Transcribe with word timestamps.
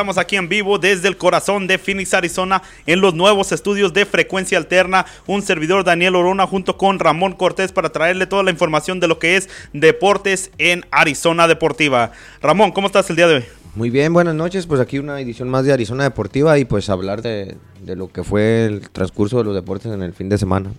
Estamos 0.00 0.16
aquí 0.16 0.36
en 0.36 0.48
vivo 0.48 0.78
desde 0.78 1.08
el 1.08 1.18
corazón 1.18 1.66
de 1.66 1.76
Phoenix, 1.76 2.14
Arizona, 2.14 2.62
en 2.86 3.02
los 3.02 3.12
nuevos 3.12 3.52
estudios 3.52 3.92
de 3.92 4.06
frecuencia 4.06 4.56
alterna. 4.56 5.04
Un 5.26 5.42
servidor 5.42 5.84
Daniel 5.84 6.16
Orona 6.16 6.46
junto 6.46 6.78
con 6.78 6.98
Ramón 6.98 7.34
Cortés 7.34 7.70
para 7.70 7.92
traerle 7.92 8.26
toda 8.26 8.42
la 8.42 8.50
información 8.50 8.98
de 8.98 9.08
lo 9.08 9.18
que 9.18 9.36
es 9.36 9.50
deportes 9.74 10.52
en 10.56 10.86
Arizona 10.90 11.46
Deportiva. 11.46 12.12
Ramón, 12.40 12.72
¿cómo 12.72 12.86
estás 12.86 13.10
el 13.10 13.16
día 13.16 13.28
de 13.28 13.34
hoy? 13.34 13.44
Muy 13.74 13.90
bien, 13.90 14.14
buenas 14.14 14.34
noches. 14.34 14.66
Pues 14.66 14.80
aquí 14.80 14.98
una 14.98 15.20
edición 15.20 15.50
más 15.50 15.66
de 15.66 15.74
Arizona 15.74 16.04
Deportiva 16.04 16.58
y 16.58 16.64
pues 16.64 16.88
hablar 16.88 17.20
de, 17.20 17.58
lo 17.84 18.08
que 18.08 18.24
fue 18.24 18.64
el 18.64 18.88
transcurso 18.88 19.36
de 19.36 19.44
los 19.44 19.54
deportes 19.54 19.92
en 19.92 20.02
el 20.02 20.14
fin 20.14 20.30
de 20.30 20.38
semana. 20.38 20.72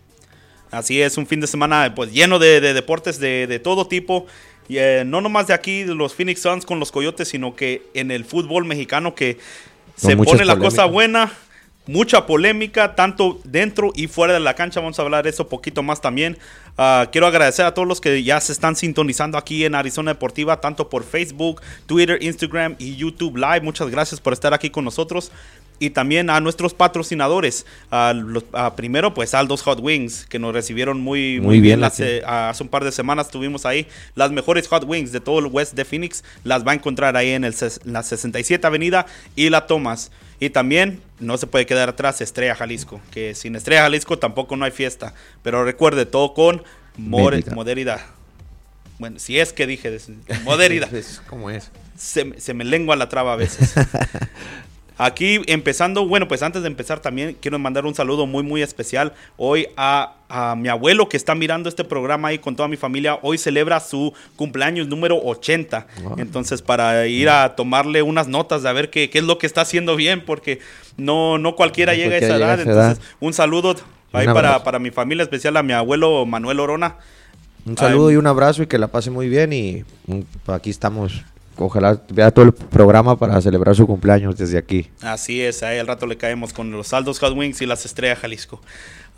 Así 0.71 0.99
es, 0.99 1.15
un 1.17 1.27
fin 1.27 1.41
de 1.41 1.47
semana 1.47 1.93
pues 1.93 2.11
lleno 2.11 2.39
de, 2.39 2.59
deportes 2.59 3.19
de, 3.19 3.45
de 3.45 3.59
todo 3.59 3.88
tipo. 3.88 4.25
Y, 4.67 4.77
eh, 4.77 5.03
no 5.05 5.21
nomás 5.21 5.47
de 5.47 5.53
aquí, 5.53 5.83
los 5.83 6.13
Phoenix 6.13 6.41
Suns 6.41 6.65
con 6.65 6.79
los 6.79 6.91
Coyotes, 6.91 7.27
sino 7.27 7.55
que 7.55 7.83
en 7.93 8.11
el 8.11 8.25
fútbol 8.25 8.65
mexicano 8.65 9.15
que 9.15 9.37
se 9.95 10.17
pone 10.17 10.45
la 10.45 10.57
cosa 10.57 10.85
buena. 10.85 11.31
Mucha 11.88 12.27
polémica, 12.27 12.93
tanto 12.95 13.39
dentro 13.43 13.91
y 13.95 14.07
fuera 14.07 14.33
de 14.33 14.39
la 14.39 14.53
cancha. 14.53 14.79
Vamos 14.79 14.99
a 14.99 15.02
hablar 15.02 15.23
de 15.23 15.31
eso 15.31 15.49
poquito 15.49 15.81
más 15.81 15.99
también. 15.99 16.38
Ah, 16.77 17.09
quiero 17.11 17.25
agradecer 17.25 17.66
a 17.66 17.73
todos 17.73 17.88
los 17.88 17.99
que 17.99 18.23
ya 18.23 18.39
se 18.39 18.52
están 18.52 18.75
sintonizando 18.75 19.35
aquí 19.35 19.66
en 19.66 19.73
Arizona 19.73 20.13
Deportiva, 20.13 20.61
tanto 20.61 20.89
por 20.89 21.03
Facebook, 21.03 21.59
Twitter, 21.88 22.21
Instagram 22.21 22.75
y 22.77 22.95
YouTube 22.95 23.35
Live. 23.35 23.61
Muchas 23.61 23.89
gracias 23.89 24.21
por 24.21 24.31
estar 24.31 24.53
aquí 24.53 24.69
con 24.69 24.85
nosotros 24.85 25.31
y 25.81 25.90
también 25.90 26.30
a 26.30 26.40
nuestros 26.40 26.76
patrocinadores. 26.76 27.66
primero, 28.76 29.16
pues 29.16 29.34
Aldos 29.34 29.63
Hot 29.63 29.80
Wings, 29.81 30.27
que 30.27 30.38
nos 30.38 30.53
recibieron 30.53 31.02
muy, 31.02 31.41
muy, 31.41 31.59
bien. 31.59 31.84
hace, 31.84 32.22
un 32.59 32.67
par 32.67 32.84
de 32.84 32.91
semanas 32.91 33.26
estuvimos 33.26 33.66
ahí. 33.66 33.88
Las 34.13 34.31
mejores 34.31 34.67
Hot 34.67 34.84
Wings 34.86 35.12
de 35.12 35.20
todo 35.20 35.39
el 35.39 35.48
West 35.48 35.73
de 35.73 35.84
Phoenix 35.84 36.23
las 36.44 36.66
va 36.66 36.73
a 36.73 36.75
encontrar 36.75 37.17
ahí 37.17 37.31
en, 37.31 37.44
el, 37.44 37.55
la 37.84 38.03
67 38.03 38.66
Avenida 38.67 39.08
y 39.36 39.49
la 39.49 39.66
Thomas. 39.66 40.12
Y 40.39 40.52
también 40.52 41.02
no 41.20 41.36
se 41.39 41.48
puede 41.48 41.66
quedar 41.66 41.89
atrás 41.89 42.22
Estrella 42.22 42.53
Jalisco, 42.53 43.02
que 43.09 43.33
sin 43.33 43.55
Estrella 43.55 43.81
Jalisco 43.81 44.20
tampoco 44.20 44.55
no 44.58 44.66
hay 44.66 44.72
fiesta. 44.72 45.16
Pero 45.42 45.66
recuerde, 45.66 46.05
todo 46.05 46.36
con 46.36 46.61
moderidad. 46.95 48.02
Bueno, 49.00 49.17
si 49.17 49.39
es 49.39 49.52
que 49.52 49.66
dije 49.66 49.98
moderidad. 50.44 50.89
¿Cómo 51.27 51.50
es? 51.50 51.72
Se, 51.98 52.39
se 52.39 52.53
me 52.53 52.66
lengua 52.66 52.95
la 52.95 53.09
traba 53.09 53.33
a 53.33 53.36
veces. 53.36 53.73
Aquí 54.97 55.42
empezando, 55.47 56.06
bueno, 56.06 56.28
pues 56.28 56.44
antes 56.44 56.61
de 56.61 56.67
empezar 56.67 57.00
también 57.00 57.36
quiero 57.39 57.58
mandar 57.58 57.86
un 57.86 57.95
saludo 57.95 58.28
muy, 58.28 58.44
muy 58.44 58.61
especial 58.61 59.14
hoy 59.38 59.67
a, 59.78 60.16
mi 60.56 60.70
abuelo 60.70 61.09
que 61.09 61.17
está 61.17 61.36
mirando 61.36 61.67
este 61.67 61.83
programa 61.83 62.30
ahí 62.30 62.39
con 62.39 62.56
toda 62.56 62.70
mi 62.70 62.78
familia. 62.78 63.20
Hoy 63.22 63.38
celebra 63.38 63.81
su 63.81 64.14
cumpleaños 64.38 64.88
número 64.88 65.20
80. 65.22 65.88
Entonces, 66.17 66.61
para 66.61 67.06
ir 67.08 67.28
a 67.28 67.56
tomarle 67.56 68.02
unas 68.02 68.30
notas 68.30 68.64
de 68.64 68.70
a 68.70 68.73
ver 68.73 68.89
qué, 68.89 69.09
qué, 69.09 69.20
es 69.20 69.25
lo 69.25 69.38
que 69.38 69.45
está 69.45 69.61
haciendo 69.61 69.98
bien, 69.98 70.23
porque 70.23 70.59
no, 70.95 71.38
no 71.38 71.58
cualquiera 71.58 71.95
llega 71.95 72.16
a 72.16 72.17
esa 72.20 72.38
edad. 72.38 72.61
Entonces, 72.61 73.03
un 73.20 73.33
saludo 73.33 73.76
ahí 74.14 74.26
para, 74.28 74.64
para 74.64 74.80
mi 74.80 74.92
familia 74.92 75.23
especial, 75.23 75.58
a 75.58 75.64
mi 75.64 75.73
abuelo 75.73 76.26
Manuel 76.26 76.61
Orona. 76.61 76.95
Un 77.66 77.78
saludo 77.78 78.11
y 78.11 78.16
un 78.16 78.26
abrazo 78.26 78.64
y 78.64 78.67
que 78.67 78.78
la 78.78 78.88
pase 78.88 79.11
muy 79.11 79.30
bien 79.30 79.53
y 79.53 79.83
mm, 80.08 80.22
aquí 80.48 80.70
estamos 80.70 81.23
ojalá 81.57 82.02
vea 82.09 82.31
todo 82.31 82.45
el 82.45 82.53
programa 82.53 83.17
para 83.17 83.41
celebrar 83.41 83.75
su 83.75 83.85
cumpleaños 83.88 84.38
desde 84.38 84.57
aquí. 84.57 84.89
Así 85.02 85.41
es, 85.41 85.63
ahí 85.63 85.77
al 85.77 85.88
rato 85.88 86.05
le 86.05 86.17
caemos 86.17 86.53
con 86.53 86.71
los 86.71 86.88
saldos 86.88 87.19
Hot 87.19 87.35
Wings 87.35 87.61
y 87.61 87.66
las 87.66 87.85
estrellas 87.85 88.19
Jalisco. 88.19 88.61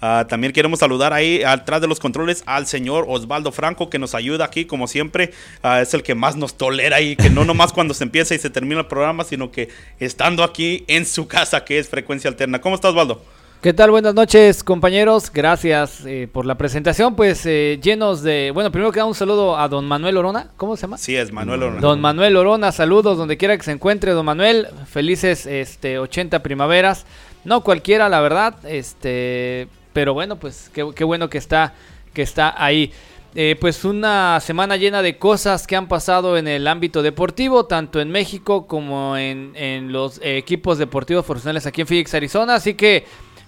Ah, 0.06 0.26
también 0.28 0.52
queremos 0.52 0.80
saludar 0.80 1.14
ahí 1.14 1.44
atrás 1.44 1.80
de 1.80 1.88
los 1.88 1.98
controles 1.98 2.44
al 2.46 2.68
señor 2.68 3.06
Osvaldo 3.08 3.54
Franco 3.54 3.90
que 3.90 4.00
nos 4.00 4.16
ayuda 4.16 4.44
aquí 4.44 4.66
como 4.66 4.88
siempre. 4.88 5.32
Ah, 5.62 5.82
es 5.82 5.94
el 5.94 6.04
que 6.04 6.14
más 6.14 6.36
nos 6.36 6.58
tolera 6.58 7.00
y 7.00 7.16
que 7.16 7.30
no 7.30 7.46
nomás 7.46 7.72
cuando 7.72 7.94
se 7.94 8.04
empieza 8.04 8.36
y 8.36 8.40
se 8.40 8.50
termina 8.50 8.82
el 8.82 8.88
programa, 8.88 9.24
sino 9.24 9.50
que 9.50 9.70
estando 10.00 10.44
aquí 10.44 10.84
en 10.88 11.06
su 11.06 11.28
casa 11.28 11.64
que 11.64 11.80
es 11.80 11.88
Frecuencia 11.88 12.30
Alterna. 12.30 12.60
¿Cómo 12.60 12.76
estás 12.76 12.92
Osvaldo? 12.92 13.24
¿Qué 13.64 13.72
tal? 13.72 13.92
Buenas 13.92 14.14
noches, 14.14 14.62
compañeros. 14.62 15.32
Gracias 15.32 16.06
eh, 16.06 16.28
por 16.30 16.46
la 16.46 16.56
presentación. 16.56 17.16
Pues 17.16 17.46
eh, 17.46 17.80
llenos 17.82 18.22
de. 18.22 18.52
Bueno, 18.54 18.74
primero 18.74 18.92
que 18.92 18.98
nada, 18.98 19.08
un 19.08 19.16
saludo 19.16 19.58
a 19.58 19.70
don 19.70 19.88
Manuel 19.88 20.18
Orona. 20.18 20.50
¿Cómo 20.58 20.76
se 20.76 20.82
llama? 20.82 20.98
Sí, 20.98 21.16
es 21.16 21.32
Manuel 21.32 21.64
Orona. 21.64 21.80
Don 21.80 22.02
Manuel 22.02 22.36
Orona, 22.36 22.74
saludos 22.74 23.18
donde 23.18 23.38
quiera 23.38 23.56
que 23.56 23.64
se 23.64 23.72
encuentre, 23.72 24.12
don 24.12 24.26
Manuel. 24.26 24.68
Felices 24.86 25.46
este, 25.46 25.98
80 25.98 26.44
primaveras. 26.44 27.06
No 27.46 27.62
cualquiera, 27.62 28.10
la 28.10 28.20
verdad. 28.20 28.56
Este, 28.66 29.70
pero 29.94 30.14
bueno, 30.14 30.36
pues 30.36 30.70
qué, 30.74 31.04
bueno 31.06 31.30
que 31.30 31.38
está, 31.38 31.74
que 32.14 32.22
está 32.24 32.62
ahí. 32.62 32.92
Eh, 33.34 33.56
pues 33.62 33.86
una 33.86 34.42
semana 34.42 34.76
llena 34.76 35.02
de 35.02 35.18
cosas 35.18 35.68
que 35.68 35.78
han 35.78 35.88
pasado 35.88 36.38
en 36.38 36.50
el 36.50 36.68
ámbito 36.68 37.02
deportivo, 37.02 37.66
tanto 37.66 38.02
en 38.02 38.12
México 38.12 38.68
como 38.68 39.16
en, 39.16 39.54
en 39.56 39.94
los 39.94 40.20
equipos 40.22 40.78
deportivos 40.78 41.24
profesionales 41.24 41.66
aquí 41.66 41.80
en 41.80 41.88
Phoenix, 41.88 42.14
Arizona. 42.14 42.56
Así 42.56 42.74
que 42.74 43.06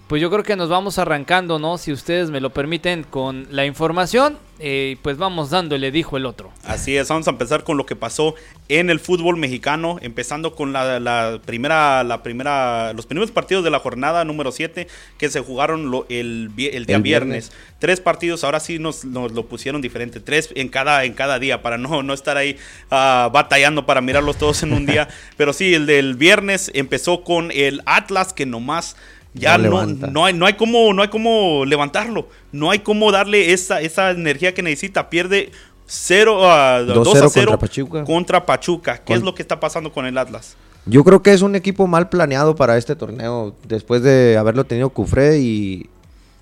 pues 0.08 0.22
yo 0.22 0.30
creo 0.30 0.44
que 0.44 0.56
nos 0.56 0.70
vamos 0.70 1.00
arrancando, 1.00 1.60
¿no? 1.60 1.78
Si 1.78 1.92
ustedes 1.92 2.30
me 2.30 2.40
lo 2.40 2.52
permiten, 2.52 3.04
con 3.04 3.48
la 3.50 3.66
información. 3.66 4.38
Eh, 4.58 4.96
pues 5.02 5.18
vamos 5.18 5.50
dándole, 5.50 5.92
dijo 5.92 6.16
el 6.16 6.26
otro. 6.26 6.50
Así 6.64 6.96
es, 6.96 7.10
vamos 7.10 7.28
a 7.28 7.32
empezar 7.32 7.66
con 7.66 7.76
lo 7.76 7.86
que 7.86 7.98
pasó 7.98 8.36
en 8.70 8.90
el 8.90 9.02
fútbol 9.02 9.36
mexicano, 9.36 9.98
empezando 10.02 10.56
con 10.56 10.72
la, 10.72 11.42
primera, 11.46 12.06
la 12.06 12.24
primera, 12.24 12.94
los 12.94 13.06
primeros 13.06 13.32
partidos 13.32 13.66
de 13.66 13.70
la 13.70 13.80
jornada 13.80 14.24
número 14.24 14.54
7 14.54 14.88
que 15.18 15.30
se 15.30 15.42
jugaron 15.42 15.92
el, 16.08 16.52
el, 16.58 16.86
día 16.86 17.00
viernes. 17.00 17.52
Tres 17.80 18.00
partidos, 18.00 18.46
ahora 18.46 18.62
sí 18.62 18.80
nos, 18.80 19.04
lo 19.04 19.46
pusieron 19.46 19.82
diferente, 19.82 20.22
tres 20.22 20.50
en 20.56 20.70
cada, 20.70 21.04
en 21.04 21.14
cada 21.14 21.38
día, 21.38 21.62
para 21.62 21.78
no, 21.78 22.02
no 22.02 22.14
estar 22.14 22.38
ahí 22.38 22.58
ah, 22.92 23.30
batallando 23.34 23.86
para 23.86 24.00
mirarlos 24.00 24.38
todos 24.38 24.64
en 24.64 24.72
un 24.72 24.86
día. 24.86 25.10
Pero 25.38 25.52
sí, 25.52 25.74
el 25.74 25.86
del 25.86 26.16
viernes 26.16 26.72
empezó 26.74 27.26
con 27.26 27.52
el 27.52 27.82
Atlas 27.86 28.32
que 28.32 28.46
nomás 28.46 28.96
ya 29.36 29.58
no, 29.58 29.86
no, 29.86 30.26
hay, 30.26 30.34
no, 30.34 30.46
hay 30.46 30.54
cómo, 30.54 30.94
no 30.94 31.02
hay 31.02 31.10
cómo 31.10 31.66
levantarlo. 31.66 32.28
No 32.52 32.72
hay 32.72 32.80
cómo 32.80 33.12
darle 33.12 33.52
esa, 33.54 33.82
esa 33.82 34.12
energía 34.12 34.54
que 34.54 34.64
necesita. 34.64 35.10
Pierde 35.10 35.52
0 35.86 36.50
a 36.50 36.82
2 36.82 37.22
a 37.22 37.30
0 37.30 37.60
contra 38.06 38.46
Pachuca. 38.46 38.98
¿Qué 38.98 39.14
es 39.14 39.22
lo 39.22 39.36
que 39.36 39.42
está 39.42 39.60
pasando 39.60 39.92
con 39.92 40.06
el 40.06 40.18
Atlas? 40.18 40.56
Yo 40.86 41.04
creo 41.04 41.22
que 41.22 41.34
es 41.34 41.42
un 41.42 41.56
equipo 41.56 41.88
mal 41.88 42.10
planeado 42.10 42.56
para 42.56 42.78
este 42.78 42.96
torneo. 42.96 43.56
Después 43.68 44.02
de 44.04 44.38
haberlo 44.38 44.64
tenido 44.64 44.90
Cufré 44.90 45.40
y 45.40 45.90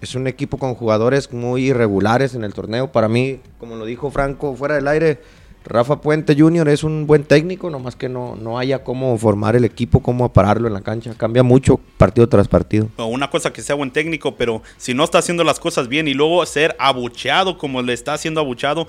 es 0.02 0.16
un 0.16 0.28
equipo 0.28 0.58
con 0.58 0.75
jugadores 0.75 1.31
muy 1.31 1.70
irregulares 1.70 2.36
en 2.36 2.44
el 2.44 2.54
torneo. 2.54 2.92
Para 2.92 3.08
mí, 3.08 3.40
como 3.58 3.75
lo 3.75 3.86
dijo 3.86 4.12
Franco 4.12 4.56
fuera 4.56 4.75
del 4.75 4.88
aire, 4.88 5.22
Rafa 5.66 6.01
Puente 6.01 6.35
Jr. 6.38 6.68
es 6.69 6.84
un 6.84 7.07
buen 7.07 7.24
técnico, 7.24 7.69
nomás 7.69 7.96
que 7.96 8.09
no, 8.09 8.35
no 8.35 8.59
haya 8.59 8.84
cómo 8.84 9.18
formar 9.18 9.56
el 9.56 9.63
equipo, 9.63 10.01
cómo 10.01 10.31
pararlo 10.34 10.68
en 10.68 10.74
la 10.74 10.81
cancha. 10.81 11.13
Cambia 11.16 11.41
mucho 11.44 11.79
partido 11.97 12.28
tras 12.28 12.47
partido. 12.47 12.90
Una 12.97 13.29
cosa 13.29 13.53
que 13.53 13.62
sea 13.62 13.75
buen 13.75 13.91
técnico, 13.91 14.35
pero 14.35 14.62
si 14.78 14.94
no 14.94 15.03
está 15.03 15.19
haciendo 15.19 15.44
las 15.44 15.59
cosas 15.59 15.88
bien 15.88 16.07
y 16.07 16.13
luego 16.13 16.46
ser 16.46 16.75
abucheado 16.79 17.57
como 17.57 17.81
le 17.81 17.94
está 17.94 18.13
haciendo 18.13 18.41
abucheado, 18.41 18.88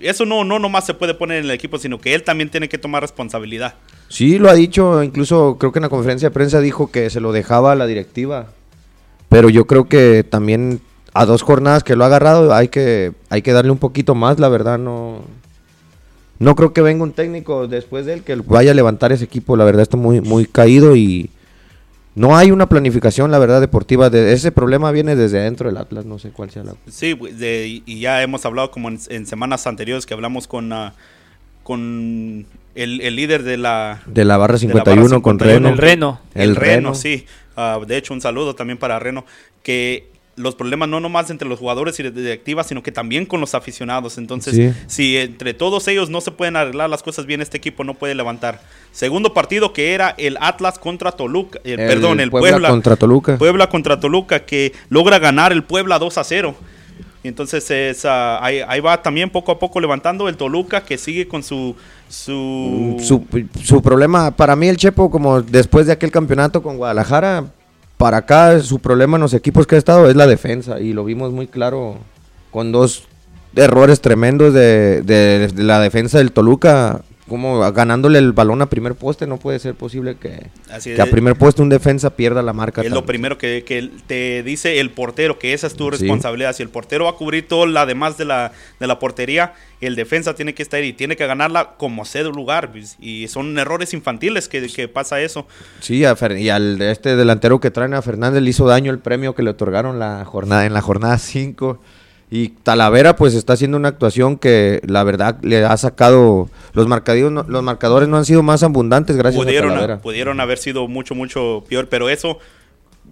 eso 0.00 0.24
no, 0.26 0.44
no 0.44 0.58
nomás 0.58 0.86
se 0.86 0.94
puede 0.94 1.14
poner 1.14 1.38
en 1.38 1.44
el 1.44 1.50
equipo, 1.50 1.78
sino 1.78 2.00
que 2.00 2.14
él 2.14 2.22
también 2.22 2.50
tiene 2.50 2.68
que 2.68 2.78
tomar 2.78 3.02
responsabilidad. 3.02 3.74
Sí, 4.08 4.38
lo 4.38 4.48
ha 4.48 4.54
dicho, 4.54 5.02
incluso 5.02 5.56
creo 5.58 5.72
que 5.72 5.80
en 5.80 5.84
la 5.84 5.88
conferencia 5.88 6.28
de 6.28 6.34
prensa 6.34 6.60
dijo 6.60 6.90
que 6.90 7.10
se 7.10 7.20
lo 7.20 7.32
dejaba 7.32 7.72
a 7.72 7.76
la 7.76 7.86
directiva. 7.86 8.46
Pero 9.28 9.48
yo 9.48 9.66
creo 9.66 9.88
que 9.88 10.24
también 10.24 10.80
a 11.14 11.24
dos 11.24 11.42
jornadas 11.42 11.84
que 11.84 11.96
lo 11.96 12.04
ha 12.04 12.08
agarrado 12.08 12.52
hay 12.54 12.68
que, 12.68 13.12
hay 13.28 13.42
que 13.42 13.52
darle 13.52 13.70
un 13.70 13.78
poquito 13.78 14.14
más, 14.14 14.38
la 14.38 14.48
verdad 14.48 14.78
no 14.78 15.22
no 16.40 16.56
creo 16.56 16.72
que 16.72 16.80
venga 16.80 17.04
un 17.04 17.12
técnico 17.12 17.68
después 17.68 18.06
de 18.06 18.14
él 18.14 18.22
que 18.22 18.34
vaya 18.34 18.70
a 18.70 18.74
levantar 18.74 19.12
ese 19.12 19.24
equipo. 19.24 19.58
La 19.58 19.64
verdad 19.64 19.82
está 19.82 19.98
muy, 19.98 20.22
muy 20.22 20.46
caído 20.46 20.96
y 20.96 21.28
no 22.14 22.34
hay 22.34 22.50
una 22.50 22.66
planificación, 22.66 23.30
la 23.30 23.38
verdad, 23.38 23.60
deportiva. 23.60 24.08
De, 24.08 24.32
ese 24.32 24.50
problema 24.50 24.90
viene 24.90 25.16
desde 25.16 25.40
dentro 25.40 25.68
del 25.68 25.76
Atlas, 25.76 26.06
no 26.06 26.18
sé 26.18 26.30
cuál 26.30 26.50
sea 26.50 26.64
la... 26.64 26.74
Sí, 26.88 27.14
y 27.84 28.00
ya 28.00 28.22
hemos 28.22 28.46
hablado 28.46 28.70
como 28.70 28.88
en, 28.88 29.26
semanas 29.26 29.66
anteriores 29.66 30.06
que 30.06 30.14
hablamos 30.14 30.48
con, 30.48 30.72
uh, 30.72 30.92
con 31.62 32.46
el, 32.74 33.16
líder 33.16 33.42
de 33.42 33.58
la... 33.58 34.00
De 34.06 34.24
la 34.24 34.38
barra 34.38 34.56
51, 34.56 35.20
con 35.20 35.38
Reno. 35.38 35.68
El 35.68 35.76
Reno. 35.76 36.20
El, 36.34 36.56
Reno, 36.56 36.94
sí. 36.94 37.26
Uh, 37.54 37.84
de 37.84 37.98
hecho, 37.98 38.14
un 38.14 38.22
saludo 38.22 38.54
también 38.54 38.78
para 38.78 38.98
Reno. 38.98 39.26
Que 39.62 40.09
los 40.40 40.54
problemas 40.54 40.88
no 40.88 41.00
nomás 41.00 41.30
entre 41.30 41.48
los 41.48 41.58
jugadores 41.58 41.98
y 42.00 42.02
directivas, 42.02 42.66
sino 42.66 42.82
que 42.82 42.92
también 42.92 43.26
con 43.26 43.40
los 43.40 43.54
aficionados. 43.54 44.18
Entonces, 44.18 44.74
si 44.86 45.16
entre 45.16 45.54
todos 45.54 45.86
ellos 45.88 46.10
no 46.10 46.20
se 46.20 46.30
pueden 46.30 46.56
arreglar 46.56 46.90
las 46.90 47.02
cosas 47.02 47.26
bien, 47.26 47.40
este 47.40 47.58
equipo 47.58 47.84
no 47.84 47.94
puede 47.94 48.14
levantar. 48.14 48.60
Segundo 48.92 49.34
partido 49.34 49.72
que 49.72 49.94
era 49.94 50.14
el 50.18 50.36
Atlas 50.40 50.78
contra 50.78 51.12
Toluca, 51.12 51.60
eh, 51.64 51.76
perdón, 51.76 52.20
el 52.20 52.30
Puebla, 52.30 52.68
contra 52.70 52.96
Toluca. 52.96 53.38
Puebla 53.38 53.68
contra 53.68 54.00
Toluca, 54.00 54.40
que 54.44 54.72
logra 54.88 55.18
ganar 55.18 55.52
el 55.52 55.62
Puebla 55.62 55.98
2 55.98 56.18
a 56.18 56.24
0. 56.24 56.54
Y 57.22 57.28
entonces 57.28 57.70
es, 57.70 58.04
ah, 58.06 58.42
ahí, 58.42 58.80
va 58.80 59.02
también 59.02 59.28
poco 59.28 59.52
a 59.52 59.58
poco 59.58 59.78
levantando 59.78 60.28
el 60.28 60.36
Toluca 60.36 60.82
que 60.82 60.96
sigue 60.96 61.28
con 61.28 61.42
su 61.42 61.76
su... 62.08 62.96
su... 62.98 63.24
su 63.62 63.82
problema, 63.82 64.30
para 64.30 64.56
mí 64.56 64.68
el 64.68 64.76
Chepo, 64.76 65.10
como 65.10 65.42
después 65.42 65.86
de 65.86 65.92
aquel 65.92 66.10
campeonato 66.10 66.62
con 66.62 66.76
Guadalajara, 66.76 67.44
para 68.00 68.16
acá 68.16 68.58
su 68.60 68.78
problema 68.78 69.18
en 69.18 69.20
los 69.20 69.34
equipos 69.34 69.66
que 69.66 69.74
ha 69.74 69.78
estado 69.78 70.08
es 70.08 70.16
la 70.16 70.26
defensa 70.26 70.80
y 70.80 70.94
lo 70.94 71.04
vimos 71.04 71.32
muy 71.32 71.46
claro 71.46 71.98
con 72.50 72.72
dos 72.72 73.04
errores 73.54 74.00
tremendos 74.00 74.54
de, 74.54 75.52
la 75.56 75.80
defensa 75.80 76.16
del 76.16 76.32
Toluca. 76.32 77.02
Como 77.30 77.60
ganándole 77.70 78.18
el 78.18 78.32
balón 78.32 78.60
a 78.60 78.66
primer 78.66 78.96
poste, 78.96 79.24
no 79.28 79.36
puede 79.36 79.60
ser 79.60 79.76
posible 79.76 80.16
que, 80.16 80.50
a 81.00 81.06
primer 81.06 81.36
poste 81.36 81.62
un 81.62 81.68
defensa 81.68 82.16
pierda 82.16 82.42
la 82.42 82.52
marca. 82.52 82.82
Es 82.82 82.90
lo 82.90 83.06
primero 83.06 83.38
que, 83.38 83.62
te 84.08 84.42
dice 84.42 84.80
el 84.80 84.90
portero, 84.90 85.38
que 85.38 85.52
esa 85.52 85.68
es 85.68 85.74
tu 85.74 85.88
responsabilidad. 85.90 86.56
Si 86.56 86.64
el 86.64 86.70
portero 86.70 87.04
va 87.04 87.12
a 87.12 87.14
cubrir 87.14 87.46
todo 87.46 87.66
lo 87.66 87.86
demás 87.86 88.18
de 88.18 88.24
la, 88.24 88.50
de 88.80 88.86
la 88.88 88.98
portería, 88.98 89.54
el 89.80 89.94
defensa 89.94 90.34
tiene 90.34 90.54
que 90.54 90.64
estar 90.64 90.80
ahí 90.80 90.88
y 90.88 90.92
tiene 90.92 91.14
que 91.14 91.24
ganarla 91.24 91.74
como 91.76 92.04
sea 92.04 92.24
de 92.24 92.30
lugar. 92.30 92.72
Pues, 92.72 92.96
y 92.98 93.28
son 93.28 93.56
errores 93.56 93.94
infantiles 93.94 94.48
que, 94.48 94.66
que 94.66 94.88
pasa 94.88 95.20
eso. 95.20 95.46
Sí, 95.78 96.02
y 96.02 96.48
al 96.48 96.82
este 96.82 97.14
delantero 97.14 97.60
que 97.60 97.70
traen 97.70 97.94
a 97.94 98.02
Fernández 98.02 98.42
le 98.42 98.50
hizo 98.50 98.66
daño 98.66 98.90
el 98.90 98.98
premio 98.98 99.36
que 99.36 99.44
le 99.44 99.50
otorgaron 99.50 100.00
la 100.00 100.24
jornada, 100.24 100.66
en 100.66 100.74
la 100.74 100.82
jornada 100.82 101.16
5. 101.16 101.80
Y 102.30 102.50
Talavera 102.50 103.16
pues 103.16 103.34
está 103.34 103.54
haciendo 103.54 103.76
una 103.76 103.88
actuación 103.88 104.36
que 104.36 104.80
la 104.86 105.02
verdad 105.02 105.38
le 105.42 105.64
ha 105.64 105.76
sacado 105.76 106.48
los 106.72 106.86
marcadores, 106.86 107.48
los 107.48 107.62
marcadores 107.62 108.08
no 108.08 108.16
han 108.16 108.24
sido 108.24 108.42
más 108.42 108.62
abundantes 108.62 109.16
gracias 109.16 109.42
pudieron, 109.42 109.70
a 109.70 109.74
Talavera. 109.74 109.98
Pudieron 110.00 110.40
haber 110.40 110.58
sido 110.58 110.86
mucho 110.86 111.14
mucho 111.14 111.64
peor, 111.68 111.88
pero 111.88 112.08
eso 112.08 112.38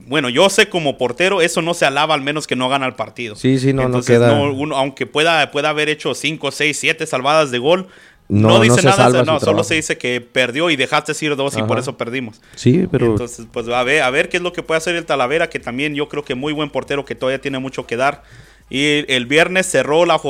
bueno, 0.07 0.29
yo 0.29 0.49
sé 0.49 0.69
como 0.69 0.97
portero, 0.97 1.41
eso 1.43 1.61
no 1.63 1.75
se 1.75 1.85
alaba 1.85 2.15
al 2.15 2.21
menos 2.21 2.47
que 2.47 2.55
no 2.55 2.69
gana 2.69 2.87
el 2.87 2.95
partido. 2.95 3.35
Sí, 3.35 3.59
sí, 3.59 3.73
no, 3.73 3.89
no 3.89 4.03
queda. 4.03 4.33
uno, 4.41 4.77
aunque 4.77 5.07
pueda, 5.07 5.51
pueda 5.51 5.71
haber 5.71 5.89
hecho 5.89 6.15
5, 6.15 6.53
6, 6.53 6.79
7 6.79 7.07
salvadas 7.07 7.51
de 7.51 7.59
gol, 7.59 7.89
no, 8.29 8.61
dice 8.61 8.83
nada, 8.83 9.25
no, 9.25 9.41
solo 9.41 9.65
se 9.65 9.75
dice 9.75 9.97
que 9.97 10.21
perdió 10.21 10.69
y 10.69 10.77
dejaste 10.77 11.13
ir 11.25 11.35
dos 11.35 11.57
y 11.57 11.63
por 11.63 11.79
eso 11.79 11.97
perdimos. 11.97 12.41
Sí, 12.55 12.87
pero. 12.91 13.07
Entonces, 13.07 13.47
pues 13.51 13.67
a 13.69 13.83
ver, 13.83 14.03
a 14.03 14.11
ver 14.11 14.29
qué 14.29 14.37
es 14.37 14.43
lo 14.43 14.53
que 14.53 14.63
puede 14.63 14.79
hacer 14.79 14.95
el 14.97 15.07
Talavera, 15.07 15.49
que 15.49 15.59
también 15.59 15.95
yo 15.95 16.09
creo 16.09 16.23
que 16.23 16.35
muy 16.35 16.53
buen 16.53 16.69
portero, 16.69 17.07
que 17.07 17.15
todavía 17.15 17.41
tiene 17.41 17.59
mucho 17.59 17.87
que 17.87 17.97
dar. 17.97 18.23
Y 18.71 19.11
el 19.13 19.27
viernes 19.27 19.67
cerró 19.67 20.05
la, 20.05 20.21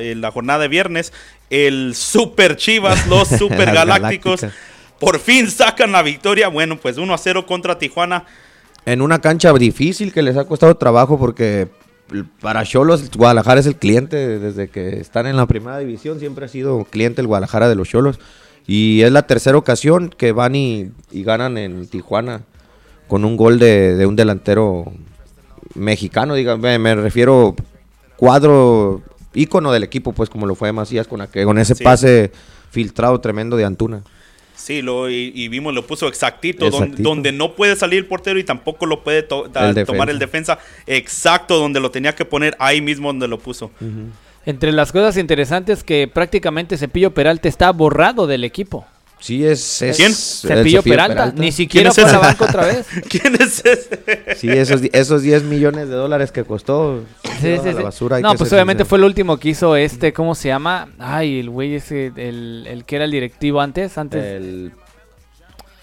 eh, 0.00 0.14
la, 0.14 0.30
jornada 0.30 0.60
de 0.60 0.68
viernes. 0.68 1.12
El 1.50 1.94
Super 1.94 2.56
Chivas, 2.56 3.06
los 3.06 3.28
Super 3.38 3.72
Galácticos, 3.72 4.46
por 4.98 5.18
fin 5.18 5.50
sacan 5.50 5.92
la 5.92 6.02
victoria. 6.02 6.48
Bueno, 6.48 6.78
pues 6.78 6.96
1 6.96 7.12
a 7.12 7.18
0 7.18 7.46
contra 7.46 7.78
Tijuana. 7.78 8.24
En 8.86 9.02
una 9.02 9.20
cancha 9.20 9.52
difícil 9.52 10.12
que 10.12 10.22
les 10.22 10.36
ha 10.36 10.46
costado 10.46 10.76
trabajo 10.76 11.18
porque 11.18 11.68
para 12.40 12.64
Cholos, 12.64 13.10
Guadalajara 13.16 13.60
es 13.60 13.66
el 13.66 13.76
cliente 13.76 14.38
desde 14.38 14.68
que 14.68 15.00
están 15.00 15.26
en 15.26 15.36
la 15.36 15.46
primera 15.46 15.78
división. 15.78 16.20
Siempre 16.20 16.44
ha 16.44 16.48
sido 16.48 16.84
cliente 16.84 17.20
el 17.20 17.26
Guadalajara 17.26 17.68
de 17.68 17.74
los 17.74 17.88
Cholos. 17.88 18.18
Y 18.66 19.02
es 19.02 19.12
la 19.12 19.26
tercera 19.26 19.58
ocasión 19.58 20.08
que 20.08 20.32
van 20.32 20.54
y, 20.54 20.90
ganan 21.12 21.58
en 21.58 21.86
Tijuana 21.86 22.42
con 23.08 23.24
un 23.24 23.36
gol 23.36 23.58
de, 23.58 24.04
un 24.06 24.16
delantero 24.16 24.92
mexicano. 25.74 26.34
Dígame, 26.34 26.78
me 26.78 26.94
refiero 26.94 27.54
cuadro 28.16 29.02
ícono 29.34 29.72
del 29.72 29.82
equipo, 29.82 30.12
pues 30.12 30.30
como 30.30 30.46
lo 30.46 30.54
fue 30.54 30.72
Macías 30.72 31.06
con, 31.06 31.26
con 31.26 31.58
ese 31.58 31.76
pase 31.76 32.32
filtrado 32.70 33.20
tremendo 33.20 33.56
de 33.56 33.64
Antuna. 33.64 34.02
Sí, 34.56 34.82
lo, 34.82 35.10
y, 35.10 35.48
vimos, 35.48 35.74
lo 35.74 35.84
puso 35.84 36.06
exactito, 36.06 36.70
Donde, 36.70 37.32
no 37.32 37.54
puede 37.54 37.74
salir 37.74 37.98
el 37.98 38.06
portero 38.06 38.38
y 38.38 38.44
tampoco 38.44 38.86
lo 38.86 39.02
puede 39.02 39.22
tomar 39.22 40.10
el 40.10 40.18
defensa, 40.18 40.58
exacto 40.86 41.58
donde 41.58 41.80
lo 41.80 41.90
tenía 41.90 42.14
que 42.14 42.24
poner, 42.24 42.56
ahí 42.60 42.80
mismo 42.80 43.08
donde 43.08 43.26
lo 43.26 43.38
puso. 43.38 43.72
Entre 44.46 44.72
las 44.72 44.92
cosas 44.92 45.16
interesantes 45.16 45.82
que 45.82 46.06
prácticamente 46.06 46.78
Cepillo 46.78 47.12
Peralta 47.12 47.48
está 47.48 47.72
borrado 47.72 48.26
del 48.26 48.44
equipo. 48.44 48.86
Sí, 49.24 49.42
es. 49.42 49.82
¿Quién? 49.96 50.12
Cepillo, 50.12 50.82
Peralta. 50.82 51.32
Ni 51.34 51.50
siquiera 51.50 51.90
fue 51.92 52.04
a 52.04 52.12
la 52.12 52.18
banca 52.18 52.44
otra 52.44 52.66
vez. 52.66 52.86
¿Quién 53.08 53.34
es 53.36 53.64
ese? 53.64 54.36
Sí, 54.36 54.50
esos, 54.50 54.82
esos 54.92 55.22
10 55.22 55.44
millones 55.44 55.88
de 55.88 55.94
dólares 55.94 56.30
que 56.30 56.44
costó. 56.44 57.02
Sí, 57.40 57.56
sí, 57.62 57.72
basura, 57.72 58.20
no, 58.20 58.34
pues 58.34 58.52
obviamente 58.52 58.84
fue 58.84 58.98
el 58.98 59.04
último 59.04 59.38
que 59.38 59.48
hizo 59.48 59.76
este, 59.76 60.12
¿cómo 60.12 60.34
se 60.34 60.48
llama? 60.48 60.88
Ay, 60.98 61.40
el 61.40 61.48
güey 61.48 61.74
ese, 61.74 62.12
el, 62.14 62.66
el 62.68 62.84
que 62.84 62.96
era 62.96 63.06
el 63.06 63.12
directivo 63.12 63.62
antes. 63.62 63.96
antes. 63.96 64.22
El. 64.22 64.72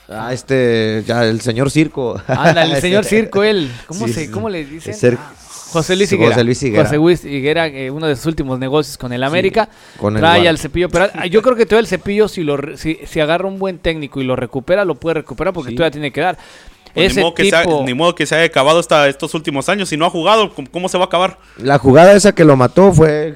Ah, 0.07 0.33
este, 0.33 1.03
ya, 1.07 1.25
el 1.25 1.41
señor 1.41 1.71
Circo. 1.71 2.21
Anda, 2.27 2.63
el 2.63 2.75
señor 2.79 3.05
Circo, 3.05 3.41
él. 3.41 3.71
¿Cómo, 3.87 4.07
se, 4.07 4.29
¿cómo 4.29 4.49
le 4.49 4.65
dicen? 4.65 5.17
José 5.71 5.95
Luis 5.95 6.11
Higuera. 6.11 6.31
José 6.31 6.43
Luis 6.43 6.63
Higuera. 6.63 6.83
José 6.83 6.95
Luis 6.97 7.25
Higuera, 7.25 7.67
eh, 7.67 7.91
uno 7.91 8.07
de 8.07 8.15
sus 8.15 8.25
últimos 8.25 8.59
negocios 8.59 8.97
con 8.97 9.13
el 9.13 9.23
América. 9.23 9.69
con 9.97 10.15
trae 10.15 10.47
al 10.47 10.57
cepillo. 10.57 10.89
Pero 10.89 11.07
ah, 11.13 11.25
yo 11.27 11.41
creo 11.41 11.55
que 11.55 11.65
todo 11.65 11.79
el 11.79 11.87
cepillo, 11.87 12.27
si, 12.27 12.43
lo, 12.43 12.77
si, 12.77 12.99
si, 13.05 13.19
agarra 13.19 13.47
un 13.47 13.59
buen 13.59 13.79
técnico 13.79 14.21
y 14.21 14.23
lo 14.23 14.35
recupera, 14.35 14.85
lo 14.85 14.95
puede 14.95 15.15
recuperar 15.15 15.53
porque 15.53 15.71
todavía 15.71 15.91
tiene 15.91 16.11
que 16.11 16.21
dar. 16.21 16.37
Pues 16.93 17.15
ni, 17.15 17.21
modo 17.21 17.33
que 17.33 17.49
sea, 17.49 17.63
ni 17.85 17.93
modo 17.93 18.15
que 18.15 18.25
se 18.25 18.35
haya 18.35 18.45
acabado 18.45 18.79
hasta 18.79 19.07
estos 19.07 19.33
últimos 19.33 19.69
años. 19.69 19.87
Si 19.87 19.95
no 19.95 20.05
ha 20.05 20.09
jugado, 20.09 20.51
¿cómo 20.71 20.89
se 20.89 20.97
va 20.97 21.05
a 21.05 21.07
acabar? 21.07 21.37
La 21.57 21.77
jugada 21.77 22.13
esa 22.13 22.33
que 22.33 22.43
lo 22.43 22.57
mató 22.57 22.91
fue 22.91 23.35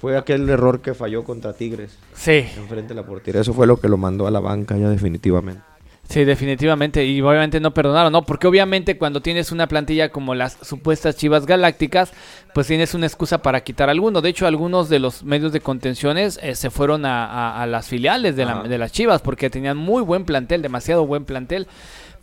fue 0.00 0.16
aquel 0.16 0.48
error 0.48 0.80
que 0.80 0.94
falló 0.94 1.24
contra 1.24 1.52
Tigres. 1.52 1.96
Sí. 2.14 2.44
Enfrente 2.56 2.88
de 2.88 2.94
la 2.94 3.06
portería. 3.06 3.40
Eso 3.40 3.54
fue 3.54 3.66
lo 3.66 3.78
que 3.78 3.88
lo 3.88 3.96
mandó 3.96 4.26
a 4.26 4.30
la 4.30 4.40
banca 4.40 4.76
ya 4.76 4.88
definitivamente. 4.88 5.62
Sí, 6.08 6.24
definitivamente. 6.24 7.04
Y 7.04 7.20
obviamente 7.20 7.60
no 7.60 7.74
perdonaron, 7.74 8.12
¿no? 8.12 8.22
Porque 8.22 8.46
obviamente 8.46 8.96
cuando 8.96 9.20
tienes 9.20 9.52
una 9.52 9.66
plantilla 9.66 10.10
como 10.10 10.34
las 10.34 10.56
supuestas 10.62 11.16
Chivas 11.16 11.46
Galácticas, 11.46 12.12
pues 12.54 12.68
tienes 12.68 12.94
una 12.94 13.06
excusa 13.06 13.42
para 13.42 13.62
quitar 13.62 13.90
alguno. 13.90 14.20
De 14.20 14.28
hecho, 14.28 14.46
algunos 14.46 14.88
de 14.88 14.98
los 14.98 15.24
medios 15.24 15.52
de 15.52 15.60
contenciones 15.60 16.38
eh, 16.42 16.54
se 16.54 16.70
fueron 16.70 17.04
a, 17.04 17.66
las 17.66 17.88
filiales 17.88 18.36
de, 18.36 18.46
de 18.46 18.78
las 18.78 18.92
Chivas 18.92 19.20
porque 19.20 19.50
tenían 19.50 19.76
muy 19.76 20.02
buen 20.02 20.24
plantel, 20.24 20.62
demasiado 20.62 21.06
buen 21.06 21.24
plantel 21.24 21.66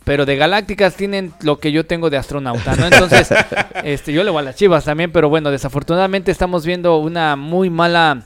pero 0.04 0.26
de 0.26 0.36
Galácticas 0.36 0.94
tienen 0.94 1.32
lo 1.40 1.58
que 1.58 1.72
yo 1.72 1.86
tengo 1.86 2.10
de 2.10 2.18
astronauta, 2.18 2.76
¿no? 2.76 2.86
Entonces, 2.86 3.28
este, 3.84 4.12
yo 4.12 4.22
le 4.22 4.30
voy 4.30 4.40
a 4.40 4.44
las 4.44 4.56
Chivas 4.56 4.84
también, 4.84 5.10
pero 5.10 5.28
bueno, 5.28 5.50
desafortunadamente 5.50 6.30
estamos 6.30 6.64
viendo 6.64 6.98
una 6.98 7.36
muy 7.36 7.70
mala 7.70 8.22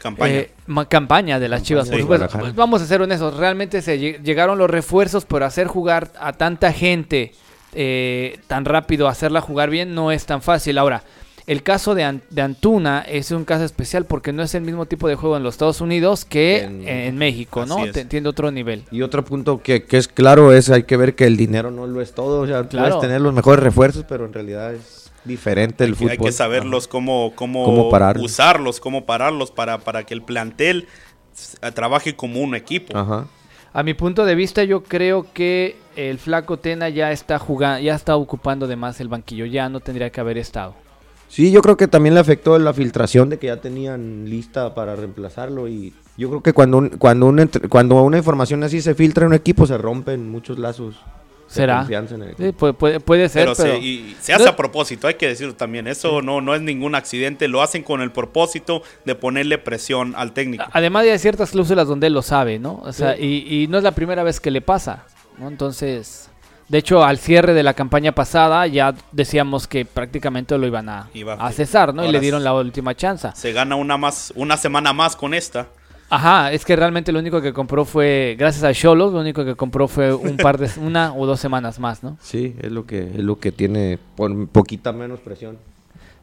Campaña. 0.00 0.34
Eh, 0.34 0.50
campaña 0.88 1.40
de 1.40 1.48
las 1.48 1.62
Chivas, 1.62 1.90
pues 1.90 2.54
vamos 2.54 2.82
a 2.82 2.86
ser 2.86 3.02
honestos, 3.02 3.36
realmente 3.36 3.82
se 3.82 3.98
llegaron 3.98 4.58
los 4.58 4.70
refuerzos, 4.70 5.24
por 5.24 5.42
hacer 5.42 5.66
jugar 5.66 6.12
a 6.20 6.32
tanta 6.32 6.72
gente 6.72 7.32
eh, 7.74 8.38
tan 8.46 8.64
rápido, 8.64 9.08
hacerla 9.08 9.40
jugar 9.40 9.70
bien, 9.70 9.94
no 9.94 10.12
es 10.12 10.24
tan 10.26 10.42
fácil. 10.42 10.78
Ahora, 10.78 11.02
el 11.48 11.62
caso 11.62 11.94
de, 11.94 12.04
Antuna 12.04 13.00
es 13.00 13.30
un 13.30 13.44
caso 13.44 13.64
especial 13.64 14.04
porque 14.04 14.32
no 14.32 14.42
es 14.42 14.54
el 14.54 14.62
mismo 14.62 14.84
tipo 14.84 15.08
de 15.08 15.14
juego 15.14 15.36
en 15.36 15.42
los 15.42 15.54
Estados 15.54 15.80
Unidos 15.80 16.26
que 16.26 16.60
en, 16.62 17.16
México, 17.16 17.64
¿no? 17.64 17.78
Tiene 17.90 18.28
otro 18.28 18.50
nivel. 18.50 18.84
Y 18.90 19.00
otro 19.00 19.24
punto 19.24 19.62
que, 19.62 19.84
que, 19.84 19.96
es 19.96 20.08
claro 20.08 20.52
es 20.52 20.68
hay 20.70 20.82
que 20.82 20.98
ver 20.98 21.14
que 21.14 21.24
el 21.24 21.38
dinero 21.38 21.70
no 21.70 21.86
lo 21.86 22.02
es 22.02 22.12
todo. 22.12 22.42
O 22.42 22.46
sea, 22.46 22.68
puedes 22.68 23.00
tener 23.00 23.22
los 23.22 23.32
mejores 23.32 23.62
refuerzos, 23.62 24.04
pero 24.06 24.26
en 24.26 24.34
realidad 24.34 24.74
es 24.74 25.07
diferente 25.24 25.84
el 25.84 25.94
fútbol. 25.94 26.10
Hay 26.12 26.18
que 26.18 26.32
saberlos 26.32 26.88
cómo, 26.88 27.32
cómo, 27.34 27.90
usarlos, 28.20 28.80
cómo 28.80 29.06
pararlos 29.06 29.50
para, 29.50 29.78
para 29.78 30.04
que 30.04 30.14
el 30.14 30.22
plantel 30.22 30.86
trabaje 31.74 32.16
como 32.16 32.40
un 32.40 32.54
equipo. 32.54 32.96
A 33.72 33.82
mi 33.82 33.94
punto 33.94 34.24
de 34.24 34.34
vista, 34.34 34.64
yo 34.64 34.82
creo 34.82 35.26
que 35.32 35.76
el 35.94 36.18
flaco 36.18 36.58
Tena 36.58 36.88
ya 36.88 37.12
está 37.12 37.38
jugando, 37.38 37.80
ya 37.80 37.94
está 37.94 38.16
ocupando 38.16 38.66
de 38.66 38.76
más 38.76 39.00
el 39.00 39.08
banquillo, 39.08 39.44
ya 39.44 39.68
no 39.68 39.80
tendría 39.80 40.10
que 40.10 40.20
haber 40.20 40.38
estado. 40.38 40.74
Sí, 41.28 41.50
yo 41.50 41.60
creo 41.60 41.76
que 41.76 41.86
también 41.86 42.14
le 42.14 42.20
afectó 42.20 42.58
la 42.58 42.72
filtración 42.72 43.28
de 43.28 43.38
que 43.38 43.48
ya 43.48 43.60
tenían 43.60 44.28
lista 44.30 44.74
para 44.74 44.96
reemplazarlo 44.96 45.68
y 45.68 45.92
yo 46.16 46.30
creo 46.30 46.42
que 46.42 46.54
cuando 46.54 46.88
cuando 46.98 47.30
cuando 47.68 48.02
una 48.02 48.16
información 48.16 48.64
así 48.64 48.80
se 48.80 48.94
filtra 48.94 49.24
en 49.24 49.28
un 49.28 49.34
equipo 49.34 49.66
se 49.66 49.76
rompen 49.76 50.30
muchos 50.30 50.58
lazos 50.58 50.96
¿Será? 51.48 51.86
puede, 51.86 53.28
ser. 53.28 53.44
Pero, 53.44 53.54
Se, 53.54 54.32
hace 54.34 54.48
a 54.48 54.54
propósito, 54.54 55.06
hay 55.06 55.14
que 55.14 55.26
decirlo 55.26 55.54
también. 55.54 55.86
Eso 55.86 56.20
no, 56.20 56.42
no 56.42 56.54
es 56.54 56.60
ningún 56.60 56.94
accidente. 56.94 57.48
Lo 57.48 57.62
hacen 57.62 57.82
con 57.82 58.02
el 58.02 58.12
propósito 58.12 58.82
de 59.06 59.14
ponerle 59.14 59.56
presión 59.56 60.14
al 60.16 60.32
técnico. 60.32 60.64
Además, 60.72 61.06
hay 61.06 61.18
ciertas 61.18 61.50
cláusulas 61.50 61.88
donde 61.88 62.08
él 62.08 62.12
lo 62.12 62.22
sabe, 62.22 62.58
¿no? 62.58 62.82
O 62.84 62.92
sea, 62.92 63.16
y, 63.18 63.66
no 63.70 63.78
es 63.78 63.84
la 63.84 63.92
primera 63.92 64.22
vez 64.22 64.40
que 64.40 64.50
le 64.50 64.60
pasa, 64.60 65.04
¿no? 65.38 65.48
Entonces. 65.48 66.30
De 66.68 66.76
hecho, 66.76 67.02
al 67.02 67.16
cierre 67.16 67.54
de 67.54 67.62
la 67.62 67.72
campaña 67.72 68.12
pasada 68.12 68.66
ya 68.66 68.94
decíamos 69.10 69.66
que 69.66 69.86
prácticamente 69.86 70.58
lo 70.58 70.66
iban 70.66 70.90
a, 70.90 71.08
a 71.38 71.50
cesar, 71.50 71.94
¿no? 71.94 72.04
y 72.04 72.12
le 72.12 72.20
dieron 72.20 72.44
la 72.44 72.52
última 72.52 72.94
chance. 72.94 73.30
Se 73.34 73.54
gana 73.54 73.74
una 73.74 73.96
más, 73.96 74.34
una 74.36 74.58
semana 74.58 74.92
más 74.92 75.16
con 75.16 75.32
esta. 75.32 75.68
Ajá, 76.10 76.52
es 76.52 76.64
que 76.64 76.74
realmente 76.74 77.12
lo 77.12 77.18
único 77.18 77.42
que 77.42 77.52
compró 77.52 77.84
fue, 77.84 78.34
gracias 78.38 78.64
a 78.64 78.72
Cholos, 78.72 79.12
lo 79.12 79.20
único 79.20 79.44
que 79.44 79.54
compró 79.54 79.88
fue 79.88 80.14
un 80.14 80.36
par 80.36 80.58
de, 80.58 80.70
una 80.80 81.12
o 81.14 81.26
dos 81.26 81.40
semanas 81.40 81.78
más, 81.78 82.02
¿no? 82.02 82.16
Sí, 82.20 82.54
es 82.60 82.72
lo 82.72 82.86
que, 82.86 83.00
es 83.00 83.18
lo 83.18 83.38
que 83.38 83.52
tiene 83.52 83.98
por 84.16 84.48
poquita 84.48 84.92
menos 84.92 85.20
presión. 85.20 85.58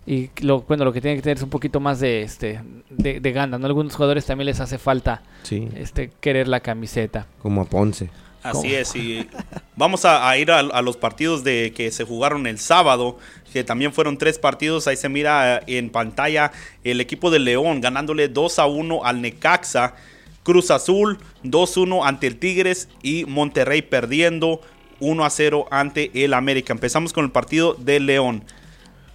Y 0.07 0.29
lo, 0.41 0.61
bueno, 0.61 0.85
lo 0.85 0.93
que 0.93 1.01
tiene 1.01 1.15
que 1.15 1.23
tener 1.23 1.37
es 1.37 1.43
un 1.43 1.49
poquito 1.49 1.79
más 1.79 1.99
de, 1.99 2.21
este, 2.21 2.61
de, 2.89 3.19
de 3.19 3.31
gana, 3.31 3.57
¿no? 3.57 3.65
Algunos 3.65 3.95
jugadores 3.95 4.25
también 4.25 4.45
les 4.45 4.59
hace 4.59 4.77
falta, 4.77 5.21
este, 5.49 6.11
querer 6.19 6.47
la 6.47 6.59
camiseta. 6.59 7.27
Como 7.41 7.61
a 7.61 7.65
Ponce. 7.65 8.09
Así 8.45 8.75
es, 8.75 8.95
y 8.95 9.27
vamos 9.75 10.05
a, 10.05 10.37
ir 10.37 10.51
a, 10.51 10.81
los 10.83 10.97
partidos 10.97 11.43
de 11.43 11.73
que 11.75 11.89
se 11.89 12.03
jugaron 12.03 12.45
el 12.45 12.59
sábado, 12.59 13.17
que 13.55 13.63
también 13.63 13.93
fueron 13.93 14.17
tres 14.17 14.37
partidos. 14.37 14.85
Ahí 14.85 14.97
se 14.97 15.07
mira 15.07 15.63
en 15.65 15.89
pantalla 15.89 16.51
el 16.83 16.99
equipo 16.99 17.31
de 17.31 17.39
León 17.39 17.79
ganándole 17.79 18.27
2 18.27 18.59
a 18.59 18.65
1 18.65 19.05
al 19.05 19.21
Necaxa, 19.21 19.95
Cruz 20.43 20.71
Azul 20.71 21.19
2-1 21.45 22.05
ante 22.05 22.27
el 22.27 22.35
Tigres 22.35 22.89
y 23.01 23.23
Monterrey 23.23 23.81
perdiendo 23.81 24.59
1 24.99 25.23
a 25.23 25.29
0 25.29 25.67
ante 25.71 26.11
el 26.13 26.33
América. 26.33 26.73
Empezamos 26.73 27.13
con 27.13 27.23
el 27.23 27.31
partido 27.31 27.75
de 27.75 28.01
León. 28.01 28.43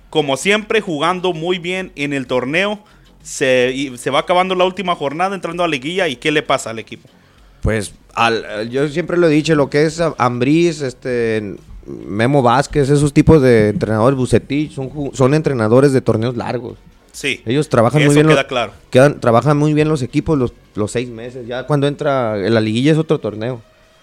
Como 0.08 0.38
siempre, 0.38 0.80
jugando 0.80 1.34
muy 1.34 1.58
bien 1.58 1.92
en 1.94 2.14
el 2.14 2.26
torneo 2.26 2.82
se, 3.22 3.92
se 3.98 4.08
va 4.08 4.20
acabando 4.20 4.54
la 4.54 4.64
última 4.64 4.96
jornada, 4.96 5.34
entrando 5.34 5.64
a 5.64 5.66
la 5.66 5.72
liguilla, 5.72 6.08
¿y 6.08 6.16
qué 6.16 6.30
le 6.30 6.42
pasa 6.42 6.70
al 6.70 6.78
equipo? 6.78 7.10
Pues 7.60 7.92
al, 8.14 8.70
yo 8.70 8.88
siempre 8.88 9.18
lo 9.18 9.28
he 9.28 9.30
dicho, 9.30 9.54
lo 9.54 9.68
que 9.68 9.84
es 9.84 10.00
Ambriz, 10.16 10.80
este, 10.80 11.56
Memo 12.06 12.42
Vázquez, 12.42 12.90
esos 12.90 13.12
tipos 13.12 13.40
de 13.42 13.70
entrenadores, 13.70 14.18
Bucetich, 14.18 14.72
son, 14.72 15.10
son 15.12 15.34
entrenadores 15.34 15.92
de 15.92 16.00
torneos 16.00 16.36
largos. 16.36 16.78
Sí. 17.12 17.42
Ellos 17.44 17.68
trabajan 17.68 18.04
muy 18.04 18.14
bien. 18.14 18.28
Queda 18.28 18.46
claro. 18.46 18.72
Quedan, 18.90 19.20
trabajan 19.20 19.56
muy 19.56 19.74
bien 19.74 19.88
los 19.88 20.02
equipos 20.02 20.38
los, 20.38 20.52
los 20.74 20.92
seis 20.92 21.08
meses. 21.08 21.46
Ya 21.46 21.66
cuando 21.66 21.86
entra 21.86 22.38
en 22.38 22.54
la 22.54 22.60
liguilla 22.60 22.92
es 22.92 22.98
otro 22.98 23.18
torneo. 23.18 23.60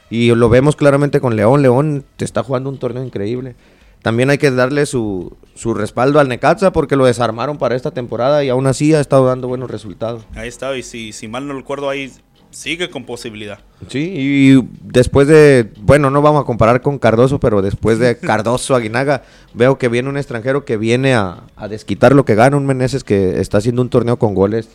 Y 0.09 0.33
lo 0.33 0.49
vemos 0.49 0.75
claramente 0.75 1.19
con 1.19 1.35
León. 1.35 1.61
León 1.61 2.05
te 2.15 2.25
está 2.25 2.43
jugando 2.43 2.69
un 2.69 2.77
torneo 2.77 3.03
increíble. 3.03 3.55
También 4.01 4.29
hay 4.29 4.37
que 4.37 4.51
darle 4.51 4.85
su, 4.85 5.35
su 5.55 5.73
respaldo 5.73 6.19
al 6.19 6.29
Necaxa 6.29 6.71
porque 6.71 6.95
lo 6.95 7.05
desarmaron 7.05 7.57
para 7.57 7.75
esta 7.75 7.91
temporada 7.91 8.43
y 8.43 8.49
aún 8.49 8.67
así 8.67 8.93
ha 8.93 9.01
estado 9.01 9.25
dando 9.25 9.47
buenos 9.47 9.69
resultados. 9.69 10.25
Ahí 10.35 10.47
está, 10.47 10.77
y 10.77 10.83
si, 10.83 11.11
si 11.11 11.27
mal 11.27 11.47
no 11.47 11.53
recuerdo, 11.53 11.89
ahí 11.89 12.11
sigue 12.57 12.89
con 12.89 13.05
posibilidad. 13.05 13.59
Sí, 13.87 14.13
y 14.15 14.67
después 14.81 15.27
de, 15.27 15.69
bueno, 15.77 16.09
no 16.09 16.23
vamos 16.23 16.41
a 16.41 16.45
comparar 16.45 16.81
con 16.81 16.97
Cardoso, 16.97 17.39
pero 17.39 17.61
después 17.61 17.99
de 17.99 18.17
Cardoso, 18.17 18.75
Aguinaga, 18.75 19.23
veo 19.53 19.77
que 19.77 19.89
viene 19.89 20.09
un 20.09 20.17
extranjero 20.17 20.65
que 20.65 20.75
viene 20.75 21.13
a, 21.13 21.43
a 21.55 21.67
desquitar 21.67 22.15
lo 22.15 22.25
que 22.25 22.33
gana, 22.33 22.57
un 22.57 22.65
Meneses 22.65 23.03
que 23.03 23.39
está 23.39 23.59
haciendo 23.59 23.83
un 23.83 23.89
torneo 23.89 24.17
con 24.17 24.33
goles, 24.33 24.69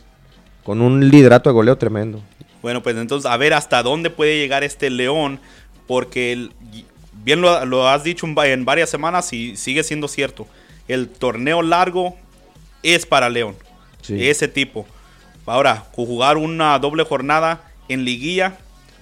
con 0.62 0.81
un 0.81 1.11
liderato 1.11 1.51
de 1.51 1.55
goleo 1.55 1.77
tremendo. 1.77 2.23
Bueno, 2.62 2.85
pues 2.85 2.97
entonces 2.97 3.29
a 3.29 3.37
ver 3.37 3.53
hasta 3.53 3.83
dónde 3.83 4.11
puede 4.11 4.39
llegar 4.39 4.62
este 4.62 4.89
León, 4.89 5.41
porque 5.89 6.51
bien 7.25 7.41
lo, 7.41 7.89
has 7.89 8.05
dicho 8.05 8.27
en 8.27 8.65
varias 8.65 8.91
semanas 8.91 9.33
y 9.33 9.57
sigue 9.57 9.83
siendo 9.83 10.07
cierto. 10.07 10.47
El 10.87 11.09
torneo 11.09 11.62
largo 11.62 12.17
es 12.85 13.07
para 13.07 13.29
León, 13.29 13.57
ese 14.09 14.47
tipo. 14.47 14.87
Ahora, 15.47 15.85
jugar 15.91 16.37
una 16.37 16.79
doble 16.79 17.03
jornada 17.03 17.72
en 17.89 18.05
liguilla 18.05 18.59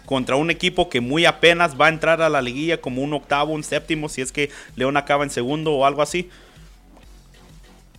contra 0.07 0.37
un 0.37 0.51
equipo 0.51 0.89
que 0.89 1.01
muy 1.01 1.25
apenas 1.25 1.81
va 1.81 1.87
a 1.87 1.91
entrar 1.91 2.21
a 2.21 2.29
la 2.29 2.43
liguilla 2.43 2.81
como 2.81 3.03
un 3.03 3.13
octavo, 3.13 3.53
un 3.53 3.63
séptimo, 3.63 4.09
si 4.09 4.23
es 4.23 4.33
que 4.33 4.51
León 4.75 4.97
acaba 4.97 5.25
en 5.25 5.31
segundo 5.31 5.73
o 5.73 5.87
algo 5.87 6.03
así 6.03 6.29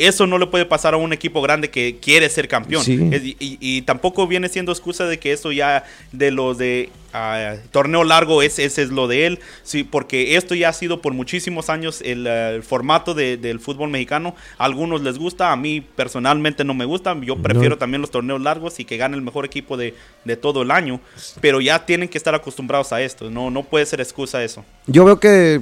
eso 0.08 0.28
no 0.28 0.38
le 0.38 0.48
puede 0.48 0.66
pasar 0.66 0.94
a 0.94 0.98
un 0.98 1.14
equipo 1.14 1.42
grande 1.42 1.70
que 1.70 1.98
quiere 2.02 2.30
ser 2.30 2.48
campeón. 2.48 2.84
y, 2.88 3.82
tampoco 3.84 4.28
viene 4.28 4.50
siendo 4.50 4.72
excusa 4.72 5.06
de 5.06 5.20
que 5.20 5.32
eso 5.32 5.52
ya 5.52 5.84
de 6.12 6.32
los 6.32 6.58
de 6.58 6.90
ah, 7.14 7.56
torneo 7.72 8.04
largo, 8.04 8.42
ese, 8.42 8.66
es 8.66 8.78
lo 8.90 9.08
de 9.08 9.26
él. 9.26 9.40
Sí, 9.64 9.84
porque 9.84 10.36
esto 10.36 10.56
ya 10.56 10.70
ha 10.70 10.74
sido 10.74 11.02
por 11.02 11.14
muchísimos 11.14 11.70
años 11.70 12.02
el, 12.04 12.28
ah, 12.28 12.62
formato 12.62 13.14
del 13.14 13.60
fútbol 13.60 13.90
mexicano. 13.90 14.36
A 14.58 14.66
algunos 14.66 15.02
les 15.02 15.18
gusta, 15.18 15.52
a 15.52 15.56
mí 15.56 15.82
personalmente 15.82 16.64
no 16.64 16.74
me 16.74 16.86
gusta. 16.86 17.16
Yo 17.22 17.38
prefiero 17.38 17.78
también 17.78 18.02
los 18.02 18.12
torneos 18.12 18.42
largos 18.42 18.80
y 18.80 18.86
que 18.86 18.98
gane 18.98 19.16
el 19.16 19.22
mejor 19.22 19.46
equipo 19.46 19.78
de, 19.78 19.94
de, 20.26 20.38
todo 20.38 20.64
el 20.64 20.72
año. 20.72 21.00
Pero 21.42 21.62
ya 21.62 21.86
tienen 21.86 22.10
que 22.10 22.18
estar 22.18 22.36
acostumbrados 22.36 22.92
a 22.94 23.02
esto. 23.02 23.30
No, 23.30 23.50
no 23.52 23.64
puede 23.64 23.86
ser 23.86 24.02
excusa 24.02 24.44
eso. 24.44 24.66
Yo 24.88 25.06
veo 25.06 25.20
que 25.20 25.62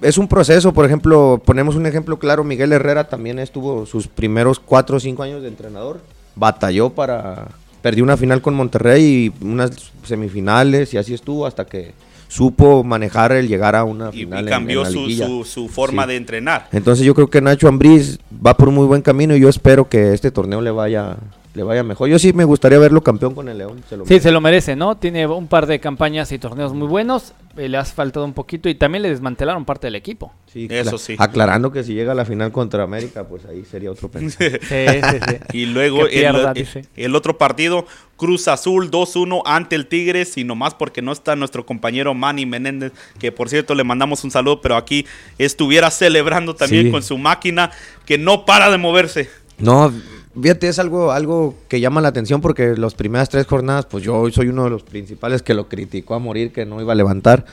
es 0.00 0.18
un 0.18 0.28
proceso, 0.28 0.72
por 0.72 0.84
ejemplo, 0.86 1.40
ponemos 1.44 1.76
un 1.76 1.86
ejemplo 1.86 2.18
claro, 2.18 2.44
Miguel 2.44 2.72
Herrera 2.72 3.08
también 3.08 3.38
estuvo 3.38 3.86
sus 3.86 4.06
primeros 4.06 4.58
cuatro 4.58 4.96
o 4.96 5.00
cinco 5.00 5.22
años 5.22 5.42
de 5.42 5.48
entrenador, 5.48 6.00
batalló 6.34 6.90
para, 6.90 7.48
perdió 7.82 8.04
una 8.04 8.16
final 8.16 8.42
con 8.42 8.54
Monterrey 8.54 9.32
y 9.40 9.44
unas 9.44 9.92
semifinales 10.04 10.94
y 10.94 10.98
así 10.98 11.14
estuvo 11.14 11.46
hasta 11.46 11.66
que 11.66 11.92
supo 12.28 12.84
manejar 12.84 13.32
el 13.32 13.48
llegar 13.48 13.74
a 13.76 13.84
una 13.84 14.12
final. 14.12 14.44
Y 14.44 14.48
cambió 14.48 14.84
su, 14.84 15.68
forma 15.68 16.06
de 16.06 16.16
entrenar. 16.16 16.68
Entonces 16.72 17.04
yo 17.04 17.14
creo 17.14 17.28
que 17.28 17.40
Nacho 17.40 17.68
Ambriz 17.68 18.18
va 18.44 18.56
por 18.56 18.68
un 18.68 18.76
muy 18.76 18.86
buen 18.86 19.02
camino 19.02 19.36
y 19.36 19.40
yo 19.40 19.48
espero 19.48 19.88
que 19.88 20.14
este 20.14 20.30
torneo 20.30 20.60
le 20.60 20.70
vaya 20.70 21.16
le 21.54 21.62
vaya 21.64 21.82
mejor. 21.82 22.08
Yo 22.08 22.18
sí 22.18 22.32
me 22.32 22.44
gustaría 22.44 22.78
verlo 22.78 23.02
campeón 23.02 23.34
con 23.34 23.48
el 23.48 23.58
León. 23.58 23.82
sí, 24.06 24.20
se 24.20 24.30
lo 24.30 24.40
merece, 24.40 24.76
¿no? 24.76 24.96
Tiene 24.96 25.26
un 25.26 25.48
par 25.48 25.66
de 25.66 25.80
campañas 25.80 26.30
y 26.30 26.38
torneos 26.38 26.72
muy 26.72 26.86
buenos. 26.86 27.34
Eh, 27.56 27.68
le 27.68 27.76
ha 27.76 27.84
faltado 27.84 28.24
un 28.24 28.32
poquito 28.32 28.68
y 28.68 28.76
también 28.76 29.02
le 29.02 29.10
desmantelaron 29.10 29.64
parte 29.64 29.88
del 29.88 29.96
equipo. 29.96 30.32
Sí, 30.46 30.68
eso 30.70 30.96
sí. 30.98 31.16
Aclarando 31.18 31.72
que 31.72 31.82
si 31.82 31.94
llega 31.94 32.12
a 32.12 32.14
la 32.14 32.24
final 32.24 32.52
contra 32.52 32.84
América, 32.84 33.26
pues 33.26 33.44
ahí 33.46 33.64
sería 33.64 33.90
otro 33.90 34.08
pensamiento. 34.08 34.60
sí, 34.68 34.86
sí, 34.86 35.18
sí. 35.28 35.36
Y 35.58 35.66
luego 35.66 36.06
el, 36.06 37.14
otro 37.16 37.36
partido, 37.36 37.84
Cruz 38.16 38.46
Azul 38.46 38.90
2-1 38.90 39.42
ante 39.44 39.74
el 39.74 39.86
Tigres 39.88 40.36
y 40.36 40.44
nomás 40.44 40.74
porque 40.74 41.02
no 41.02 41.10
está 41.10 41.34
nuestro 41.34 41.66
compañero 41.66 42.14
Manny 42.14 42.46
Menéndez, 42.46 42.92
que 43.18 43.32
por 43.32 43.48
cierto 43.48 43.74
le 43.74 43.82
mandamos 43.82 44.22
un 44.22 44.30
saludo, 44.30 44.60
pero 44.60 44.76
aquí 44.76 45.04
estuviera 45.38 45.90
celebrando 45.90 46.54
también 46.54 46.92
con 46.92 47.02
su 47.02 47.18
máquina 47.18 47.72
que 48.06 48.18
no 48.18 48.44
para 48.44 48.70
de 48.70 48.78
moverse. 48.78 49.28
No, 49.58 49.92
Fíjate, 50.40 50.68
es 50.68 50.78
algo, 50.78 51.10
algo 51.10 51.56
que 51.68 51.80
llama 51.80 52.00
la 52.00 52.08
atención 52.08 52.40
porque 52.40 52.76
las 52.76 52.94
primeras 52.94 53.28
tres 53.28 53.46
jornadas, 53.46 53.86
pues 53.86 54.04
yo 54.04 54.16
hoy 54.16 54.30
soy 54.30 54.48
uno 54.48 54.64
de 54.64 54.70
los 54.70 54.84
principales 54.84 55.42
que 55.42 55.54
lo 55.54 55.68
criticó 55.68 56.14
a 56.14 56.20
morir, 56.20 56.52
que 56.52 56.64
no 56.64 56.80
iba 56.80 56.92
a 56.92 56.96
levantar. 56.96 57.44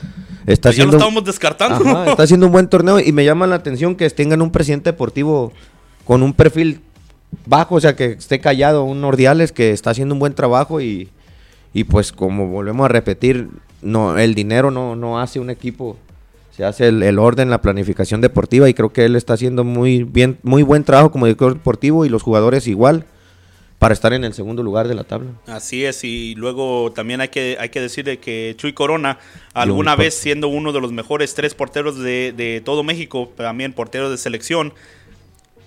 Está 0.46 0.68
haciendo, 0.68 0.92
ya 0.92 0.92
lo 0.92 0.98
estábamos 0.98 1.24
descartando. 1.24 2.04
está 2.10 2.22
haciendo 2.22 2.46
un 2.46 2.52
buen 2.52 2.68
torneo 2.68 3.00
y 3.00 3.10
me 3.10 3.24
llama 3.24 3.48
la 3.48 3.56
atención 3.56 3.96
que 3.96 4.08
tengan 4.10 4.42
un 4.42 4.52
presidente 4.52 4.90
deportivo 4.90 5.52
con 6.04 6.22
un 6.22 6.32
perfil 6.32 6.80
bajo, 7.46 7.74
o 7.74 7.80
sea, 7.80 7.96
que 7.96 8.12
esté 8.12 8.38
callado, 8.38 8.84
un 8.84 9.02
Ordiales 9.04 9.50
que 9.50 9.72
está 9.72 9.90
haciendo 9.90 10.14
un 10.14 10.20
buen 10.20 10.34
trabajo 10.34 10.80
y, 10.80 11.08
y 11.74 11.82
pues 11.82 12.12
como 12.12 12.46
volvemos 12.46 12.84
a 12.84 12.88
repetir, 12.88 13.48
no, 13.82 14.16
el 14.16 14.36
dinero 14.36 14.70
no, 14.70 14.94
no 14.94 15.20
hace 15.20 15.40
un 15.40 15.50
equipo 15.50 15.96
se 16.58 16.64
hace 16.64 16.88
el, 16.88 17.18
orden, 17.20 17.50
la 17.50 17.62
planificación 17.62 18.20
deportiva 18.20 18.68
y 18.68 18.74
creo 18.74 18.92
que 18.92 19.04
él 19.04 19.14
está 19.14 19.34
haciendo 19.34 19.62
muy 19.62 20.02
bien, 20.02 20.40
muy 20.42 20.64
buen 20.64 20.82
trabajo 20.82 21.12
como 21.12 21.26
director 21.26 21.54
deportivo 21.54 22.04
y 22.04 22.08
los 22.08 22.24
jugadores 22.24 22.66
igual 22.66 23.06
para 23.78 23.94
estar 23.94 24.12
en 24.12 24.24
el 24.24 24.34
segundo 24.34 24.64
lugar 24.64 24.88
de 24.88 24.96
la 24.96 25.04
tabla. 25.04 25.30
Así 25.46 25.84
es, 25.84 26.02
y 26.02 26.34
luego 26.34 26.90
también 26.90 27.20
hay 27.20 27.28
que, 27.28 27.56
hay 27.60 27.68
que 27.68 27.80
decir 27.80 28.18
que 28.18 28.56
Chuy 28.58 28.72
Corona, 28.72 29.20
alguna 29.54 29.94
vez 29.94 30.14
siendo 30.14 30.48
uno 30.48 30.72
de 30.72 30.80
los 30.80 30.90
mejores 30.90 31.32
tres 31.34 31.54
porteros 31.54 31.96
de, 31.96 32.34
de 32.36 32.60
todo 32.64 32.82
México, 32.82 33.30
también 33.36 33.72
portero 33.72 34.10
de 34.10 34.18
selección, 34.18 34.72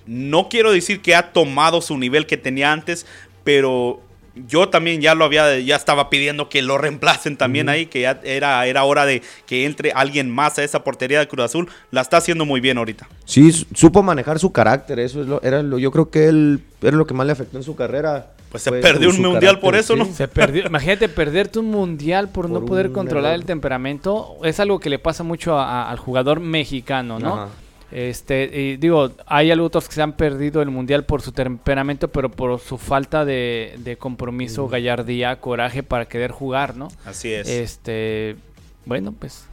no 0.05 0.49
quiero 0.49 0.73
decir 0.73 1.01
que 1.01 1.15
ha 1.15 1.31
tomado 1.31 1.79
su 1.79 1.97
nivel 1.97 2.25
que 2.25 2.35
tenía 2.35 2.73
antes, 2.73 3.05
pero 3.45 4.01
yo 4.35 4.69
también 4.69 5.01
ya 5.01 5.15
lo 5.15 5.25
había, 5.25 5.59
ya 5.59 5.75
estaba 5.75 6.09
pidiendo 6.09 6.49
que 6.49 6.61
lo 6.61 6.77
reemplacen 6.77 7.37
también 7.37 7.69
ahí, 7.69 7.85
que 7.85 8.01
ya 8.01 8.19
era, 8.23 8.65
era 8.65 8.83
hora 8.83 9.05
de 9.05 9.21
que 9.45 9.65
entre 9.65 9.91
alguien 9.91 10.29
más 10.29 10.57
a 10.57 10.63
esa 10.63 10.83
portería 10.83 11.19
de 11.19 11.27
Cruz 11.27 11.45
Azul. 11.45 11.69
La 11.91 12.01
está 12.01 12.17
haciendo 12.17 12.45
muy 12.45 12.61
bien 12.61 12.77
ahorita. 12.77 13.07
Sí, 13.25 13.51
supo 13.73 14.03
manejar 14.03 14.39
su 14.39 14.51
carácter, 14.51 14.99
eso 14.99 15.21
es 15.21 15.27
lo, 15.27 15.41
era 15.41 15.61
lo, 15.61 15.79
yo 15.79 15.91
creo 15.91 16.09
que 16.09 16.27
él 16.27 16.61
era 16.81 16.97
lo 16.97 17.05
que 17.05 17.13
más 17.13 17.25
le 17.25 17.33
afectó 17.33 17.57
en 17.57 17.63
su 17.63 17.75
carrera. 17.75 18.31
Pues 18.49 18.63
se 18.63 18.71
perdió 18.71 19.09
un 19.09 19.21
mundial 19.21 19.59
por 19.59 19.75
eso, 19.75 19.95
¿no? 19.95 20.05
Se 20.05 20.27
perdió. 20.27 20.65
Imagínate 20.65 21.07
perderte 21.07 21.59
un 21.59 21.67
mundial 21.67 22.29
por, 22.29 22.49
no 22.49 22.65
poder 22.65 22.91
controlar 22.91 23.33
el 23.33 23.45
temperamento. 23.45 24.35
Es 24.43 24.59
algo 24.59 24.79
que 24.79 24.89
le 24.89 24.99
pasa 24.99 25.23
mucho 25.23 25.57
al 25.57 25.97
jugador 25.97 26.41
mexicano, 26.41 27.17
¿no? 27.17 27.49
Este, 27.91 28.49
y 28.57 28.77
digo, 28.77 29.11
hay 29.25 29.51
otros 29.51 29.87
que 29.87 29.95
se 29.95 30.01
han 30.01 30.13
perdido 30.13 30.61
el 30.61 30.69
mundial 30.69 31.03
por 31.05 31.21
su 31.21 31.31
temperamento, 31.31 32.07
pero 32.07 32.29
por 32.29 32.59
su 32.59 32.77
falta 32.77 33.25
de, 33.25 33.97
compromiso, 33.99 34.67
gallardía, 34.67 35.39
coraje 35.41 35.83
para 35.83 36.07
querer 36.07 36.31
jugar, 36.31 36.77
¿no? 36.77 36.87
Así 37.05 37.33
es. 37.33 37.49
Este, 37.49 38.37
bueno, 38.85 39.13
pues. 39.17 39.45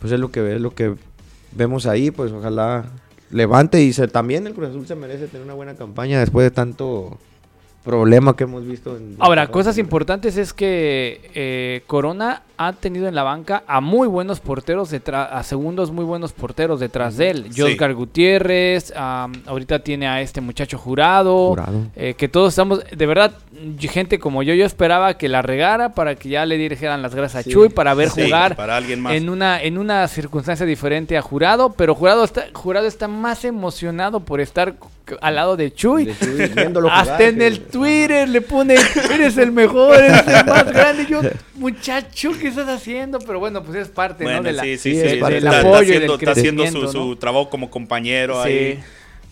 Pues 0.00 0.12
es 0.12 0.20
lo 0.20 0.30
que 0.30 0.54
es 0.54 0.60
lo 0.60 0.74
que 0.74 0.94
vemos 1.52 1.86
ahí, 1.86 2.10
pues 2.10 2.32
ojalá 2.32 2.84
levante 3.30 3.82
y 3.82 3.92
se, 3.92 4.06
también 4.08 4.46
el 4.46 4.54
Cruz 4.54 4.68
Azul 4.68 4.86
se 4.86 4.94
merece 4.94 5.26
tener 5.26 5.44
una 5.44 5.54
buena 5.54 5.74
campaña 5.74 6.20
después 6.20 6.44
de 6.44 6.50
tanto 6.50 7.18
problema 7.84 8.36
que 8.36 8.44
hemos 8.44 8.66
visto. 8.66 8.96
En 8.96 9.16
Ahora, 9.18 9.48
cosas 9.48 9.78
importantes 9.78 10.36
es 10.36 10.52
que 10.52 11.30
eh, 11.34 11.82
Corona 11.86 12.42
ha 12.56 12.72
tenido 12.72 13.08
en 13.08 13.14
la 13.14 13.22
banca 13.22 13.64
a 13.66 13.80
muy 13.80 14.08
buenos 14.08 14.40
porteros 14.40 14.90
detrás, 14.90 15.28
a 15.32 15.42
segundos 15.42 15.90
muy 15.90 16.04
buenos 16.04 16.32
porteros 16.32 16.80
detrás 16.80 17.16
de 17.16 17.30
él. 17.30 17.50
Josgar 17.56 17.94
Gutiérrez, 17.94 18.92
ahorita 18.96 19.80
tiene 19.80 20.06
a 20.06 20.20
este 20.20 20.40
muchacho 20.40 20.78
jurado, 20.78 21.56
eh, 21.96 22.14
que 22.16 22.28
todos 22.28 22.52
estamos, 22.52 22.82
de 22.90 23.06
verdad, 23.06 23.32
gente 23.80 24.18
como 24.18 24.42
yo, 24.42 24.54
yo 24.54 24.64
esperaba 24.64 25.14
que 25.14 25.28
la 25.28 25.42
regara 25.42 25.94
para 25.94 26.14
que 26.14 26.28
ya 26.28 26.46
le 26.46 26.56
dijeran 26.56 27.02
las 27.02 27.14
gracias 27.14 27.46
a 27.46 27.48
Chuy 27.48 27.68
para 27.68 27.94
ver 27.94 28.08
jugar 28.08 28.56
para 28.56 28.76
alguien 28.76 29.00
más. 29.00 29.14
en 29.14 29.28
una 29.28 29.62
en 29.62 29.78
una 29.78 30.06
circunstancia 30.08 30.66
diferente 30.66 31.16
a 31.16 31.22
Jurado, 31.22 31.72
pero 31.72 31.94
Jurado 31.94 32.24
está 32.24 32.46
Jurado 32.52 32.86
está 32.86 33.08
más 33.08 33.44
emocionado 33.44 34.20
por 34.20 34.40
estar 34.40 34.74
al 35.20 35.34
lado 35.34 35.56
de 35.56 35.72
Chuy. 35.72 36.10
Hasta 36.90 37.24
en 37.24 37.42
el 37.42 37.60
Twitter 37.60 38.28
le 38.28 38.40
pone, 38.40 38.76
eres 39.12 39.36
el 39.36 39.52
mejor, 39.52 39.96
eres 39.96 40.26
el 40.26 40.46
más 40.46 40.72
grande. 40.72 41.06
Yo, 41.06 41.20
muchacho, 41.56 42.32
¿qué 42.38 42.48
estás 42.48 42.68
haciendo? 42.68 43.18
Pero 43.18 43.38
bueno, 43.38 43.62
pues 43.62 43.78
es 43.78 43.88
parte, 43.88 44.24
¿no? 44.24 44.42
De 44.42 44.52
la, 44.52 44.62
sí, 44.62 44.76
sí, 44.76 44.94
sí, 44.94 45.18
del 45.18 45.46
apoyo 45.46 45.94
está 45.94 46.32
haciendo, 46.32 46.66
su, 46.66 46.88
su, 46.88 47.16
trabajo 47.16 47.50
como 47.50 47.70
compañero 47.70 48.40
ahí 48.40 48.80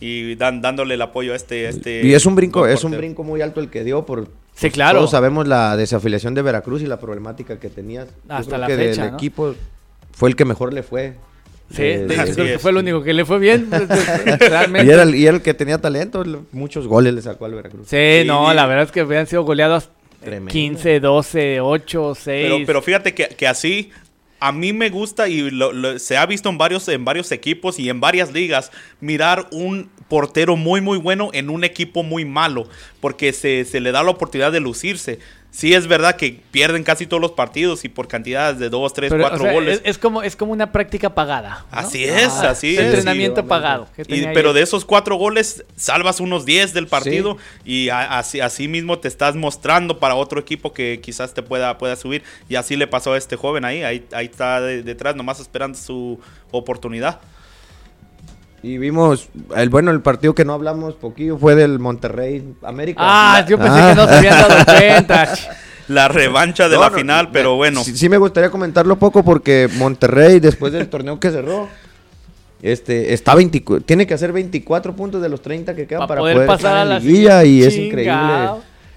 y 0.03 0.35
dan, 0.35 0.61
dándole 0.61 0.95
el 0.95 1.03
apoyo 1.03 1.33
a 1.33 1.37
este, 1.37 1.69
este 1.69 2.05
y 2.05 2.13
es 2.13 2.27
un 2.27 2.35
brinco 2.35 2.67
es 2.67 2.83
un 2.83 2.91
brinco 2.91 3.23
muy 3.23 3.41
alto 3.41 3.61
el 3.61 3.71
que 3.71 3.85
dio 3.85 4.05
por 4.05 4.27
sí 4.53 4.71
claro 4.71 4.99
todos 4.99 5.13
sabemos 5.13 5.47
la 5.47 5.77
desafiliación 5.77 6.35
de 6.35 6.43
Veracruz 6.43 6.83
y 6.83 6.87
la 6.87 6.99
problemática 6.99 7.61
que 7.61 7.69
tenías 7.69 8.09
hasta 8.29 8.59
la 8.59 8.67
fecha, 8.67 9.05
del 9.05 9.15
equipo 9.15 9.55
fue 10.11 10.29
el 10.29 10.35
que 10.35 10.45
mejor 10.45 10.73
le 10.73 10.83
fue 10.83 11.15
Sí, 11.71 12.05
creo 12.07 12.47
que 12.47 12.59
fue 12.59 12.71
el 12.71 12.77
único 12.77 13.03
que 13.03 13.15
le 13.15 13.25
fue 13.25 13.39
bien. 13.39 13.69
Pues, 13.71 14.39
realmente. 14.39 14.87
Y, 14.87 14.91
era 14.91 15.05
el, 15.05 15.15
y 15.15 15.27
el 15.27 15.41
que 15.41 15.55
tenía 15.55 15.79
talento, 15.81 16.23
muchos 16.53 16.87
goles 16.87 17.15
le 17.15 17.23
sacó 17.23 17.47
al 17.47 17.55
Veracruz. 17.55 17.89
Sí, 17.89 18.25
no, 18.27 18.53
la 18.53 18.67
verdad 18.67 18.85
es 18.85 18.93
que 18.93 19.01
habían 19.01 19.27
sido 19.27 19.45
goleados 19.45 19.89
15, 20.23 21.01
12, 21.01 21.61
8, 21.61 22.15
6. 22.15 22.25
Pero, 22.25 22.67
pero 22.67 22.83
fíjate 22.83 23.15
que, 23.15 23.29
que 23.29 23.47
así 23.47 23.91
a 24.43 24.51
mí 24.51 24.73
me 24.73 24.91
gusta 24.91 25.29
y 25.29 25.51
se 25.99 26.17
ha 26.17 26.27
visto 26.27 26.49
en 26.49 26.59
varios, 26.59 26.89
en 26.89 27.05
varios 27.05 27.31
equipos 27.31 27.79
y 27.79 27.89
en 27.89 28.01
varias 28.01 28.33
ligas 28.33 28.73
mirar 29.01 29.47
un 29.53 29.89
portero 30.09 30.57
muy 30.57 30.81
muy 30.81 30.99
bueno 30.99 31.31
en 31.33 31.49
un 31.49 31.63
equipo 31.63 32.03
muy 32.03 32.25
malo 32.25 32.69
porque 33.01 33.33
se, 33.33 33.65
se 33.65 33.81
le 33.81 33.93
da 33.93 34.03
la 34.03 34.11
oportunidad 34.11 34.51
de 34.51 34.59
lucirse 34.59 35.21
sí 35.53 35.75
es 35.75 35.87
verdad 35.87 36.17
que 36.17 36.41
pierden 36.51 36.83
casi 36.83 37.07
todos 37.07 37.21
los 37.21 37.33
partidos 37.33 37.85
y 37.85 37.89
por 37.89 38.09
cantidades 38.09 38.59
de 38.59 38.71
dos, 38.71 38.93
tres, 38.95 39.13
cuatro 39.17 39.53
goles. 39.53 39.81
Es, 39.85 39.99
como, 39.99 40.23
es 40.23 40.35
como 40.35 40.51
una 40.53 40.73
práctica 40.73 41.15
pagada. 41.15 41.67
Así 41.71 42.05
es, 42.05 42.33
ah, 42.33 42.51
así 42.51 42.75
es. 42.75 42.81
Entrenamiento 42.81 43.47
pagado. 43.47 43.87
pero 44.35 44.53
de 44.55 44.63
esos 44.63 44.85
cuatro 44.85 45.17
goles 45.17 45.65
salvas 45.77 46.19
unos 46.19 46.45
diez 46.47 46.73
del 46.73 46.89
partido 46.89 47.37
y 47.65 47.91
así, 47.91 48.41
así 48.41 48.67
mismo 48.67 48.99
te 48.99 49.09
estás 49.09 49.37
mostrando 49.37 50.01
para 50.01 50.15
otro 50.15 50.41
equipo 50.41 50.73
que 50.73 51.01
quizás 51.03 51.35
te 51.35 51.43
pueda, 51.43 51.77
pueda 51.79 51.95
subir. 51.97 52.23
Y 52.49 52.57
así 52.57 52.75
le 52.75 52.87
pasó 52.87 53.13
a 53.13 53.19
este 53.19 53.37
joven 53.37 53.65
ahí, 53.65 53.83
ahí, 53.83 54.07
ahí 54.13 54.27
está 54.27 54.61
detrás, 54.61 55.15
nomás 55.15 55.39
esperando 55.39 55.79
su 55.79 56.19
oportunidad. 56.51 57.21
Y 58.63 58.79
vimos, 58.79 59.29
el 59.57 59.71
bueno, 59.71 59.91
el 59.91 60.03
partido 60.03 60.35
que 60.35 60.45
no 60.45 60.53
hablamos 60.53 60.95
poquillo 60.95 61.37
fue 61.37 61.57
del 61.57 61.81
Monterrey 61.81 62.55
América. 62.63 63.01
Ah, 63.03 63.45
yo 63.49 63.59
pensé 63.59 63.81
que 63.89 63.95
no 63.97 64.07
se 64.07 64.15
habían 64.15 64.49
dado 64.49 64.65
cuenta. 64.65 65.35
La 65.89 66.07
revancha 66.07 66.69
de 66.69 66.79
la 66.79 66.91
final, 66.91 67.31
pero 67.33 67.57
bueno. 67.57 67.83
Sí, 67.83 68.09
me 68.09 68.17
gustaría 68.17 68.51
comentarlo 68.51 68.97
poco 68.99 69.25
porque 69.25 69.69
Monterrey, 69.75 70.39
después 70.39 70.73
del 70.73 70.89
torneo 70.89 71.19
que 71.19 71.31
cerró, 71.31 71.69
este, 72.63 73.13
está 73.13 73.37
tiene 73.85 74.07
que 74.07 74.15
hacer 74.15 74.33
24 74.33 74.95
puntos 74.95 75.21
de 75.21 75.29
los 75.29 75.43
30 75.43 75.75
que 75.75 75.89
quedan 75.89 76.07
para, 76.07 76.21
poder, 76.21 76.47
pasar 76.47 76.77
a 76.77 76.85
la 76.85 76.99
liguilla 77.01 77.45
y 77.45 77.65
es 77.65 77.77
increíble. 77.77 78.15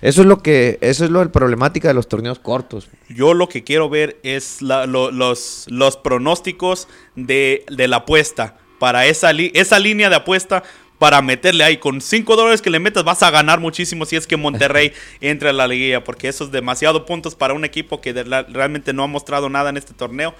Eso 0.01 0.21
es 0.21 0.27
lo 0.27 0.43
que, 0.43 0.77
eso 0.81 1.03
es 1.03 1.09
lo 1.09 1.29
problemática 1.31 1.87
de 1.87 1.95
los 1.95 2.07
torneos 2.07 2.37
cortos. 2.37 2.87
Yo 3.09 3.33
lo 3.33 3.49
que 3.49 3.63
quiero 3.63 3.89
ver 3.89 4.17
es 4.21 4.61
los, 4.61 5.65
los 5.67 5.97
pronósticos 5.97 6.87
de, 7.15 7.65
de 7.75 7.87
la 7.87 7.97
apuesta 7.97 8.57
para 8.85 9.07
esa, 9.07 9.31
esa 9.31 9.79
línea 9.79 10.11
de 10.11 10.15
apuesta 10.15 10.61
para 10.99 11.19
meterle 11.19 11.63
ahí. 11.63 11.77
Con 11.77 12.01
5 12.01 12.35
dólares 12.35 12.61
que 12.61 12.69
le 12.69 12.77
metas 12.77 13.03
vas 13.03 13.23
a 13.23 13.31
ganar 13.31 13.59
muchísimo 13.59 14.05
si 14.05 14.15
es 14.15 14.27
que 14.27 14.37
Monterrey 14.37 14.93
entra 15.21 15.49
a 15.49 15.53
la 15.53 15.67
liguilla, 15.67 16.03
porque 16.03 16.27
eso 16.27 16.43
es 16.43 16.51
demasiado 16.51 17.03
puntos 17.07 17.33
para 17.33 17.55
un 17.55 17.65
equipo 17.65 17.99
que 17.99 18.13
realmente 18.13 18.93
no 18.93 19.01
ha 19.01 19.07
mostrado 19.07 19.49
nada 19.49 19.71
en 19.71 19.77
este 19.77 19.95
torneo. 19.95 20.35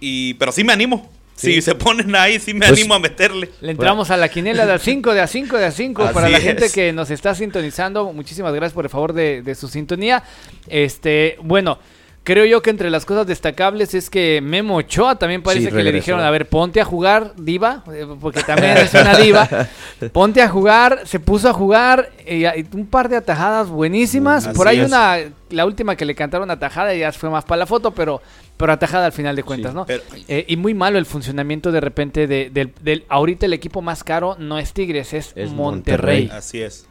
Y, 0.00 0.34
pero 0.34 0.50
sí 0.50 0.64
me 0.64 0.72
animo. 0.72 1.08
Si 1.36 1.62
se 1.62 1.76
ponen 1.76 2.16
ahí, 2.16 2.40
sí 2.40 2.52
me 2.52 2.66
pues 2.66 2.80
animo 2.80 2.94
a 2.94 2.98
meterle. 2.98 3.52
Le 3.60 3.70
entramos 3.70 4.10
a 4.10 4.16
la 4.16 4.28
quinela 4.28 4.66
de 4.66 4.72
a 4.72 4.78
5, 4.80 5.14
de 5.14 5.20
a 5.20 5.28
5, 5.28 5.56
de 5.56 5.66
a 5.66 5.70
5. 5.70 6.10
Para 6.12 6.28
la 6.28 6.40
gente 6.40 6.70
que 6.70 6.92
nos 6.92 7.12
está 7.12 7.32
sintonizando, 7.36 8.12
muchísimas 8.12 8.52
gracias 8.52 8.72
por 8.72 8.86
el 8.86 8.90
favor 8.90 9.12
de, 9.12 9.40
de 9.42 9.54
su 9.54 9.68
sintonía. 9.68 10.24
Este, 10.66 11.38
bueno, 11.42 11.78
Creo 12.24 12.46
yo 12.46 12.62
que 12.62 12.70
entre 12.70 12.88
las 12.88 13.04
cosas 13.04 13.26
destacables 13.26 13.92
es 13.92 14.08
que 14.08 14.40
Memo 14.42 14.76
Ochoa 14.76 15.18
también 15.18 15.42
parece 15.42 15.70
que 15.70 15.82
le 15.82 15.92
dijeron, 15.92 16.20
a 16.20 16.30
ver, 16.30 16.48
ponte 16.48 16.80
a 16.80 16.84
jugar, 16.84 17.34
diva, 17.36 17.84
eh, 17.92 18.06
porque 18.18 18.42
también 18.42 18.78
es 18.78 18.94
una 18.94 19.14
diva. 19.14 19.46
Ponte 20.12 20.40
a 20.40 20.48
jugar, 20.48 21.02
se 21.04 21.20
puso 21.20 21.50
a 21.50 21.52
jugar, 21.52 22.10
y 22.26 22.44
un 22.74 22.86
par 22.86 23.10
de 23.10 23.16
atajadas 23.16 23.68
buenísimas. 23.68 24.48
Por 24.48 24.68
ahí 24.68 24.80
una, 24.80 25.18
la 25.50 25.66
última 25.66 25.96
que 25.96 26.06
le 26.06 26.14
cantaron 26.14 26.50
atajada 26.50 26.94
ya 26.94 27.12
fue 27.12 27.28
más 27.28 27.44
para 27.44 27.58
la 27.58 27.66
foto, 27.66 27.90
pero, 27.90 28.22
pero 28.56 28.72
atajada 28.72 29.04
al 29.04 29.12
final 29.12 29.36
de 29.36 29.42
cuentas, 29.42 29.74
¿no? 29.74 29.86
Eh, 30.26 30.46
y 30.48 30.56
muy 30.56 30.72
malo 30.72 30.96
el 30.96 31.04
funcionamiento 31.04 31.72
de 31.72 31.80
repente 31.80 32.26
de, 32.26 32.50
del, 32.50 33.04
ahorita 33.10 33.44
el 33.44 33.52
equipo 33.52 33.82
más 33.82 34.02
caro 34.02 34.34
no 34.38 34.58
es 34.58 34.72
Tigres, 34.72 35.12
es, 35.12 35.34
Monterrey. 35.52 36.30
Así 36.32 36.62
es. 36.62 36.86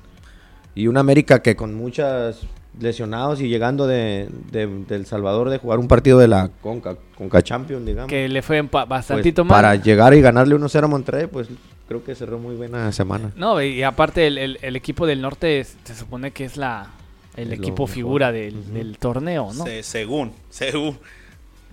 Y 0.75 0.86
un 0.86 0.98
América 0.98 1.42
que 1.42 1.56
con 1.56 1.74
muchas 1.74 2.42
lesionados 2.80 3.42
y 3.42 3.48
llegando 3.48 3.88
de, 3.88 4.30
El 4.53 5.06
Salvador 5.06 5.50
de 5.50 5.58
jugar 5.58 5.80
un 5.80 5.88
partido 5.88 6.20
de 6.20 6.27
la 6.27 6.50
Conca, 6.62 6.96
Conca 7.18 7.42
Champions, 7.42 7.86
digamos. 7.86 8.10
Que 8.10 8.27
le 8.27 8.42
fue 8.42 8.62
bastante 8.62 9.34
pues, 9.34 9.48
Para 9.48 9.75
llegar 9.75 10.13
y 10.13 10.22
ganarle 10.22 10.56
1-0 10.56 10.84
a 10.84 10.88
Monterrey, 10.88 11.27
pues 11.27 11.48
creo 11.88 12.03
que 12.03 12.15
cerró 12.15 12.39
muy 12.39 12.56
buena 12.56 12.91
semana. 12.91 13.32
No, 13.36 13.62
y 13.62 13.84
aparte 13.84 14.28
el, 14.28 14.76
equipo 14.76 15.06
del 15.06 15.21
norte 15.21 15.63
se 15.63 15.95
supone 15.95 16.32
que 16.32 16.45
es 16.45 16.58
la 16.58 16.88
el 17.36 17.52
equipo 17.52 17.88
figura 17.88 18.32
del, 18.32 18.98
torneo, 19.00 19.52
¿no? 19.54 19.65
según, 19.82 20.34
según. 20.50 20.98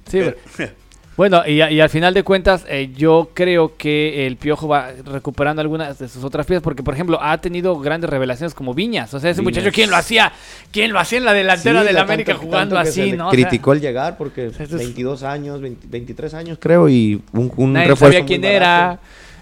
Sí, 0.08 0.20
Bueno, 1.20 1.46
y, 1.46 1.60
al 1.60 1.90
final 1.90 2.14
de 2.14 2.22
cuentas, 2.22 2.64
eh, 2.66 2.92
yo 2.96 3.32
creo 3.34 3.76
que 3.76 4.26
el 4.26 4.38
Piojo 4.38 4.68
va 4.68 4.92
recuperando 5.04 5.60
algunas 5.60 5.98
de 5.98 6.08
sus 6.08 6.24
otras 6.24 6.46
piezas, 6.46 6.62
porque 6.62 6.82
por 6.82 6.94
ejemplo 6.94 7.22
ha 7.22 7.38
tenido 7.42 7.78
grandes 7.78 8.08
revelaciones 8.08 8.54
como 8.54 8.72
Viñas. 8.72 9.12
O 9.12 9.20
sea, 9.20 9.28
ese 9.28 9.42
muchacho, 9.42 9.68
¿quién 9.70 9.90
lo 9.90 9.96
hacía? 9.96 10.32
¿Quién 10.72 10.94
lo 10.94 10.98
hacía 10.98 11.18
en 11.18 11.26
la 11.26 11.34
delantera 11.34 11.84
del 11.84 11.98
América 11.98 12.32
jugando 12.36 12.78
así, 12.78 13.12
no? 13.12 13.28
Criticó 13.28 13.74
el 13.74 13.82
llegar 13.82 14.16
porque 14.16 14.48
22 14.48 15.22
años, 15.22 15.60
23 15.60 16.32
años 16.32 16.58
creo, 16.58 16.88
y 16.88 17.20
un, 17.34 17.52
un 17.54 17.74
Nadie 17.74 17.96
sabía 17.96 18.24
quién 18.24 18.42
era. 18.42 18.98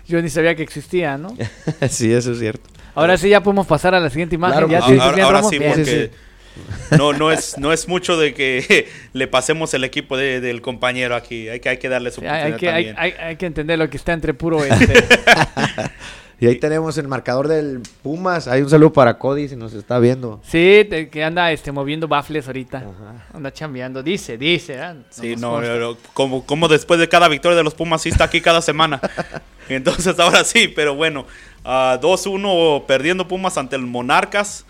Yo 0.08 0.20
ni 0.20 0.30
sabía 0.30 0.56
que 0.56 0.64
existía, 0.64 1.16
¿no? 1.16 1.28
sí, 1.88 2.12
eso 2.12 2.32
es 2.32 2.40
cierto. 2.40 2.68
Ahora 2.96 3.16
sí 3.16 3.28
ya 3.28 3.40
podemos 3.40 3.68
pasar 3.68 3.94
a 3.94 4.00
la 4.00 4.10
siguiente 4.10 4.34
imagen. 4.34 4.68
ya, 4.68 4.80
ahora, 4.80 5.44
sí, 5.44 5.60
porque 5.60 6.10
no, 6.97 7.12
no, 7.12 7.31
es, 7.31 7.59
no 7.59 7.73
es 7.73 7.88
mucho 7.88 8.16
de 8.16 8.35
que 8.35 8.88
le 9.12 9.29
pasemos 9.29 9.75
el 9.75 9.85
equipo 9.85 10.16
del 10.16 10.61
compañero 10.61 11.14
aquí. 11.14 11.49
Hay 11.49 11.61
que, 11.61 11.68
hay 11.68 11.79
que 11.79 11.88
darle 11.88 12.11
su 12.11 12.21
hay, 12.21 12.55
que, 12.55 12.68
hay, 12.68 13.37
que 13.37 13.47
entender 13.47 13.79
lo 13.79 13.88
que 13.90 13.97
está 13.97 14.12
entre 14.12 14.35
puro 14.35 14.64
este. 14.64 15.05
Y 16.40 16.47
ahí 16.47 16.57
tenemos 16.57 16.97
el 16.99 17.09
marcador 17.09 17.49
del 17.49 17.83
Pumas. 18.03 18.47
Hay 18.47 18.62
un 18.62 18.71
saludo 18.71 18.92
para 18.92 19.18
Cody 19.18 19.49
si 19.49 19.57
nos 19.57 19.75
está 19.75 19.99
viendo. 19.99 20.40
Sí, 20.44 20.88
que 21.11 21.25
anda 21.25 21.51
este, 21.51 21.73
moviendo 21.73 22.07
baffles 22.07 22.47
ahorita. 22.47 22.85
Anda 23.35 23.53
chambeando. 23.53 24.05
Dice, 24.05 24.38
dice. 24.38 24.75
¿eh? 24.75 24.94
sí, 25.11 25.35
no, 25.35 25.61
como, 26.14 26.47
como 26.47 26.68
después 26.68 27.01
de 27.01 27.09
cada 27.09 27.27
victoria 27.27 27.57
de 27.57 27.64
los 27.64 27.75
Pumas, 27.75 28.03
sí 28.03 28.11
está 28.11 28.25
aquí 28.25 28.40
cada 28.40 28.62
semana. 28.62 29.01
Entonces 29.68 30.16
ahora 30.18 30.44
sí, 30.44 30.68
pero 30.68 30.94
bueno. 30.94 31.27
2-1 31.64 32.87
perdiendo 32.87 33.27
Pumas 33.27 33.59
ante 33.59 33.75
el 33.75 33.83
Monarcas. 33.83 34.64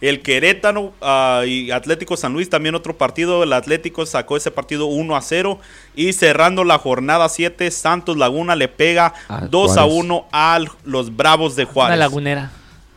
El 0.00 0.20
Querétaro 0.20 0.92
ah, 1.00 1.44
y 1.46 1.70
Atlético 1.70 2.16
San 2.16 2.32
Luis 2.34 2.50
también 2.50 2.74
otro 2.74 2.96
partido. 2.96 3.42
El 3.42 3.52
Atlético 3.52 4.04
sacó 4.04 4.36
ese 4.36 4.50
partido 4.50 4.86
1 4.86 5.16
a 5.16 5.22
0. 5.22 5.58
Y 5.94 6.12
cerrando 6.12 6.64
la 6.64 6.78
jornada 6.78 7.28
7, 7.28 7.70
Santos 7.70 8.16
Laguna 8.16 8.56
le 8.56 8.68
pega 8.68 9.14
2 9.50 9.76
a 9.76 9.86
1 9.86 10.26
a 10.32 10.60
los 10.84 11.16
Bravos 11.16 11.56
de 11.56 11.64
Juárez. 11.64 11.96
Una 11.96 12.04
lagunera. 12.04 12.50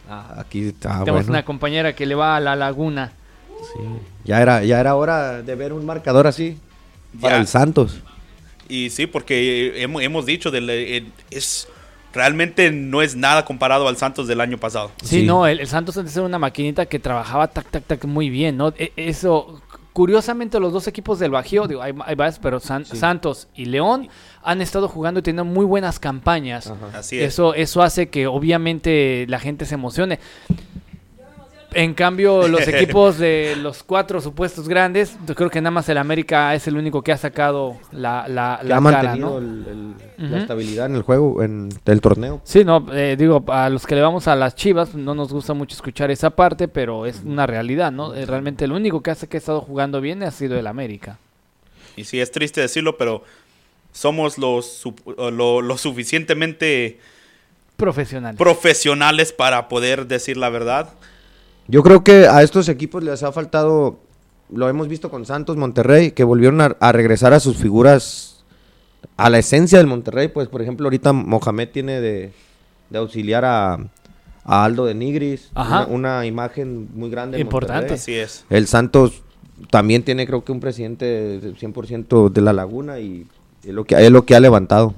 Ah, 0.10 0.36
aquí 0.40 0.68
está. 0.70 1.00
Tenemos 1.00 1.28
una 1.28 1.46
compañera 1.46 1.94
que 1.94 2.06
le 2.06 2.16
va 2.16 2.36
a 2.36 2.40
la 2.40 2.56
laguna. 2.56 3.14
Sí. 3.62 3.84
Ya 4.26 4.42
era, 4.42 4.64
ya 4.64 4.80
era 4.80 4.96
hora 4.96 5.42
de 5.42 5.56
ver 5.56 5.72
un 5.72 5.86
marcador 5.86 6.28
así 6.28 6.58
para 7.22 7.38
el 7.38 7.48
Santos. 7.48 8.00
Y 8.68 8.90
sí, 8.90 9.08
porque 9.08 9.82
hemos, 9.82 10.02
hemos 10.02 10.26
dicho, 10.26 10.52
eh, 10.54 11.06
es 11.32 11.68
realmente 12.14 12.72
no 12.72 13.02
es 13.02 13.16
nada 13.16 13.46
comparado 13.46 13.88
al 13.88 13.98
Santos 13.98 14.28
del 14.28 14.42
año 14.42 14.58
pasado. 14.58 14.92
Sí, 15.04 15.24
no, 15.24 15.48
el, 15.48 15.66
Santos 15.68 15.98
antes 15.98 16.16
era 16.16 16.26
una 16.26 16.40
maquinita 16.40 16.86
que 16.86 17.00
trabajaba 17.00 17.48
tac, 17.48 17.70
tac, 17.70 17.84
tac 17.86 18.06
muy 18.06 18.30
bien, 18.30 18.58
¿no? 18.58 18.74
E, 18.78 18.92
eso, 18.96 19.62
curiosamente 19.94 20.60
los 20.60 20.74
dos 20.74 20.88
equipos 20.88 21.20
del 21.20 21.32
Bajío, 21.32 21.68
digo, 21.68 21.82
hay, 21.82 21.94
pero 22.42 22.60
Santos 22.60 23.48
y 23.56 23.66
León 23.66 24.10
han 24.44 24.62
estado 24.62 24.88
jugando 24.88 25.20
y 25.20 25.24
teniendo 25.24 25.46
muy 25.46 25.66
buenas 25.66 26.00
campañas. 26.00 26.72
Así 26.94 27.20
es. 27.20 27.34
Eso, 27.34 27.54
eso 27.54 27.82
hace 27.82 28.10
que 28.10 28.28
obviamente 28.28 29.26
la 29.28 29.40
gente 29.40 29.66
se 29.66 29.76
emocione. 29.76 30.20
En 31.74 31.94
cambio, 31.94 32.48
los 32.48 32.68
equipos 32.68 33.18
de 33.18 33.56
los 33.56 33.84
cuatro 33.84 34.22
supuestos 34.22 34.68
grandes, 34.68 35.18
yo 35.28 35.36
creo 35.36 35.50
que 35.50 35.62
nada 35.62 35.72
más 35.72 35.88
el 35.90 35.98
América 35.98 36.56
es 36.56 36.68
el 36.68 36.78
único 36.78 37.04
que 37.04 37.12
ha 37.12 37.18
sacado 37.18 37.78
la, 37.92 38.28
la, 38.28 38.56
ha 38.56 38.80
mantenido 38.80 39.42
la 40.18 40.40
estabilidad 40.40 40.88
en 40.88 40.96
el 40.96 41.04
juego, 41.04 41.44
en 41.44 41.70
el 41.86 42.02
torneo. 42.02 42.42
Sí, 42.44 42.64
no, 42.64 42.86
eh, 42.94 43.16
digo, 43.18 43.44
a 43.48 43.70
los 43.70 43.86
que 43.86 43.96
le 43.96 44.02
vamos 44.02 44.28
a 44.28 44.36
las 44.36 44.56
chivas, 44.56 44.96
no 44.96 45.14
nos 45.14 45.32
gusta 45.32 45.54
mucho 45.54 45.76
escuchar 45.76 46.12
esa 46.12 46.32
parte, 46.32 46.68
pero 46.68 47.06
es 47.06 47.22
una 47.24 47.46
realidad, 47.46 47.92
¿no? 47.92 48.16
Eh, 48.16 48.26
realmente 48.26 48.66
el 48.66 48.72
único 48.72 49.02
que 49.02 49.12
hace 49.12 49.28
que 49.28 49.38
ha 49.38 49.40
estado 49.40 49.62
jugando 49.62 50.02
bien 50.02 50.24
ha 50.24 50.32
sido 50.32 50.58
el 50.58 50.68
América. 50.68 51.20
Y 51.96 52.06
sí, 52.06 52.20
es 52.20 52.32
triste 52.32 52.62
decirlo, 52.62 52.98
pero 52.98 53.24
somos 53.92 54.38
los, 54.38 54.84
lo 55.18 55.78
suficientemente 55.78 57.00
profesionales. 57.80 58.38
profesionales 58.38 59.34
para 59.34 59.68
poder 59.68 60.06
decir 60.08 60.38
la 60.38 60.50
verdad 60.50 60.90
yo 61.70 61.84
creo 61.84 62.04
que 62.04 62.28
a 62.28 62.42
estos 62.42 62.68
equipos 62.68 63.04
les 63.04 63.22
ha 63.22 63.32
faltado, 63.32 64.00
lo 64.52 64.68
hemos 64.68 64.88
visto 64.88 65.12
con 65.12 65.26
Santos, 65.26 65.56
Monterrey, 65.56 66.12
que 66.12 66.24
volvieron 66.24 66.62
a, 66.62 66.92
regresar 66.92 67.32
a 67.34 67.40
sus 67.40 67.58
figuras, 67.58 68.44
a 69.18 69.30
la 69.30 69.38
esencia 69.38 69.78
del 69.78 69.86
Monterrey. 69.86 70.30
Pues, 70.30 70.48
por 70.48 70.64
ejemplo, 70.64 70.88
ahorita 70.88 71.14
Mohamed 71.14 71.70
tiene 71.70 72.02
de, 72.02 72.32
auxiliar 72.94 73.46
a, 73.46 73.78
Aldo 74.46 74.86
de 74.86 74.96
Nigris, 74.96 75.52
una, 75.90 76.26
imagen 76.26 76.90
muy 76.96 77.12
grande. 77.12 77.40
Importante. 77.40 77.94
Así 77.94 78.16
es. 78.16 78.46
El 78.50 78.66
Santos 78.66 79.22
también 79.70 80.02
tiene, 80.02 80.26
creo 80.26 80.44
que, 80.44 80.52
un 80.52 80.60
presidente 80.60 81.40
100% 81.40 82.32
de 82.32 82.42
la 82.42 82.52
Laguna 82.52 83.00
y 83.00 83.28
es 83.64 83.74
lo 83.74 83.84
que, 83.84 83.94
es 83.94 84.10
lo 84.10 84.26
que 84.26 84.36
ha 84.36 84.40
levantado. 84.40 84.96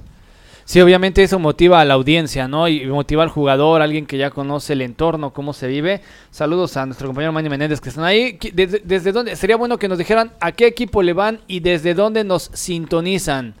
Sí, 0.72 0.80
obviamente 0.80 1.22
eso 1.22 1.38
motiva 1.38 1.82
a 1.82 1.84
la 1.84 1.92
audiencia, 1.92 2.48
¿no? 2.48 2.66
Y 2.66 2.86
motiva 2.86 3.22
al 3.22 3.28
jugador, 3.28 3.82
alguien 3.82 4.06
que 4.06 4.16
ya 4.16 4.30
conoce 4.30 4.72
el 4.72 4.80
entorno, 4.80 5.34
cómo 5.34 5.52
se 5.52 5.68
vive. 5.68 6.00
Saludos 6.30 6.78
a 6.78 6.86
nuestro 6.86 7.08
compañero 7.08 7.30
Manny 7.30 7.50
Menéndez 7.50 7.78
que 7.78 7.90
están 7.90 8.04
ahí. 8.04 8.38
¿Desde, 8.54 8.80
desde 8.82 9.12
dónde? 9.12 9.36
Sería 9.36 9.56
bueno 9.58 9.76
que 9.76 9.86
nos 9.86 9.98
dijeran 9.98 10.32
a 10.40 10.52
qué 10.52 10.66
equipo 10.66 11.02
le 11.02 11.12
van 11.12 11.40
y 11.46 11.60
desde 11.60 11.92
dónde 11.92 12.24
nos 12.24 12.50
sintonizan. 12.54 13.52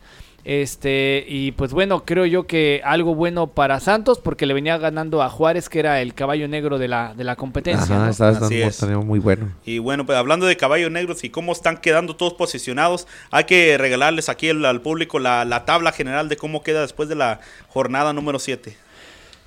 Este, 0.44 1.24
y 1.28 1.52
pues 1.52 1.72
bueno, 1.72 2.04
creo 2.04 2.26
yo 2.26 2.48
que 2.48 2.80
algo 2.84 3.14
bueno 3.14 3.46
para 3.46 3.78
Santos 3.78 4.18
porque 4.18 4.44
le 4.44 4.54
venía 4.54 4.76
ganando 4.76 5.22
a 5.22 5.30
Juárez, 5.30 5.68
que 5.68 5.78
era 5.78 6.00
el 6.00 6.14
caballo 6.14 6.48
negro 6.48 6.78
de 6.78 6.88
la, 6.88 7.14
de 7.14 7.22
la 7.22 7.36
competencia. 7.36 8.10
muy 9.04 9.20
bueno. 9.20 9.52
Y 9.64 9.78
bueno, 9.78 10.04
pues 10.04 10.18
hablando 10.18 10.46
de 10.46 10.56
caballos 10.56 10.90
negros 10.90 11.22
y 11.22 11.30
cómo 11.30 11.52
están 11.52 11.78
quedando 11.78 12.16
todos 12.16 12.34
posicionados, 12.34 13.06
hay 13.30 13.44
que 13.44 13.78
regalarles 13.78 14.28
aquí 14.28 14.48
al, 14.50 14.80
público 14.80 15.20
la, 15.20 15.44
la, 15.44 15.64
tabla 15.64 15.92
general 15.92 16.28
de 16.28 16.36
cómo 16.36 16.62
queda 16.62 16.80
después 16.80 17.08
de 17.08 17.14
la 17.14 17.40
jornada 17.68 18.12
número 18.12 18.40
7. 18.40 18.76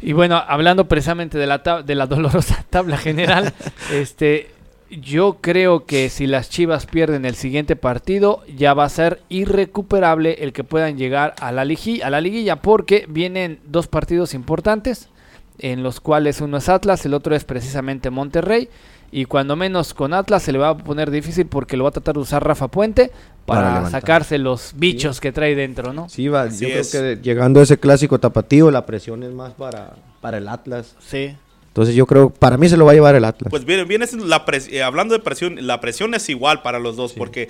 Y 0.02 0.14
bueno, 0.14 0.42
hablando 0.48 0.88
precisamente 0.88 1.38
de 1.38 1.48
la, 1.48 1.58
de 1.58 1.96
la 1.96 2.08
dolorosa 2.08 2.64
tabla 2.70 2.98
general, 2.98 3.54
este 3.92 4.55
yo 4.90 5.38
creo 5.42 5.86
que 5.86 6.10
si 6.10 6.28
las 6.28 6.50
Chivas 6.50 6.86
pierden 6.86 7.26
el 7.26 7.36
siguiente 7.36 7.76
partido, 7.76 8.42
ya 8.56 8.74
va 8.74 8.86
a 8.86 8.90
ser 8.90 9.22
irrecuperable 9.30 10.44
el 10.44 10.54
que 10.54 10.64
puedan 10.64 10.98
llegar 10.98 11.34
a 11.40 11.52
la, 11.52 11.66
liguilla, 11.66 12.08
a 12.08 12.10
la 12.10 12.22
liguilla, 12.22 12.58
porque 12.58 13.06
vienen 13.10 13.60
dos 13.66 13.88
partidos 13.88 14.34
importantes, 14.34 15.10
en 15.58 15.84
los 15.84 16.00
cuales 16.00 16.42
uno 16.42 16.58
es 16.58 16.70
Atlas, 16.70 17.06
el 17.06 17.14
otro 17.14 17.36
es 17.36 17.44
precisamente 17.44 18.10
Monterrey. 18.10 18.70
Y 19.12 19.26
cuando 19.26 19.56
menos 19.56 19.94
con 19.94 20.14
Atlas 20.14 20.44
se 20.44 20.52
le 20.52 20.58
va 20.58 20.70
a 20.70 20.78
poner 20.78 21.10
difícil 21.10 21.46
porque 21.46 21.78
lo 21.78 21.86
va 21.86 21.90
a 21.90 21.94
tratar 21.94 22.16
de 22.16 22.22
usar 22.22 22.46
Rafa 22.46 22.68
Puente 22.68 23.12
para, 23.46 23.90
sacarse 23.90 24.38
los 24.38 24.74
bichos 24.76 25.22
que 25.22 25.32
trae 25.32 25.56
dentro, 25.56 25.94
¿no? 25.94 26.10
Sí, 26.10 26.28
va, 26.28 26.50
yo 26.50 26.68
creo 26.68 26.84
que 26.92 27.22
llegando 27.22 27.62
a 27.62 27.64
ese 27.64 27.80
clásico 27.80 28.20
tapatío, 28.20 28.72
la 28.72 28.86
presión 28.86 29.24
es 29.24 29.32
más 29.32 29.54
para, 29.54 29.94
para 30.20 30.40
el 30.40 30.50
Atlas. 30.50 30.96
Sí. 31.00 31.38
Entonces 31.76 31.94
yo 31.94 32.06
creo, 32.06 32.30
para 32.30 32.56
mí 32.58 32.70
se 32.70 32.78
lo 32.78 32.86
va 32.86 32.92
a 32.92 32.94
llevar 32.94 33.16
el 33.16 33.26
Atlas. 33.26 33.50
Pues 33.50 33.66
viene, 33.66 33.84
viene 33.84 34.08
la 34.24 34.46
eh, 34.70 34.82
hablando 34.82 35.14
de 35.14 35.20
presión, 35.20 35.58
la 35.68 35.82
presión 35.82 36.14
es 36.14 36.30
igual 36.30 36.62
para 36.62 36.80
los 36.80 36.96
dos, 36.96 37.12
porque 37.12 37.50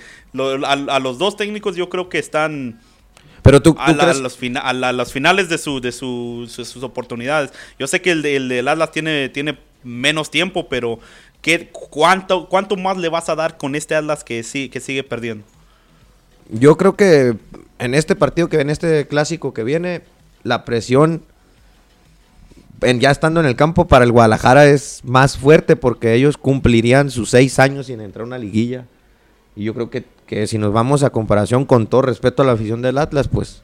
a, 0.64 0.98
los 0.98 1.18
dos 1.18 1.36
técnicos 1.36 1.76
yo 1.76 1.88
creo 1.88 2.08
que 2.08 2.18
están... 2.18 2.80
Pero 3.42 3.62
tú, 3.62 3.76
a, 3.78 3.92
los 3.92 4.34
a, 4.34 5.06
finales 5.06 5.48
de, 5.48 5.58
su, 5.58 5.80
de 5.80 5.92
sus 5.92 6.82
oportunidades. 6.82 7.52
Yo 7.78 7.86
sé 7.86 8.02
que 8.02 8.10
el, 8.10 8.26
el 8.26 8.48
del 8.48 8.66
Atlas 8.66 8.90
tiene, 8.90 9.28
tiene 9.28 9.60
menos 9.84 10.28
tiempo, 10.28 10.68
pero 10.68 10.98
¿qué, 11.40 11.70
cuánto, 11.70 12.48
¿cuánto 12.48 12.76
más 12.76 12.96
le 12.96 13.08
vas 13.08 13.28
a 13.28 13.36
dar 13.36 13.56
con 13.56 13.76
este 13.76 13.94
Atlas 13.94 14.24
que, 14.24 14.42
sí, 14.42 14.68
que 14.70 14.80
sigue 14.80 15.04
perdiendo? 15.04 15.44
Yo 16.50 16.76
creo 16.76 16.96
que 16.96 17.36
en 17.78 17.94
este 17.94 18.16
partido 18.16 18.48
que 18.48 18.58
en 18.58 18.70
este 18.70 19.06
clásico 19.06 19.54
que 19.54 19.62
viene, 19.62 20.02
la 20.42 20.64
presión 20.64 21.22
ya 22.80 23.10
estando 23.10 23.40
en 23.40 23.46
el 23.46 23.56
campo 23.56 23.86
para 23.86 24.04
el 24.04 24.12
Guadalajara 24.12 24.66
es 24.66 25.00
más 25.04 25.38
fuerte 25.38 25.76
porque 25.76 26.14
ellos 26.14 26.36
cumplirían 26.36 27.10
sus 27.10 27.30
seis 27.30 27.58
años 27.58 27.86
sin 27.86 28.00
entrar 28.00 28.22
a 28.22 28.26
una 28.26 28.38
liguilla. 28.38 28.86
Y 29.54 29.64
yo 29.64 29.74
creo 29.74 29.90
que, 29.90 30.04
que 30.26 30.46
si 30.46 30.58
nos 30.58 30.72
vamos 30.72 31.02
a 31.02 31.10
comparación 31.10 31.64
con 31.64 31.86
todo 31.86 32.02
respeto 32.02 32.42
a 32.42 32.46
la 32.46 32.52
afición 32.52 32.82
del 32.82 32.98
Atlas, 32.98 33.28
pues 33.28 33.62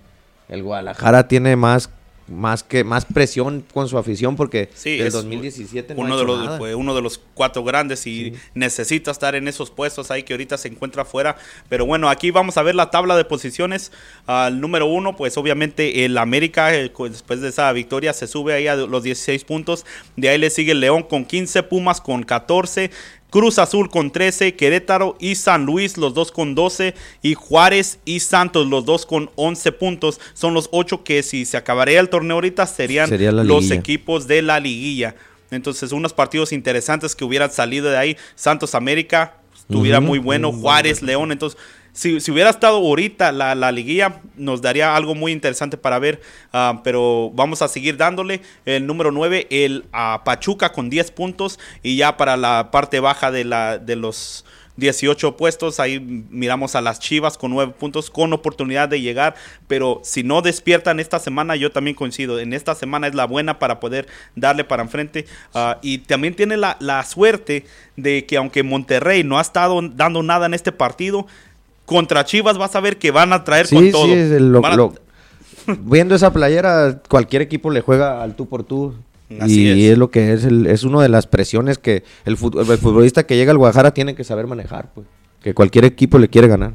el 0.49 0.63
Guadalajara 0.63 1.29
tiene 1.29 1.57
más 1.57 1.91
más 2.33 2.63
que 2.63 2.85
más 2.85 3.05
presión 3.05 3.65
con 3.73 3.89
su 3.89 3.99
afición 3.99 4.37
porque 4.37 4.69
sí, 4.75 4.99
el 5.01 5.11
2017 5.11 5.95
uno 5.97 6.19
de 6.19 6.25
los 6.25 6.59
Fue 6.59 6.75
uno 6.75 6.95
de 6.95 7.03
los 7.03 7.21
cuatro 7.35 7.63
grandes 7.63 8.07
y 8.07 8.35
necesita 8.55 9.11
estar 9.11 9.35
en 9.35 9.49
esos 9.49 9.71
puestos 9.71 10.11
ahí 10.11 10.23
que 10.23 10.33
ahorita 10.33 10.59
se 10.59 10.69
encuentra 10.69 11.03
afuera 11.03 11.37
pero 11.69 11.87
bueno 11.87 12.09
aquí 12.09 12.31
vamos 12.31 12.57
a 12.57 12.63
ver 12.63 12.75
la 12.75 12.91
tabla 12.91 13.17
de 13.17 13.25
posiciones. 13.25 13.93
Al 14.27 14.61
número 14.61 14.87
uno 14.87 15.17
pues 15.17 15.37
obviamente 15.37 16.05
el 16.05 16.19
América 16.19 16.75
eh, 16.75 16.93
después 17.11 17.41
de 17.41 17.49
esa 17.49 17.73
victoria 17.73 18.13
se 18.13 18.27
sube 18.27 18.55
ahí 18.55 18.67
a 18.67 18.77
los 18.77 19.03
16 19.03 19.45
puntos. 19.45 19.85
De 20.17 20.29
ahí 20.29 20.39
le 20.39 20.51
sigue 20.51 20.73
el 20.73 20.81
León 20.81 21.03
con 21.03 21.25
15 21.25 21.63
Pumas 21.65 22.01
con 22.01 22.23
14 22.23 22.91
Cruz 23.33 23.59
Azul 23.59 23.89
con 23.89 24.11
13, 24.11 24.57
Querétaro 24.57 25.17
y 25.19 25.37
San 25.37 25.65
Luis 25.65 25.97
los 25.97 26.13
dos 26.13 26.31
con 26.31 26.55
12 26.55 26.95
y 27.23 27.33
Juárez 27.33 27.99
y 28.05 28.21
Santos 28.21 28.67
los 28.67 28.85
dos 28.85 29.07
con 29.07 29.31
11 29.37 29.73
puntos. 29.73 30.21
Son 30.35 30.53
los 30.53 30.69
ocho 30.71 31.03
que 31.03 31.23
si 31.23 31.47
se 31.47 31.57
acabaría 31.57 31.99
el 31.99 32.11
torneo 32.11 32.35
ahorita 32.35 32.67
serían 32.67 33.09
los 33.47 33.71
equipos 33.71 34.27
de 34.27 34.43
la 34.43 34.61
liguilla. 34.61 35.17
Entonces 35.51 35.93
unos 35.93 36.13
partidos 36.13 36.53
interesantes 36.53 37.17
que 37.17 37.25
hubieran 37.25 37.51
salido 37.51 37.89
de 37.89 37.97
ahí. 37.97 38.17
Santos 38.35 38.75
América 38.75 39.39
estuviera 39.57 40.01
muy 40.01 40.19
bueno, 40.19 40.53
Juárez, 40.53 41.01
León. 41.01 41.33
Entonces 41.33 41.59
si, 41.93 42.17
hubiera 42.31 42.49
estado 42.49 42.77
ahorita 42.79 43.33
la, 43.33 43.55
la, 43.55 43.71
liguilla, 43.71 44.21
nos 44.37 44.63
daría 44.63 44.97
algo 44.97 45.15
muy 45.15 45.31
interesante 45.33 45.77
para 45.77 45.99
ver. 45.99 46.23
Ah, 46.53 46.81
pero 46.83 47.31
vamos 47.35 47.61
a 47.61 47.69
seguir 47.69 47.99
dándole. 47.99 48.41
El 48.65 48.87
número 48.87 49.13
9, 49.13 49.47
el 49.51 49.85
a 49.93 50.23
Pachuca 50.25 50.73
con 50.73 50.89
10 50.89 51.11
puntos. 51.11 51.59
Y 51.83 51.97
ya 51.97 52.17
para 52.17 52.37
la 52.39 52.71
parte 52.71 52.99
baja 53.01 53.31
de, 53.31 53.45
la, 53.45 53.77
de 53.77 53.97
los 53.97 54.47
18 54.77 55.37
puestos. 55.37 55.81
Ahí 55.81 56.01
miramos 56.01 56.77
a 56.77 56.81
las 56.81 56.99
Chivas 56.99 57.37
con 57.37 57.51
9 57.51 57.75
puntos, 57.79 58.09
con 58.09 58.33
oportunidad 58.33 58.89
de 58.89 59.03
llegar. 59.03 59.35
Pero 59.69 60.01
si 60.03 60.23
no 60.23 60.41
despiertan 60.41 60.99
esta 60.99 61.19
semana, 61.19 61.57
yo 61.57 61.73
también 61.73 61.95
coincido. 61.95 62.41
En 62.41 62.55
esta 62.55 62.75
semana 62.75 63.07
es 63.07 63.15
la 63.15 63.27
buena 63.27 63.59
para 63.59 63.81
poder 63.81 64.07
darle 64.35 64.65
para 64.65 64.83
enfrente. 64.83 65.27
Ah, 65.53 65.79
y 65.83 65.99
también 65.99 66.35
tiene 66.35 66.57
la, 66.57 66.79
la 66.81 67.05
suerte 67.05 67.67
de 67.97 68.25
que 68.25 68.39
aunque 68.39 68.63
Monterrey 68.63 69.25
no 69.25 69.39
ha 69.39 69.43
estado 69.43 69.79
dando 69.83 70.23
nada 70.23 70.47
en 70.47 70.55
este 70.55 70.73
partido, 70.73 71.27
contra 71.87 72.25
Chivas 72.25 72.59
vas 72.59 72.75
a 72.77 72.81
ver 72.81 72.99
que 72.99 73.11
van 73.11 73.33
a 73.33 73.45
traer 73.45 73.69
con 73.69 73.91
todo. 73.91 74.07
Sí, 74.07 74.99
viendo 75.85 76.15
esa 76.15 76.33
playera, 76.33 77.01
cualquier 77.09 77.43
equipo 77.43 77.71
le 77.71 77.81
juega 77.81 78.23
al 78.23 78.35
tú 78.35 78.49
por 78.49 78.65
tú. 78.65 78.95
y 79.29 79.87
es. 79.87 79.99
lo 79.99 80.11
que 80.11 80.33
es, 80.33 80.45
es 80.45 80.85
una 80.85 81.03
de 81.03 81.09
las 81.09 81.27
presiones 81.27 81.79
que 81.79 82.05
el, 82.25 82.37
futbolista 82.37 83.25
que 83.25 83.37
llega 83.37 83.53
al 83.53 83.59
Guadalajara 83.59 83.95
tiene 83.95 84.15
que 84.15 84.25
saber 84.25 84.47
manejar, 84.47 84.91
pues. 84.95 85.07
Que 85.43 85.55
cualquier 85.55 85.85
equipo 85.85 86.19
le 86.19 86.29
quiere 86.29 86.47
ganar. 86.47 86.73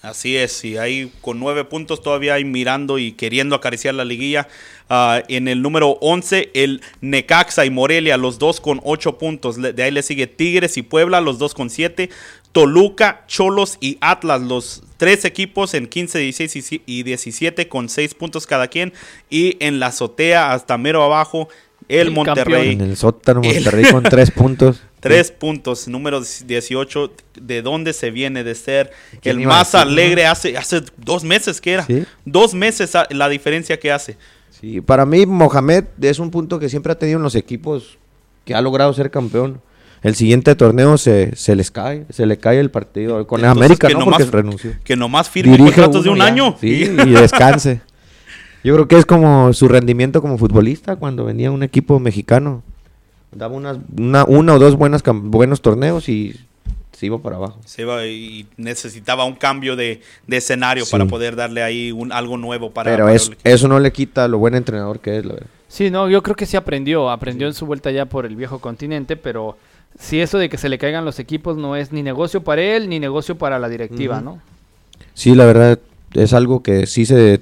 Así 0.00 0.36
es, 0.36 0.64
y 0.64 0.78
ahí 0.78 1.12
con 1.20 1.40
nueve 1.40 1.64
puntos 1.64 2.00
todavía 2.00 2.34
hay 2.34 2.44
mirando 2.44 2.98
y 2.98 3.12
queriendo 3.12 3.56
acariciar 3.56 3.94
la 3.94 4.04
liguilla. 4.04 4.46
Ah, 4.88 5.22
en 5.28 5.48
el 5.48 5.60
número 5.60 5.98
11, 6.00 6.52
el 6.54 6.80
Necaxa 7.00 7.66
y 7.66 7.70
Morelia, 7.70 8.16
los 8.16 8.38
dos 8.38 8.60
con 8.60 8.80
ocho 8.84 9.18
puntos. 9.18 9.60
De 9.60 9.82
ahí 9.82 9.90
le 9.90 10.02
sigue 10.02 10.28
Tigres 10.28 10.76
y 10.76 10.82
Puebla, 10.82 11.20
los 11.20 11.38
dos 11.38 11.52
con 11.52 11.68
siete. 11.68 12.10
Toluca, 12.52 13.24
Cholos 13.26 13.78
y 13.80 13.98
Atlas, 14.00 14.40
los 14.40 14.82
tres 14.96 15.24
equipos 15.24 15.74
en 15.74 15.86
15, 15.86 16.18
16 16.18 16.80
y 16.86 17.02
17 17.02 17.68
con 17.68 17.88
seis 17.88 18.14
puntos 18.14 18.46
cada 18.46 18.68
quien. 18.68 18.92
Y 19.30 19.56
en 19.60 19.80
la 19.80 19.86
azotea 19.86 20.52
hasta 20.52 20.78
mero 20.78 21.02
abajo, 21.02 21.48
el, 21.88 22.10
Monterrey. 22.10 22.72
En 22.72 22.80
el 22.82 22.96
sótano 22.96 23.40
Monterrey 23.42 23.90
con 23.90 24.02
tres 24.02 24.30
puntos. 24.36 24.82
Tres 25.00 25.30
puntos, 25.30 25.86
número 25.86 26.20
18, 26.20 27.12
de 27.40 27.62
dónde 27.62 27.92
se 27.92 28.10
viene 28.10 28.42
de 28.42 28.54
ser 28.56 28.90
el 29.22 29.38
más 29.40 29.76
alegre 29.76 30.26
hace, 30.26 30.56
hace 30.58 30.82
dos 30.96 31.22
meses 31.22 31.60
que 31.60 31.74
era. 31.74 31.86
Dos 32.24 32.52
meses 32.52 32.92
la 33.10 33.28
diferencia 33.28 33.78
que 33.78 33.92
hace. 33.92 34.16
Sí, 34.50 34.80
para 34.80 35.06
mí 35.06 35.24
Mohamed 35.24 35.84
es 36.00 36.18
un 36.18 36.30
punto 36.30 36.58
que 36.58 36.68
siempre 36.68 36.92
ha 36.92 36.98
tenido 36.98 37.18
en 37.18 37.22
los 37.22 37.36
equipos 37.36 37.96
que 38.44 38.54
ha 38.54 38.60
logrado 38.60 38.92
ser 38.92 39.10
campeón. 39.10 39.60
El 40.02 40.14
siguiente 40.14 40.54
torneo 40.54 40.98
se, 40.98 41.34
se 41.34 41.56
les 41.56 41.70
cae, 41.70 42.06
se 42.10 42.26
le 42.26 42.38
cae 42.38 42.60
el 42.60 42.70
partido. 42.70 43.26
Con 43.26 43.44
América 43.44 43.88
que 43.88 43.94
no, 43.94 44.00
nomás, 44.00 44.18
porque 44.18 44.36
renunció. 44.36 44.72
Que 44.84 44.96
nomás 44.96 45.28
firme 45.28 45.58
contratos 45.58 46.04
de 46.04 46.10
un 46.10 46.22
año. 46.22 46.56
y 46.62 46.84
descanse. 46.84 47.80
Yo 48.64 48.74
creo 48.74 48.88
que 48.88 48.98
es 48.98 49.06
como 49.06 49.52
su 49.52 49.68
rendimiento 49.68 50.20
como 50.20 50.36
futbolista 50.38 50.96
cuando 50.96 51.24
venía 51.24 51.50
un 51.50 51.62
equipo 51.62 51.98
mexicano 52.00 52.62
daba 53.32 53.54
unas, 53.54 53.78
una, 53.96 54.24
una 54.24 54.54
o 54.54 54.58
dos 54.58 54.76
buenas, 54.76 55.02
buenos 55.04 55.60
torneos 55.60 56.08
y 56.08 56.34
se 56.92 57.06
iba 57.06 57.18
para 57.18 57.36
abajo. 57.36 57.58
Se 57.64 57.82
iba 57.82 58.04
y 58.06 58.46
necesitaba 58.56 59.24
un 59.24 59.34
cambio 59.34 59.76
de, 59.76 60.00
escenario 60.28 60.84
para 60.90 61.06
poder 61.06 61.36
darle 61.36 61.62
ahí 61.62 61.92
un, 61.92 62.12
algo 62.12 62.36
nuevo 62.36 62.70
para... 62.70 62.90
Pero 62.90 63.08
eso 63.08 63.68
no 63.68 63.78
le 63.78 63.92
quita 63.92 64.26
lo 64.28 64.38
buen 64.38 64.54
entrenador 64.54 65.00
que 65.00 65.18
es, 65.18 65.24
la 65.24 65.34
verdad. 65.34 65.48
Sí, 65.68 65.90
no, 65.90 66.08
yo 66.08 66.22
creo 66.22 66.34
que 66.34 66.46
sí 66.46 66.56
aprendió, 66.56 67.10
aprendió 67.10 67.46
en 67.46 67.54
su 67.54 67.66
vuelta 67.66 67.90
ya 67.90 68.06
por 68.06 68.24
el 68.24 68.36
viejo 68.36 68.58
continente, 68.58 69.16
pero 69.16 69.58
si 69.98 70.20
eso 70.20 70.38
de 70.38 70.48
que 70.48 70.58
se 70.58 70.68
le 70.68 70.78
caigan 70.78 71.04
los 71.04 71.18
equipos 71.18 71.56
no 71.56 71.76
es 71.76 71.92
ni 71.92 72.02
negocio 72.02 72.42
para 72.42 72.62
él 72.62 72.88
ni 72.88 72.98
negocio 72.98 73.36
para 73.36 73.58
la 73.58 73.68
directiva, 73.68 74.20
¿no? 74.20 74.40
Sí, 75.14 75.34
la 75.34 75.44
verdad 75.44 75.78
es 76.14 76.32
algo 76.32 76.62
que 76.62 76.86
sí 76.86 77.06
se 77.06 77.40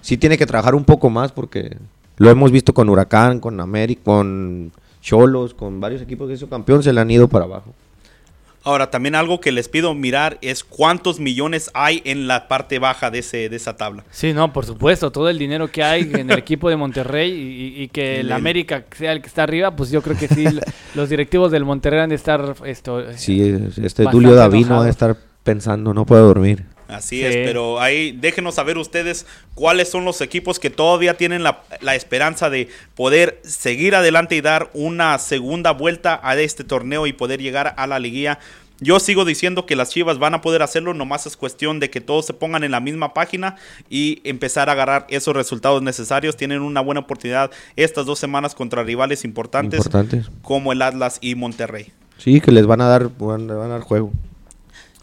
sí 0.00 0.16
tiene 0.16 0.38
que 0.38 0.46
trabajar 0.46 0.74
un 0.74 0.84
poco 0.84 1.10
más 1.10 1.32
porque 1.32 1.76
lo 2.16 2.30
hemos 2.30 2.50
visto 2.50 2.74
con 2.74 2.88
Huracán, 2.88 3.40
con 3.40 3.60
América, 3.60 4.02
con 4.04 4.72
Cholos, 5.00 5.54
con 5.54 5.80
varios 5.80 6.02
equipos 6.02 6.28
que 6.28 6.34
hizo 6.34 6.48
campeón, 6.48 6.82
se 6.82 6.92
le 6.92 7.00
han 7.00 7.10
ido 7.10 7.28
para 7.28 7.44
abajo. 7.44 7.72
Ahora, 8.68 8.90
también 8.90 9.14
algo 9.14 9.40
que 9.40 9.50
les 9.50 9.66
pido 9.66 9.94
mirar 9.94 10.36
es 10.42 10.62
cuántos 10.62 11.20
millones 11.20 11.70
hay 11.72 12.02
en 12.04 12.28
la 12.28 12.48
parte 12.48 12.78
baja 12.78 13.10
de, 13.10 13.20
ese, 13.20 13.48
de 13.48 13.56
esa 13.56 13.78
tabla. 13.78 14.04
Sí, 14.10 14.34
no, 14.34 14.52
por 14.52 14.66
supuesto, 14.66 15.10
todo 15.10 15.30
el 15.30 15.38
dinero 15.38 15.68
que 15.68 15.82
hay 15.82 16.02
en 16.12 16.30
el 16.30 16.38
equipo 16.38 16.68
de 16.68 16.76
Monterrey 16.76 17.74
y, 17.78 17.88
que 17.88 18.20
el 18.20 18.30
América 18.30 18.84
sea 18.94 19.12
el 19.12 19.22
que 19.22 19.28
está 19.28 19.44
arriba, 19.44 19.74
pues 19.74 19.90
yo 19.90 20.02
creo 20.02 20.18
que 20.18 20.28
sí, 20.28 20.44
los 20.94 21.08
directivos 21.08 21.50
del 21.50 21.64
Monterrey 21.64 22.00
han 22.00 22.10
de 22.10 22.16
estar... 22.16 22.56
Esto, 22.66 23.06
sí, 23.14 23.58
este 23.82 24.04
Tulio 24.04 24.34
Davino 24.34 24.80
va 24.80 24.84
a 24.84 24.90
estar 24.90 25.16
pensando, 25.42 25.94
no 25.94 26.04
puedo 26.04 26.26
dormir. 26.26 26.66
Así 26.88 27.22
es, 27.22 27.36
pero 27.36 27.80
ahí 27.80 28.12
déjenos 28.12 28.54
saber 28.54 28.78
ustedes 28.78 29.26
cuáles 29.54 29.90
son 29.90 30.06
los 30.06 30.22
equipos 30.22 30.58
que 30.58 30.70
todavía 30.70 31.18
tienen 31.18 31.42
la, 31.42 31.62
la, 31.82 31.94
esperanza 31.94 32.48
de 32.48 32.68
poder 32.94 33.40
seguir 33.44 33.94
adelante 33.94 34.36
y 34.36 34.40
dar 34.40 34.70
una 34.72 35.18
segunda 35.18 35.72
vuelta 35.72 36.18
a 36.22 36.34
este 36.36 36.64
torneo 36.64 37.06
y 37.06 37.12
poder 37.12 37.42
llegar 37.42 37.74
a 37.76 37.86
la 37.86 37.98
liguilla. 37.98 38.38
Yo 38.80 39.00
sigo 39.00 39.24
diciendo 39.24 39.66
que 39.66 39.74
las 39.76 39.90
Chivas 39.90 40.18
van 40.18 40.34
a 40.34 40.40
poder 40.40 40.62
hacerlo, 40.62 40.94
nomás 40.94 41.26
es 41.26 41.36
cuestión 41.36 41.80
de 41.80 41.90
que 41.90 42.00
todos 42.00 42.24
se 42.26 42.32
pongan 42.32 42.62
en 42.62 42.70
la 42.70 42.80
misma 42.80 43.12
página 43.12 43.56
y 43.90 44.20
empezar 44.24 44.68
a 44.68 44.72
agarrar 44.72 45.06
esos 45.10 45.34
resultados 45.34 45.82
necesarios. 45.82 46.36
Tienen 46.36 46.62
una 46.62 46.80
buena 46.80 47.00
oportunidad 47.00 47.50
estas 47.74 48.06
dos 48.06 48.18
semanas 48.20 48.54
contra 48.54 48.84
rivales 48.84 49.24
importantes, 49.24 49.80
importantes. 49.80 50.30
como 50.42 50.72
el 50.72 50.80
Atlas 50.80 51.18
y 51.20 51.34
Monterrey. 51.34 51.92
Sí, 52.18 52.40
que 52.40 52.52
les 52.52 52.66
van 52.66 52.80
a 52.80 52.86
dar, 52.86 53.10
van 53.18 53.50
a 53.50 53.54
dar 53.54 53.80
juego. 53.80 54.12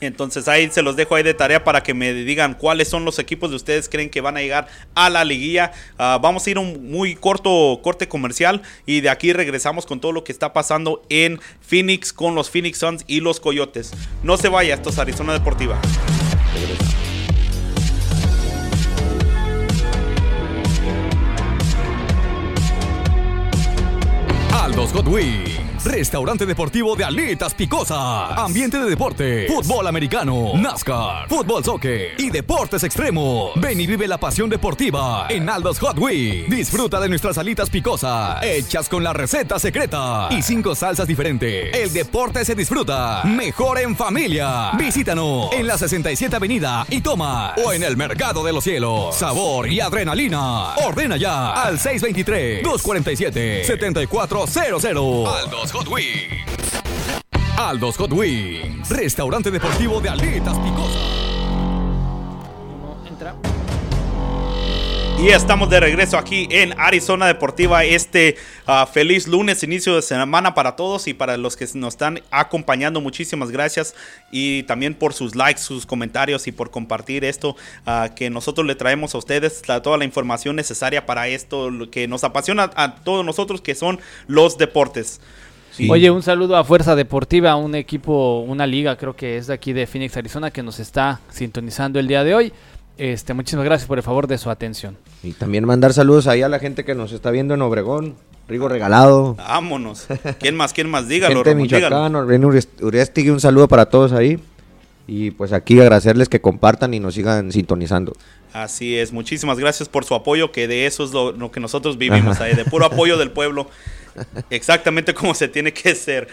Entonces 0.05 0.47
ahí 0.47 0.69
se 0.71 0.81
los 0.81 0.95
dejo 0.95 1.15
ahí 1.15 1.23
de 1.23 1.33
tarea 1.33 1.63
para 1.63 1.83
que 1.83 1.93
me 1.93 2.13
digan 2.13 2.53
cuáles 2.53 2.87
son 2.87 3.05
los 3.05 3.19
equipos 3.19 3.49
de 3.49 3.55
ustedes 3.55 3.89
creen 3.89 4.09
que 4.09 4.21
van 4.21 4.37
a 4.37 4.41
llegar 4.41 4.67
a 4.93 5.09
la 5.09 5.23
liguilla. 5.23 5.71
Ah, 5.97 6.19
vamos 6.21 6.45
a 6.45 6.49
ir 6.49 6.57
a 6.57 6.59
un 6.61 6.89
muy 6.89 7.15
corto 7.15 7.79
corte 7.81 8.07
comercial 8.07 8.61
y 8.85 9.01
de 9.01 9.09
aquí 9.09 9.33
regresamos 9.33 9.85
con 9.85 9.99
todo 9.99 10.11
lo 10.11 10.23
que 10.23 10.31
está 10.31 10.53
pasando 10.53 11.01
en 11.09 11.39
Phoenix 11.61 12.13
con 12.13 12.35
los 12.35 12.49
Phoenix 12.49 12.79
Suns 12.79 13.03
y 13.07 13.19
los 13.19 13.39
Coyotes. 13.39 13.91
No 14.23 14.37
se 14.37 14.49
vaya, 14.49 14.75
esto 14.75 14.89
es 14.89 14.99
Arizona 14.99 15.33
Deportiva. 15.33 15.79
Aldos 24.53 24.91
Hot 24.93 25.05
Restaurante 25.85 26.47
Deportivo 26.47 26.95
de 26.95 27.03
Alitas 27.03 27.53
Picosa. 27.53 28.33
Ambiente 28.43 28.79
de 28.79 28.89
deporte, 28.89 29.45
fútbol 29.47 29.85
americano, 29.85 30.53
NASCAR, 30.55 31.29
fútbol 31.29 31.63
soccer 31.63 32.15
y 32.17 32.31
deportes 32.31 32.83
extremos. 32.83 33.51
Ven 33.57 33.79
y 33.79 33.85
vive 33.85 34.07
la 34.07 34.17
pasión 34.17 34.49
deportiva 34.49 35.27
en 35.29 35.47
Aldos 35.47 35.77
Hot 35.79 35.99
Wheels. 35.99 36.49
Disfruta 36.49 36.99
de 36.99 37.07
nuestras 37.07 37.37
alitas 37.37 37.69
picosa, 37.69 38.39
hechas 38.43 38.89
con 38.89 39.03
la 39.03 39.13
receta 39.13 39.59
secreta 39.59 40.27
y 40.31 40.41
cinco 40.41 40.73
salsas 40.73 41.07
diferentes. 41.07 41.75
El 41.75 41.93
deporte 41.93 42.43
se 42.45 42.55
disfruta 42.55 43.21
mejor 43.23 43.77
en 43.77 43.95
familia. 43.95 44.71
Visítanos 44.79 45.53
en 45.53 45.67
la 45.67 45.77
67 45.77 46.35
Avenida 46.35 46.87
y 46.89 47.01
toma 47.01 47.53
o 47.63 47.71
en 47.73 47.83
el 47.83 47.95
Mercado 47.95 48.43
de 48.43 48.53
los 48.53 48.63
Cielos. 48.63 49.15
Sabor 49.15 49.69
y 49.69 49.79
adrenalina. 49.81 50.73
Ordena 50.77 51.15
ya 51.15 51.53
al 51.53 51.77
623 51.77 52.63
247 52.63 53.65
7400. 53.65 55.27
Aldos 55.43 55.74
Hot 55.75 55.89
Wings. 55.89 56.81
Aldos 57.57 57.97
Hot 57.97 58.13
Wings. 58.13 58.89
Restaurante 58.89 59.51
deportivo 59.51 59.99
de 59.99 60.07
Alitas 60.07 60.57
Picosa. 60.59 60.99
Entra. 63.05 63.35
Y 65.19 65.27
estamos 65.27 65.69
de 65.69 65.81
regreso 65.81 66.17
aquí 66.17 66.47
en 66.49 66.79
Arizona 66.79 67.27
Deportiva. 67.27 67.83
Este 67.83 68.37
ah, 68.65 68.87
feliz 68.89 69.27
lunes, 69.27 69.63
inicio 69.63 69.97
de 69.97 70.01
semana 70.01 70.53
para 70.53 70.77
todos 70.77 71.09
y 71.09 71.13
para 71.13 71.35
los 71.35 71.57
que 71.57 71.67
nos 71.73 71.95
están 71.95 72.21
acompañando. 72.31 73.01
Muchísimas 73.01 73.51
gracias 73.51 73.95
y 74.31 74.63
también 74.63 74.93
por 74.93 75.13
sus 75.13 75.35
likes, 75.35 75.59
sus 75.59 75.85
comentarios 75.85 76.47
y 76.47 76.53
por 76.53 76.71
compartir 76.71 77.25
esto 77.25 77.57
ah, 77.85 78.11
que 78.15 78.29
nosotros 78.29 78.65
le 78.65 78.75
traemos 78.75 79.13
a 79.13 79.17
ustedes, 79.17 79.61
toda 79.83 79.97
la 79.97 80.05
información 80.05 80.55
necesaria 80.55 81.05
para 81.05 81.27
esto 81.27 81.69
que 81.91 82.07
nos 82.07 82.23
apasiona 82.23 82.71
a 82.77 82.95
todos 82.95 83.25
nosotros, 83.25 83.59
que 83.59 83.75
son 83.75 83.99
los 84.27 84.57
deportes. 84.57 85.19
Oye, 85.89 86.09
un 86.11 86.23
saludo 86.23 86.55
a 86.55 86.63
Fuerza 86.63 86.95
Deportiva, 86.95 87.55
un 87.55 87.75
equipo, 87.75 88.39
una 88.39 88.65
liga, 88.65 88.97
creo 88.97 89.15
que 89.15 89.37
es 89.37 89.47
de 89.47 89.53
aquí 89.53 89.73
de 89.73 89.87
Phoenix, 89.87 90.15
Arizona, 90.17 90.51
que 90.51 90.63
nos 90.63 90.79
está 90.79 91.19
sintonizando 91.29 91.99
el 91.99 92.07
día 92.07 92.23
de 92.23 92.33
hoy. 92.33 92.53
Este, 92.97 93.33
muchísimas 93.33 93.65
gracias 93.65 93.87
por 93.87 93.97
el 93.97 94.03
favor 94.03 94.27
de 94.27 94.37
su 94.37 94.49
atención. 94.49 94.97
Y 95.21 95.33
también 95.33 95.65
mandar 95.65 95.93
saludos 95.93 96.27
ahí 96.27 96.41
a 96.41 96.49
la 96.49 96.59
gente 96.59 96.85
que 96.85 96.95
nos 96.95 97.11
está 97.11 97.31
viendo 97.31 97.53
en 97.53 97.61
Obregón. 97.61 98.15
Rigo 98.47 98.69
regalado. 98.69 99.35
Vámonos. 99.35 100.07
¿Quién 100.39 100.55
más? 100.55 100.71
¿Quién 100.71 100.89
más? 100.89 101.07
Dígalo. 101.07 101.43
Gente 101.43 101.55
Michoacán, 101.55 102.15
Uresti, 102.15 103.29
un 103.29 103.39
saludo 103.39 103.67
para 103.67 103.87
todos 103.87 104.13
ahí. 104.13 104.39
Y 105.07 105.31
pues 105.31 105.51
aquí 105.51 105.79
agradecerles 105.79 106.29
que 106.29 106.41
compartan 106.41 106.93
y 106.93 106.99
nos 106.99 107.15
sigan 107.15 107.51
sintonizando. 107.51 108.13
Así 108.53 108.97
es, 108.97 109.11
muchísimas 109.11 109.59
gracias 109.59 109.89
por 109.89 110.05
su 110.05 110.15
apoyo, 110.15 110.53
que 110.53 110.67
de 110.67 110.85
eso 110.85 111.03
es 111.03 111.11
lo, 111.11 111.51
que 111.51 111.59
nosotros 111.59 111.97
vivimos 111.97 112.39
ahí, 112.39 112.55
de 112.55 112.63
puro 112.63 112.85
apoyo 112.85 113.17
del 113.17 113.29
pueblo, 113.31 113.67
exactamente 114.49 115.13
como 115.13 115.33
se 115.33 115.47
tiene 115.47 115.73
que 115.73 115.95
ser. 115.95 116.27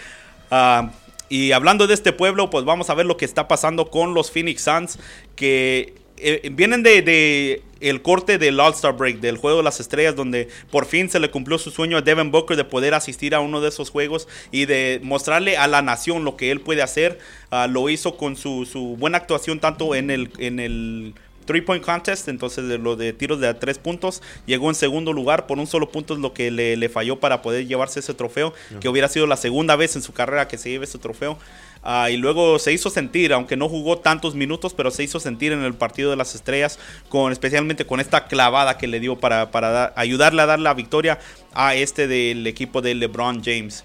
Ah, 0.51 0.91
y 1.29 1.53
hablando 1.53 1.87
de 1.87 1.95
este 1.95 2.13
pueblo, 2.13 2.51
pues 2.51 2.65
vamos 2.65 2.91
a 2.91 2.95
ver 2.95 3.07
lo 3.07 3.17
que 3.17 3.25
está 3.25 3.49
pasando 3.49 3.91
con 3.91 4.13
los 4.13 4.31
Phoenix 4.31 4.63
Suns, 4.63 4.99
que 5.35 5.95
eh, 6.19 6.51
vienen 6.53 6.83
de, 6.83 7.63
el 7.81 8.03
corte 8.03 8.39
del 8.39 8.61
All-Star 8.61 8.95
Break, 8.95 9.21
del 9.21 9.39
Juego 9.39 9.57
de 9.57 9.65
las 9.65 9.81
Estrellas, 9.81 10.15
donde 10.15 10.49
por 10.71 10.85
fin 10.85 11.09
se 11.09 11.19
le 11.19 11.31
cumplió 11.31 11.59
su 11.59 11.71
sueño 11.71 11.97
a 11.97 12.03
Devin 12.03 12.31
Booker 12.31 12.57
de 12.57 12.65
poder 12.65 12.95
asistir 12.95 13.35
a 13.35 13.41
uno 13.41 13.61
de 13.61 13.71
esos 13.71 13.91
juegos 13.91 14.29
y 14.51 14.67
de 14.67 15.01
mostrarle 15.03 15.57
a 15.57 15.67
la 15.67 15.81
nación 15.81 16.25
lo 16.25 16.37
que 16.37 16.51
él 16.51 16.61
puede 16.61 16.83
hacer. 16.83 17.19
Ah, 17.51 17.67
lo 17.67 17.89
hizo 17.89 18.17
con 18.17 18.37
su, 18.37 18.67
su, 18.67 18.97
buena 18.99 19.19
actuación 19.19 19.59
tanto 19.59 19.95
en 19.95 20.11
el, 20.11 20.31
en 20.39 20.61
el 20.61 21.15
Three 21.45 21.61
Point 21.61 21.85
Contest, 21.85 22.29
entonces 22.29 22.69
de 22.69 22.79
lo 22.79 22.97
de 22.97 23.13
tiros 23.13 23.41
de 23.41 23.49
a 23.49 23.59
tres 23.59 23.79
puntos, 23.79 24.23
llegó 24.47 24.69
en 24.69 24.75
segundo 24.75 25.13
lugar 25.13 25.47
por 25.47 25.59
un 25.59 25.67
solo 25.67 25.91
punto 25.91 26.15
es 26.15 26.21
lo 26.21 26.33
que 26.33 26.51
le, 26.51 26.89
falló 26.89 27.21
para 27.21 27.43
poder 27.43 27.67
llevarse 27.67 28.01
ese 28.01 28.15
trofeo, 28.15 28.53
que 28.81 28.89
hubiera 28.89 29.09
sido 29.09 29.27
la 29.27 29.37
segunda 29.37 29.77
vez 29.77 29.97
en 29.97 30.03
su 30.03 30.13
carrera 30.13 30.49
que 30.49 30.59
se 30.59 30.71
lleve 30.71 30.85
ese 30.85 30.99
trofeo. 30.99 31.39
Ah, 31.85 32.11
y 32.11 32.17
luego 32.17 32.61
se 32.61 32.73
hizo 32.73 32.91
sentir, 32.91 33.33
aunque 33.33 33.57
no 33.57 33.69
jugó 33.69 33.99
tantos 33.99 34.37
minutos, 34.37 34.73
pero 34.73 34.93
se 34.93 35.03
hizo 35.03 35.19
sentir 35.19 35.51
en 35.51 35.65
el 35.65 35.75
partido 35.75 36.11
de 36.11 36.17
las 36.17 36.35
estrellas, 36.37 36.79
con, 37.09 37.33
especialmente 37.33 37.87
con 37.87 37.99
esta 37.99 38.27
clavada 38.27 38.79
que 38.79 38.87
le 38.87 39.01
dio 39.01 39.19
para, 39.19 39.51
para 39.51 39.93
ayudarle 39.97 40.43
a 40.43 40.47
dar 40.47 40.61
la 40.61 40.75
victoria 40.75 41.19
a 41.55 41.75
este 41.75 42.07
del 42.07 42.47
equipo 42.47 42.83
de 42.83 42.95
LeBron 42.95 43.43
James. 43.45 43.85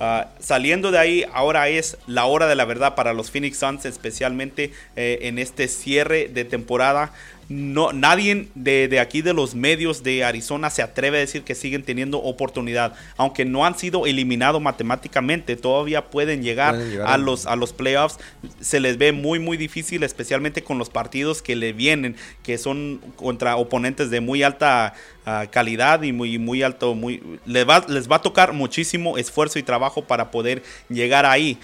Ah, 0.00 0.28
saliendo 0.38 0.90
de 0.90 0.98
ahí, 0.98 1.24
ahora 1.32 1.68
es 1.68 1.96
la 2.06 2.26
hora 2.26 2.46
de 2.46 2.54
la 2.54 2.64
verdad 2.64 2.94
para 2.94 3.12
los 3.12 3.30
Phoenix 3.30 3.58
Suns, 3.58 3.84
especialmente 3.84 4.72
eh, 4.94 5.18
en 5.22 5.38
este 5.38 5.66
cierre 5.66 6.28
de 6.28 6.44
temporada 6.44 7.12
no, 7.48 7.94
nadie 7.94 8.48
de, 8.54 9.00
aquí 9.00 9.22
de 9.22 9.32
los 9.32 9.54
medios 9.54 10.02
de 10.02 10.22
Arizona 10.22 10.68
se 10.68 10.82
atreve 10.82 11.16
a 11.16 11.20
decir 11.20 11.44
que 11.44 11.54
siguen 11.54 11.82
teniendo 11.82 12.18
oportunidad. 12.18 12.92
Aunque 13.16 13.46
no 13.46 13.64
han 13.64 13.78
sido 13.78 14.04
eliminados 14.04 14.60
matemáticamente, 14.60 15.56
todavía 15.56 16.10
pueden 16.10 16.42
llegar, 16.42 16.78
a, 17.06 17.16
los, 17.16 17.46
a 17.46 17.56
los 17.56 17.72
playoffs. 17.72 18.18
Se 18.60 18.80
les 18.80 18.98
ve 18.98 19.12
muy, 19.12 19.38
muy 19.38 19.56
difícil, 19.56 20.02
especialmente 20.02 20.62
con 20.62 20.76
los 20.76 20.90
partidos 20.90 21.40
que 21.40 21.56
le 21.56 21.72
vienen, 21.72 22.16
que 22.42 22.58
son 22.58 23.00
contra 23.16 23.56
oponentes 23.56 24.10
de 24.10 24.20
muy 24.20 24.42
alta 24.42 24.92
ah, 25.24 25.46
calidad 25.50 26.02
y 26.02 26.12
muy, 26.12 26.38
muy 26.38 26.62
alto. 26.62 26.94
Muy, 26.94 27.22
les, 27.46 27.66
va, 27.66 27.82
les 27.88 28.10
va 28.10 28.16
a 28.16 28.22
tocar 28.22 28.52
muchísimo 28.52 29.16
esfuerzo 29.16 29.58
y 29.58 29.62
trabajo 29.62 30.04
para 30.04 30.30
poder 30.30 30.62
llegar 30.90 31.24
ahí. 31.24 31.58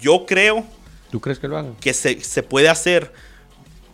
Yo 0.00 0.24
creo. 0.24 0.64
¿Tú 1.10 1.20
crees 1.20 1.38
que 1.38 1.46
lo 1.46 1.58
hagan? 1.58 1.74
Que 1.76 1.92
se, 1.92 2.22
se 2.22 2.42
puede 2.42 2.70
hacer 2.70 3.12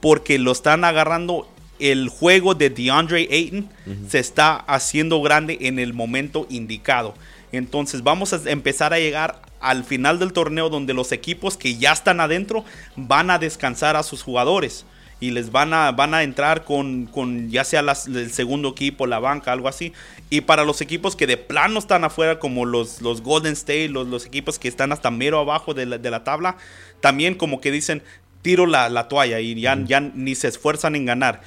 porque 0.05 0.39
lo 0.39 0.53
están 0.53 0.85
agarrando 0.85 1.49
el 1.79 2.11
juego 2.11 2.55
de 2.55 2.69
DeAndre 2.69 3.27
Ayton 3.33 3.71
se 4.07 4.19
está 4.19 4.57
haciendo 4.57 5.23
grande 5.23 5.57
en 5.63 5.79
el 5.79 5.95
momento 5.95 6.47
indicado. 6.51 7.15
Entonces 7.53 8.03
vamos 8.03 8.35
a 8.35 8.51
empezar 8.51 8.93
a 8.93 8.99
llegar 8.99 9.41
al 9.61 9.83
final 9.83 10.19
del 10.19 10.35
torneo 10.35 10.69
donde 10.69 10.93
los 10.93 11.11
equipos 11.11 11.57
que 11.57 11.79
ya 11.79 11.93
están 11.93 12.21
adentro 12.21 12.67
van 12.97 13.31
a 13.31 13.39
descansar 13.39 13.97
a 13.97 14.03
sus 14.03 14.23
jugadores 14.23 14.85
y 15.21 15.31
les 15.31 15.51
van 15.51 15.73
a, 15.73 15.91
van 15.93 16.13
a 16.13 16.23
entrar 16.23 16.65
con, 16.65 17.07
con 17.07 17.51
ya 17.51 17.65
sea 17.65 17.81
el 17.81 18.31
segundo 18.31 18.69
equipo, 18.69 19.07
la 19.07 19.21
banca, 19.21 19.53
algo 19.53 19.69
así. 19.69 19.95
Y 20.29 20.43
para 20.43 20.67
los 20.67 20.83
equipos 20.83 21.17
que 21.17 21.27
de 21.27 21.39
plano 21.39 21.79
están 21.79 22.05
afuera, 22.05 22.39
como 22.39 22.67
los, 22.67 23.01
los 23.01 23.23
Golden 23.23 23.55
State, 23.55 23.89
los, 23.89 24.07
los 24.07 24.27
equipos 24.27 24.59
que 24.59 24.69
están 24.69 24.93
hasta 24.93 25.11
mero 25.11 25.39
abajo 25.39 25.73
de 25.73 25.87
la, 25.87 25.97
de 25.97 26.11
la 26.11 26.25
tabla, 26.25 26.59
también 27.01 27.37
como 27.37 27.63
que 27.63 27.71
dicen, 27.71 28.03
tiro 28.45 28.67
la, 28.67 29.09
toalla 29.09 29.41
y 29.41 29.59
ya, 29.59 29.77
ya 29.85 30.01
ni 30.01 30.35
se 30.35 30.49
esfuerzan 30.49 30.95
en 30.95 31.07
ganar. 31.07 31.41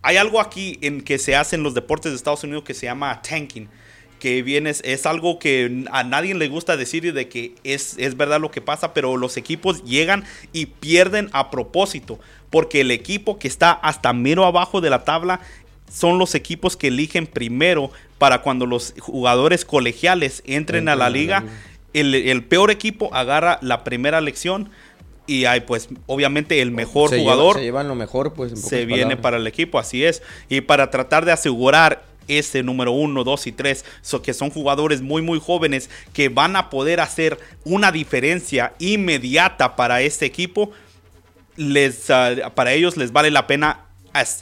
Hay 0.00 0.16
algo 0.16 0.40
aquí 0.40 0.78
en 0.80 1.00
que 1.00 1.18
se 1.18 1.34
hace 1.34 1.56
en 1.56 1.64
los 1.64 1.74
deportes 1.74 2.12
de 2.12 2.16
Estados 2.16 2.44
Unidos 2.44 2.62
que 2.62 2.72
se 2.72 2.86
llama 2.86 3.20
tanking 3.20 3.68
que 4.20 4.42
viene, 4.42 4.70
es 4.70 5.06
algo 5.06 5.38
que 5.38 5.84
a 5.90 6.04
nadie 6.04 6.34
le 6.34 6.48
gusta 6.48 6.76
decir 6.76 7.12
de 7.12 7.28
que 7.28 7.54
es, 7.64 7.96
es 7.98 8.16
verdad 8.16 8.40
lo 8.40 8.50
que 8.50 8.62
pasa, 8.62 8.94
pero 8.94 9.16
los 9.16 9.36
equipos 9.36 9.84
llegan 9.84 10.24
y 10.52 10.66
pierden 10.66 11.28
a 11.32 11.50
propósito, 11.50 12.18
porque 12.48 12.80
el 12.80 12.92
equipo 12.92 13.38
que 13.38 13.48
está 13.48 13.72
hasta 13.72 14.12
mero 14.12 14.46
abajo 14.46 14.80
de 14.80 14.88
la 14.88 15.04
tabla 15.04 15.40
son 15.92 16.18
los 16.18 16.34
equipos 16.34 16.76
que 16.76 16.88
eligen 16.88 17.26
primero 17.26 17.90
para 18.18 18.40
cuando 18.40 18.64
los 18.64 18.94
jugadores 18.98 19.64
colegiales 19.64 20.42
entren 20.46 20.88
a 20.88 20.96
la 20.96 21.10
liga. 21.10 21.44
El, 21.92 22.14
el 22.14 22.44
peor 22.44 22.70
equipo 22.70 23.14
agarra 23.14 23.58
la 23.60 23.84
primera 23.84 24.18
elección 24.18 24.70
y 25.26 25.44
hay 25.44 25.60
pues 25.60 25.88
obviamente 26.06 26.60
el 26.62 26.70
mejor 26.70 27.16
jugador 27.16 27.56
se 27.56 27.62
llevan 27.62 27.88
lo 27.88 27.94
mejor 27.94 28.32
pues 28.32 28.60
se 28.60 28.84
viene 28.84 29.16
para 29.16 29.36
el 29.36 29.46
equipo 29.46 29.78
así 29.78 30.04
es 30.04 30.22
y 30.48 30.60
para 30.60 30.90
tratar 30.90 31.24
de 31.24 31.32
asegurar 31.32 32.04
ese 32.28 32.64
número 32.64 32.90
uno, 32.90 33.22
dos 33.22 33.46
y 33.46 33.52
tres, 33.52 33.84
que 34.22 34.34
son 34.34 34.50
jugadores 34.50 35.00
muy 35.00 35.22
muy 35.22 35.38
jóvenes 35.38 35.90
que 36.12 36.28
van 36.28 36.56
a 36.56 36.70
poder 36.70 37.00
hacer 37.00 37.38
una 37.64 37.92
diferencia 37.92 38.72
inmediata 38.78 39.76
para 39.76 40.02
este 40.02 40.26
equipo 40.26 40.72
les, 41.56 42.10
ah, 42.10 42.52
para 42.54 42.72
ellos 42.72 42.96
les 42.96 43.12
vale 43.12 43.30
la 43.30 43.46
pena 43.46 43.86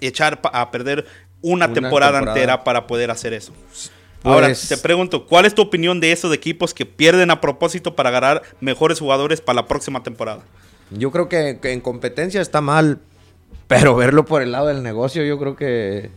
echar 0.00 0.40
a 0.44 0.70
perder 0.70 1.06
una, 1.40 1.72
temporada, 1.72 2.20
entera 2.20 2.64
para 2.64 2.86
poder 2.86 3.10
hacer 3.10 3.34
eso. 3.34 3.52
Ahora, 4.22 4.46
pues 4.46 4.68
te 4.68 4.78
pregunto, 4.78 5.26
¿cuál 5.26 5.44
es 5.44 5.54
tu 5.54 5.60
opinión 5.60 6.00
de 6.00 6.10
esos 6.10 6.32
equipos 6.34 6.72
que 6.72 6.86
pierden 6.86 7.30
a 7.30 7.40
propósito 7.40 7.94
para 7.94 8.10
ganar 8.10 8.42
mejores 8.60 8.98
jugadores 8.98 9.42
para 9.42 9.56
la 9.56 9.66
próxima 9.66 10.02
temporada? 10.02 10.42
Yo 10.90 11.10
creo 11.10 11.28
que, 11.28 11.58
en 11.62 11.80
competencia 11.80 12.40
está 12.40 12.60
mal, 12.60 12.98
pero 13.66 13.96
verlo 13.96 14.24
por 14.24 14.42
el 14.42 14.52
lado 14.52 14.68
del 14.68 14.82
negocio, 14.82 15.24
yo 15.24 15.38
creo 15.38 15.56
que 15.56 16.10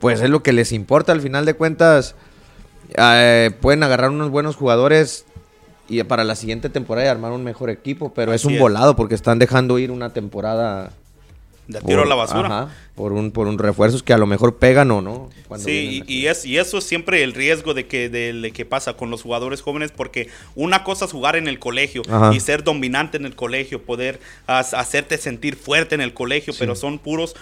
pues 0.00 0.20
es 0.20 0.30
lo 0.30 0.42
que 0.42 0.52
les 0.52 0.72
importa. 0.72 1.12
Al 1.12 1.20
final 1.20 1.44
de 1.44 1.54
cuentas, 1.54 2.14
eh, 2.96 3.50
pueden 3.60 3.82
agarrar 3.82 4.10
unos 4.10 4.30
buenos 4.30 4.54
jugadores 4.54 5.24
y 5.88 6.02
para 6.04 6.22
la 6.22 6.34
siguiente 6.34 6.68
temporada 6.68 7.06
y 7.06 7.10
armar 7.10 7.32
un 7.32 7.42
mejor 7.42 7.70
equipo, 7.70 8.12
pero 8.14 8.32
es 8.32 8.44
un 8.44 8.58
volado 8.58 8.94
porque 8.94 9.14
están 9.14 9.38
dejando 9.38 9.78
ir 9.78 9.90
una 9.90 10.10
temporada 10.10 10.92
de 11.66 11.80
tiro 11.80 12.02
a 12.02 12.06
la 12.06 12.14
basura. 12.14 12.68
Por 12.98 13.12
un 13.12 13.30
por 13.30 13.46
un 13.46 13.58
refuerzos 13.58 14.02
que 14.02 14.12
a 14.12 14.18
lo 14.18 14.26
mejor 14.26 14.56
pegan 14.56 14.90
o 14.90 15.00
no. 15.00 15.30
Sí, 15.56 16.02
y, 16.08 16.26
es, 16.26 16.44
y 16.44 16.58
eso 16.58 16.78
es 16.78 16.84
siempre 16.84 17.22
el 17.22 17.32
riesgo 17.32 17.72
de 17.72 17.86
que, 17.86 18.08
de, 18.08 18.50
que 18.50 18.66
pasa 18.66 18.94
con 18.94 19.08
los 19.08 19.22
jugadores 19.22 19.62
jóvenes, 19.62 19.92
porque 19.92 20.28
una 20.56 20.82
cosa 20.82 21.04
es 21.04 21.12
jugar 21.12 21.36
en 21.36 21.46
el 21.46 21.60
colegio 21.60 22.02
y 22.32 22.40
ser 22.40 22.64
dominante 22.64 23.16
en 23.16 23.24
el 23.24 23.36
colegio, 23.36 23.82
poder 23.82 24.18
hacerte 24.46 25.16
sentir 25.16 25.54
fuerte 25.54 25.94
en 25.94 26.00
el 26.00 26.12
colegio, 26.12 26.52
pero 26.58 26.74
son 26.74 26.98
puros 26.98 27.36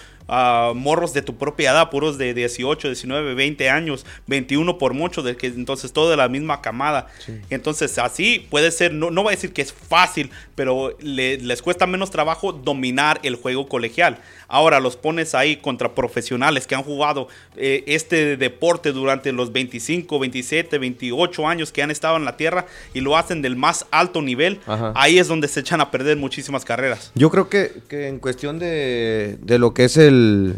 morros 0.75 1.13
de 1.13 1.21
tu 1.21 1.37
propia 1.37 1.71
edad, 1.71 1.89
puros 1.89 2.17
de 2.17 2.33
18, 2.33 2.89
19, 2.89 3.33
20 3.33 3.69
años, 3.69 4.05
21 4.27 4.77
por 4.77 4.93
mucho, 4.93 5.23
de 5.23 5.37
que 5.37 5.47
entonces 5.47 5.91
todo 5.93 6.09
de 6.09 6.17
la 6.17 6.27
misma 6.27 6.61
camada. 6.61 7.07
Entonces 7.49 7.97
así 7.97 8.45
puede 8.49 8.71
ser, 8.71 8.93
no, 8.93 9.09
no 9.09 9.23
voy 9.23 9.33
a 9.33 9.35
decir 9.35 9.53
que 9.53 9.61
es 9.61 9.73
fácil, 9.73 10.29
pero 10.55 10.95
les 10.99 11.61
cuesta 11.61 11.87
menos 11.87 12.11
trabajo 12.11 12.51
dominar 12.53 13.19
el 13.23 13.35
juego 13.35 13.67
colegial. 13.67 14.19
Ahora 14.47 14.79
los 14.79 14.95
pones 14.95 15.35
ahí 15.35 15.57
contra 15.57 15.93
profesionales 15.93 16.67
que 16.67 16.75
han 16.75 16.83
jugado 16.83 17.27
eh, 17.55 17.83
este 17.87 18.37
deporte 18.37 18.91
durante 18.91 19.31
los 19.31 19.51
25, 19.51 20.19
27, 20.19 20.77
28 20.77 21.47
años 21.47 21.71
que 21.71 21.81
han 21.81 21.91
estado 21.91 22.17
en 22.17 22.25
la 22.25 22.37
tierra 22.37 22.65
y 22.93 23.01
lo 23.01 23.17
hacen 23.17 23.41
del 23.41 23.55
más 23.55 23.85
alto 23.91 24.21
nivel. 24.21 24.59
Ahí 24.95 25.19
es 25.19 25.27
donde 25.27 25.47
se 25.47 25.59
echan 25.59 25.81
a 25.81 25.91
perder 25.91 26.17
muchísimas 26.17 26.65
carreras. 26.65 27.11
Yo 27.15 27.29
creo 27.29 27.49
que, 27.49 27.71
que 27.87 28.07
en 28.07 28.19
cuestión 28.19 28.59
de, 28.59 29.37
de 29.41 29.59
lo 29.59 29.73
que 29.73 29.85
es 29.85 29.97
el 29.97 30.55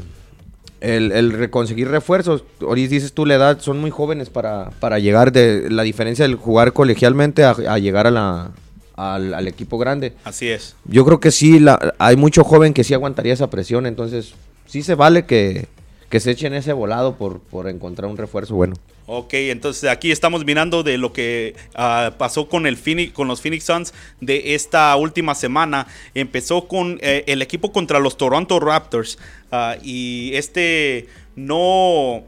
el, 0.81 1.11
el, 1.11 1.31
reconseguir 1.33 1.89
refuerzos. 1.89 2.43
Ahorita 2.61 2.89
dices 2.89 3.13
tú 3.13 3.25
la 3.25 3.35
edad, 3.35 3.59
son 3.59 3.79
muy 3.79 3.91
jóvenes 3.91 4.29
para, 4.29 4.69
para 4.79 4.99
llegar 4.99 5.31
de 5.31 5.69
la 5.69 5.83
diferencia 5.83 6.23
del 6.23 6.35
jugar 6.35 6.73
colegialmente 6.73 7.43
a, 7.43 7.77
llegar 7.77 8.07
a 8.07 8.11
la, 8.11 8.51
al, 8.99 9.47
equipo 9.47 9.77
grande. 9.77 10.13
Así 10.23 10.49
es. 10.49 10.75
Yo 10.85 11.05
creo 11.05 11.19
que 11.19 11.31
sí, 11.31 11.59
la, 11.59 11.93
hay 11.99 12.15
mucho 12.15 12.43
joven 12.43 12.73
que 12.73 12.83
sí 12.83 12.93
aguantaría 12.93 13.33
esa 13.33 13.49
presión, 13.49 13.85
entonces 13.85 14.33
sí 14.67 14.83
se 14.83 14.95
vale 14.95 15.25
que, 15.25 15.67
que 16.09 16.19
se 16.19 16.31
echen 16.31 16.53
ese 16.53 16.73
volado 16.73 17.15
por, 17.15 17.39
por 17.39 17.69
encontrar 17.69 18.09
un 18.09 18.17
refuerzo 18.17 18.55
bueno. 18.55 18.75
Ok, 19.11 19.33
entonces 19.33 19.89
aquí 19.89 20.11
estamos 20.11 20.45
mirando 20.45 20.83
de 20.83 20.99
lo 20.99 21.13
que 21.13 21.55
ah, 21.73 22.11
pasó 22.19 22.47
con, 22.47 22.67
el 22.67 22.77
Phoenix, 22.77 23.11
con 23.11 23.27
los 23.27 23.41
Phoenix 23.41 23.63
Suns 23.63 23.93
de 24.21 24.53
esta 24.53 24.95
última 24.97 25.33
semana. 25.33 25.87
Empezó 26.13 26.67
con 26.67 26.99
eh, 27.01 27.23
el 27.25 27.41
equipo 27.41 27.71
contra 27.71 27.99
los 27.99 28.17
Toronto 28.17 28.59
Raptors 28.59 29.17
ah, 29.51 29.77
y 29.81 30.31
este 30.35 31.07
no, 31.35 32.23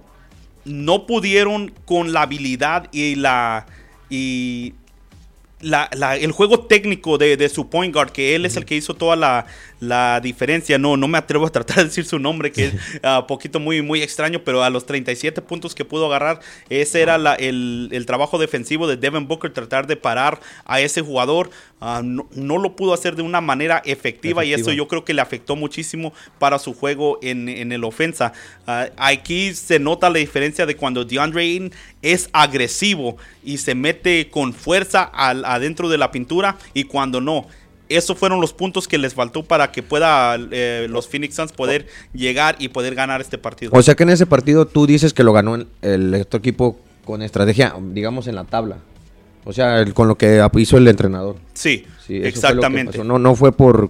no 0.66 1.06
pudieron 1.06 1.72
con 1.86 2.14
la 2.14 2.24
habilidad 2.24 2.88
y 2.92 3.16
la... 3.16 3.68
Y 4.10 4.74
el 5.62 6.32
juego 6.32 6.62
técnico 6.62 7.17
de, 7.17 7.38
de, 7.38 7.50
su 7.50 7.69
point 7.69 7.93
guard, 7.93 8.12
que 8.12 8.36
él 8.36 8.45
es 8.45 8.58
el 8.58 8.65
que 8.65 8.76
hizo 8.76 8.93
toda 8.95 9.15
la, 9.15 9.45
la 9.82 10.22
diferencia. 10.22 10.78
No, 10.78 10.96
no 10.96 11.08
me 11.10 11.17
atrevo 11.17 11.46
a 11.46 11.50
tratar 11.50 11.78
de 11.78 11.84
decir 11.86 12.06
su 12.06 12.20
nombre, 12.20 12.52
que 12.52 12.67
es 12.67 12.74
un 12.74 12.80
ah, 13.04 13.28
poquito 13.28 13.60
muy, 13.60 13.82
muy 13.82 14.02
extraño, 14.02 14.41
pero 14.46 14.63
a 14.63 14.70
los 14.70 14.86
37 14.86 15.41
puntos 15.41 15.76
que 15.76 15.84
pudo 15.84 16.06
agarrar, 16.06 16.39
ese 16.70 17.02
era 17.02 17.15
el, 17.36 18.04
trabajo 18.08 18.38
defensivo 18.38 18.88
de 18.88 18.96
Devin 18.96 19.28
Booker, 19.28 19.52
tratar 19.52 19.88
de 19.88 19.98
parar 19.98 20.39
a 20.65 20.80
ese 20.80 21.02
jugador. 21.02 21.50
Ah, 21.82 22.02
no, 22.04 22.58
lo 22.58 22.76
pudo 22.76 22.94
hacer 22.94 23.15
de 23.15 23.24
una 23.24 23.41
manera 23.41 23.82
efectiva, 23.84 24.46
y 24.46 24.54
eso 24.54 24.72
yo 24.72 24.88
creo 24.88 25.04
que 25.04 25.15
le 25.15 25.22
afectó 25.22 25.56
muchísimo 25.56 26.13
para 26.38 26.60
su 26.60 26.74
juego 26.74 27.17
en, 27.24 27.50
en 27.50 27.72
el 27.72 27.84
ofensa. 27.84 28.34
Ah, 28.67 28.88
aquí 28.98 29.56
se 29.56 29.80
nota 29.80 30.12
la 30.12 30.20
diferencia 30.20 30.67
de 30.67 30.76
cuando 30.76 31.04
DeAndre 31.04 31.41
Ayton 31.41 31.72
es 32.04 32.30
agresivo 32.34 33.17
y 33.44 33.58
se 33.58 33.76
mete 33.76 34.30
con 34.30 34.54
fuerza 34.54 35.04
al, 35.04 35.44
adentro 35.46 35.89
de 35.89 35.98
la 35.98 36.12
pintura 36.12 36.58
y 36.74 36.86
cuando 36.86 37.22
no 37.22 37.48
esos 37.96 38.18
fueron 38.18 38.42
los 38.42 38.54
puntos 38.54 38.88
que 38.88 38.98
les 38.98 39.14
faltó 39.14 39.44
para 39.44 39.72
que 39.72 39.84
pueda 39.84 40.38
eh, 40.52 40.88
los 40.90 41.08
Phoenix 41.08 41.36
Suns 41.36 41.52
poder 41.52 41.88
llegar 42.14 42.56
y 42.60 42.70
poder 42.70 42.96
ganar 42.96 43.22
este 43.22 43.38
partido. 43.38 43.72
O 43.74 43.82
sea 43.82 43.96
que 43.96 44.04
en 44.04 44.10
ese 44.10 44.26
partido 44.26 44.66
tú 44.66 44.86
dices 44.86 45.14
que 45.14 45.24
lo 45.24 45.34
ganó 45.34 45.56
el, 45.56 45.68
el 45.82 46.14
equipo 46.14 46.80
con 47.06 47.22
estrategia, 47.22 47.74
digamos 47.92 48.28
en 48.28 48.36
la 48.36 48.44
tabla. 48.44 48.78
O 49.44 49.54
sea, 49.54 49.84
con 49.94 50.08
lo 50.08 50.18
que 50.18 50.46
hizo 50.58 50.78
el 50.78 50.88
entrenador. 50.88 51.38
Sí, 51.54 51.86
exactamente. 52.08 53.04
No, 53.04 53.18
no 53.18 53.36
fue 53.36 53.52
por 53.52 53.90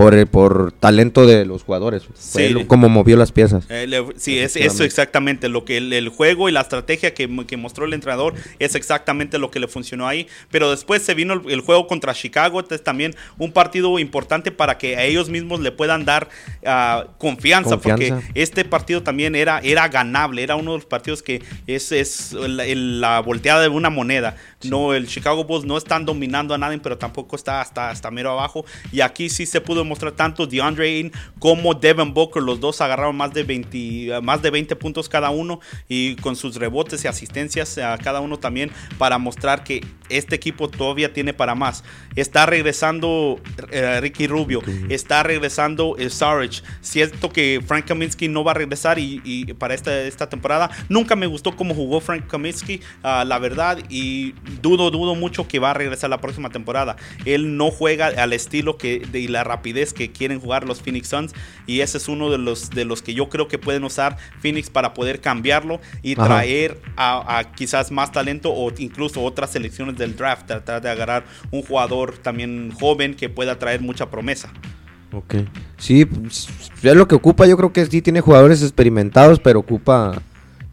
por, 0.00 0.26
por 0.28 0.72
talento 0.72 1.26
de 1.26 1.44
los 1.44 1.62
jugadores. 1.62 2.04
Fue 2.14 2.66
como 2.66 2.88
movió 2.88 3.16
las 3.16 3.32
piezas. 3.32 3.66
Eh, 3.68 4.02
sí, 4.16 4.38
es 4.38 4.56
eso 4.56 4.82
exactamente. 4.82 5.48
Lo 5.48 5.66
que 5.66 5.76
el, 5.76 6.08
juego 6.08 6.48
y 6.48 6.52
la 6.52 6.62
estrategia 6.62 7.12
que, 7.12 7.28
mostró 7.28 7.84
el 7.84 7.92
entrenador 7.92 8.34
es 8.58 8.74
exactamente 8.74 9.38
lo 9.38 9.50
que 9.50 9.60
le 9.60 9.68
funcionó 9.68 10.08
ahí. 10.08 10.26
Pero 10.50 10.70
después 10.70 11.02
se 11.02 11.12
vino 11.12 11.42
el, 11.46 11.60
juego 11.60 11.86
contra 11.86 12.14
Chicago. 12.14 12.64
Es 12.70 12.82
también 12.82 13.14
un 13.36 13.52
partido 13.52 13.98
importante 13.98 14.50
para 14.50 14.78
que 14.78 14.96
a 14.96 15.04
ellos 15.04 15.28
mismos 15.28 15.60
le 15.60 15.70
puedan 15.70 16.06
dar 16.06 16.30
ah, 16.64 17.06
confianza, 17.18 17.78
Porque 17.78 18.14
este 18.34 18.64
partido 18.64 19.02
también 19.02 19.34
era, 19.34 19.60
era 19.60 19.88
ganable. 19.88 20.42
Era 20.42 20.56
uno 20.56 20.72
de 20.72 20.78
los 20.78 20.86
partidos 20.86 21.22
que 21.22 21.42
es, 21.66 21.92
es 21.92 22.32
la, 22.32 23.20
volteada 23.20 23.60
de 23.60 23.68
una 23.68 23.90
moneda. 23.90 24.36
No, 24.64 24.92
el 24.92 25.06
Chicago 25.06 25.44
Bulls 25.44 25.64
no 25.64 25.78
están 25.78 26.04
dominando 26.04 26.54
a 26.54 26.58
nadie, 26.58 26.78
pero 26.78 26.98
tampoco 26.98 27.34
está 27.34 27.62
hasta, 27.62 27.88
hasta 27.88 28.10
mero 28.10 28.32
abajo. 28.32 28.66
Y 28.92 29.00
aquí 29.00 29.30
sí 29.30 29.46
se 29.46 29.60
pudo 29.60 29.84
mostrar 29.84 30.12
tanto 30.12 30.46
DeAndre 30.46 30.86
Ayton 30.86 31.12
como 31.38 31.72
Devin 31.74 32.12
Booker. 32.12 32.42
Los 32.42 32.60
dos 32.60 32.80
agarraron 32.82 33.16
más 33.16 33.32
de 33.32 33.42
20, 33.42 34.20
más 34.22 34.42
de 34.42 34.50
20 34.50 34.76
puntos 34.76 35.08
cada 35.08 35.30
uno 35.30 35.60
y 35.88 36.16
con 36.16 36.36
sus 36.36 36.56
rebotes 36.56 37.04
y 37.04 37.08
asistencias 37.08 37.78
a 37.78 37.96
cada 37.98 38.20
uno 38.20 38.38
también 38.38 38.70
para 38.98 39.16
mostrar 39.16 39.64
que 39.64 39.84
este 40.10 40.34
equipo 40.36 40.68
todavía 40.68 41.12
tiene 41.12 41.32
para 41.32 41.54
más. 41.54 41.82
Está 42.16 42.44
regresando 42.44 43.40
eh, 43.70 44.00
Ricky 44.00 44.26
Rubio, 44.26 44.60
está 44.88 45.22
regresando 45.22 45.96
eh, 45.98 46.10
Sarge. 46.10 46.62
Cierto 46.82 47.30
que 47.30 47.62
Frank 47.66 47.86
Kaminsky 47.86 48.28
no 48.28 48.44
va 48.44 48.50
a 48.50 48.54
regresar 48.54 48.98
y, 48.98 49.54
para 49.58 49.74
esta, 49.74 50.02
esta 50.02 50.28
temporada. 50.28 50.70
Nunca 50.88 51.16
me 51.16 51.26
gustó 51.26 51.56
cómo 51.56 51.74
jugó 51.74 52.00
Frank 52.00 52.26
Kaminsky, 52.26 52.80
ah, 53.02 53.24
la 53.26 53.38
verdad, 53.38 53.78
y 53.88 54.34
dudo, 54.62 54.90
dudo 54.90 55.14
mucho 55.14 55.46
que 55.48 55.58
va 55.58 55.70
a 55.70 55.74
regresar 55.74 56.10
la 56.10 56.20
próxima 56.20 56.50
temporada. 56.50 56.96
Él 57.24 57.56
no 57.56 57.70
juega 57.70 58.06
al 58.06 58.32
estilo 58.32 58.76
que, 58.76 59.00
de, 59.10 59.20
y 59.20 59.28
la 59.28 59.44
rapidez 59.44 59.92
que 59.92 60.12
quieren 60.12 60.40
jugar 60.40 60.66
los 60.66 60.80
Phoenix 60.80 61.08
Suns 61.08 61.32
y 61.66 61.80
ese 61.80 61.98
es 61.98 62.08
uno 62.08 62.30
de 62.30 62.38
los, 62.38 62.70
de 62.70 62.84
los 62.84 63.02
que 63.02 63.14
yo 63.14 63.28
creo 63.28 63.48
que 63.48 63.58
pueden 63.58 63.84
usar 63.84 64.16
Phoenix 64.40 64.70
para 64.70 64.94
poder 64.94 65.20
cambiarlo 65.20 65.80
y 66.02 66.14
traer 66.14 66.80
a, 66.96 67.44
quizás 67.54 67.90
más 67.90 68.12
talento 68.12 68.52
o 68.52 68.72
incluso 68.78 69.22
otras 69.22 69.50
selecciones 69.50 69.96
del 69.96 70.16
draft, 70.16 70.46
tratar 70.46 70.82
de 70.82 70.90
agarrar 70.90 71.24
un 71.50 71.62
jugador 71.62 72.18
también 72.18 72.72
joven 72.72 73.14
que 73.14 73.28
pueda 73.28 73.58
traer 73.58 73.80
mucha 73.80 74.10
promesa. 74.10 74.52
Ok. 75.12 75.34
Sí, 75.76 76.04
pues, 76.04 76.48
es 76.82 76.94
lo 76.94 77.08
que 77.08 77.14
ocupa. 77.14 77.46
Yo 77.46 77.56
creo 77.56 77.72
que 77.72 77.84
sí 77.86 78.00
tiene 78.00 78.20
jugadores 78.20 78.62
experimentados, 78.62 79.40
pero 79.40 79.58
ocupa 79.60 80.22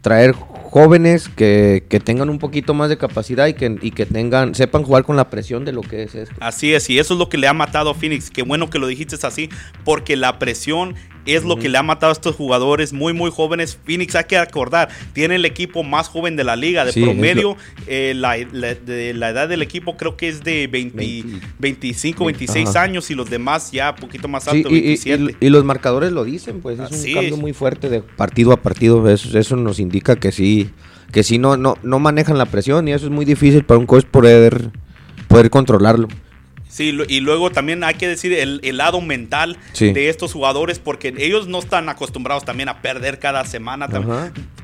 traer 0.00 0.34
jóvenes 0.70 1.30
que, 1.30 1.82
tengan 2.04 2.28
un 2.28 2.38
poquito 2.38 2.74
más 2.74 2.90
de 2.90 2.98
capacidad 2.98 3.46
y 3.46 3.54
que, 3.54 3.76
y 3.80 3.90
que 3.90 4.04
tengan, 4.04 4.54
sepan 4.54 4.82
jugar 4.82 5.04
con 5.04 5.16
la 5.16 5.30
presión 5.30 5.64
de 5.64 5.72
lo 5.72 5.80
que 5.80 6.02
es 6.02 6.14
esto. 6.14 6.34
Así 6.40 6.74
es, 6.74 6.90
y 6.90 6.98
eso 6.98 7.14
es 7.14 7.18
lo 7.18 7.28
que 7.28 7.38
le 7.38 7.48
ha 7.48 7.54
matado 7.54 7.90
a 7.90 7.94
Phoenix. 7.94 8.30
Qué 8.30 8.42
bueno 8.42 8.68
que 8.68 8.78
lo 8.78 8.86
dijiste 8.86 9.16
así, 9.22 9.48
porque 9.84 10.16
la 10.16 10.38
presión 10.38 10.94
es 11.34 11.44
lo 11.44 11.56
que 11.56 11.68
le 11.68 11.78
ha 11.78 11.82
matado 11.82 12.10
a 12.10 12.12
estos 12.12 12.36
jugadores 12.36 12.92
muy, 12.92 13.12
muy 13.12 13.30
jóvenes. 13.30 13.78
Phoenix, 13.84 14.14
hay 14.14 14.24
que 14.24 14.36
acordar, 14.36 14.88
tiene 15.12 15.36
el 15.36 15.44
equipo 15.44 15.82
más 15.82 16.08
joven 16.08 16.36
de 16.36 16.44
la 16.44 16.56
liga. 16.56 16.84
De 16.84 16.92
promedio, 16.92 17.56
eh, 17.86 18.12
la, 18.16 18.36
de 18.36 19.14
la 19.14 19.30
edad 19.30 19.48
del 19.48 19.62
equipo 19.62 19.96
creo 19.96 20.16
que 20.16 20.28
es 20.28 20.42
de 20.42 20.66
25, 20.66 22.24
26 22.24 22.76
años 22.76 23.10
y 23.10 23.14
los 23.14 23.28
demás 23.30 23.70
ya 23.72 23.90
un 23.90 23.96
poquito 23.96 24.28
más 24.28 24.48
alto, 24.48 24.68
y, 24.68 24.80
27. 24.80 25.36
Y, 25.40 25.48
los 25.48 25.64
marcadores 25.64 26.12
lo 26.12 26.24
dicen, 26.24 26.60
pues 26.60 26.78
es 26.78 27.04
un 27.04 27.14
cambio 27.14 27.36
muy 27.36 27.52
fuerte 27.52 27.88
de 27.88 28.02
partido 28.02 28.52
a 28.52 28.56
partido. 28.62 29.08
Eso, 29.08 29.38
eso 29.38 29.56
nos 29.56 29.78
indica 29.80 30.16
que 30.16 30.32
sí, 30.32 30.70
que 31.12 31.22
sí 31.22 31.38
no, 31.38 31.56
no, 31.56 31.76
no 31.82 31.98
manejan 31.98 32.38
la 32.38 32.46
presión 32.46 32.88
y 32.88 32.92
eso 32.92 33.06
es 33.06 33.12
muy 33.12 33.24
difícil 33.24 33.64
para 33.64 33.78
un 33.78 33.86
coach 33.86 34.04
poder, 34.04 34.70
poder 35.28 35.50
controlarlo. 35.50 36.08
Sí, 36.68 36.96
y 37.08 37.20
luego 37.20 37.50
también 37.50 37.82
hay 37.82 37.94
que 37.94 38.06
decir 38.06 38.32
el, 38.32 38.76
lado 38.76 39.00
mental 39.00 39.56
de 39.78 40.08
estos 40.08 40.32
jugadores, 40.32 40.78
porque 40.78 41.14
ellos 41.18 41.48
no 41.48 41.58
están 41.58 41.88
acostumbrados 41.88 42.44
también 42.44 42.68
a 42.68 42.82
perder 42.82 43.18
cada 43.18 43.44
semana. 43.46 43.88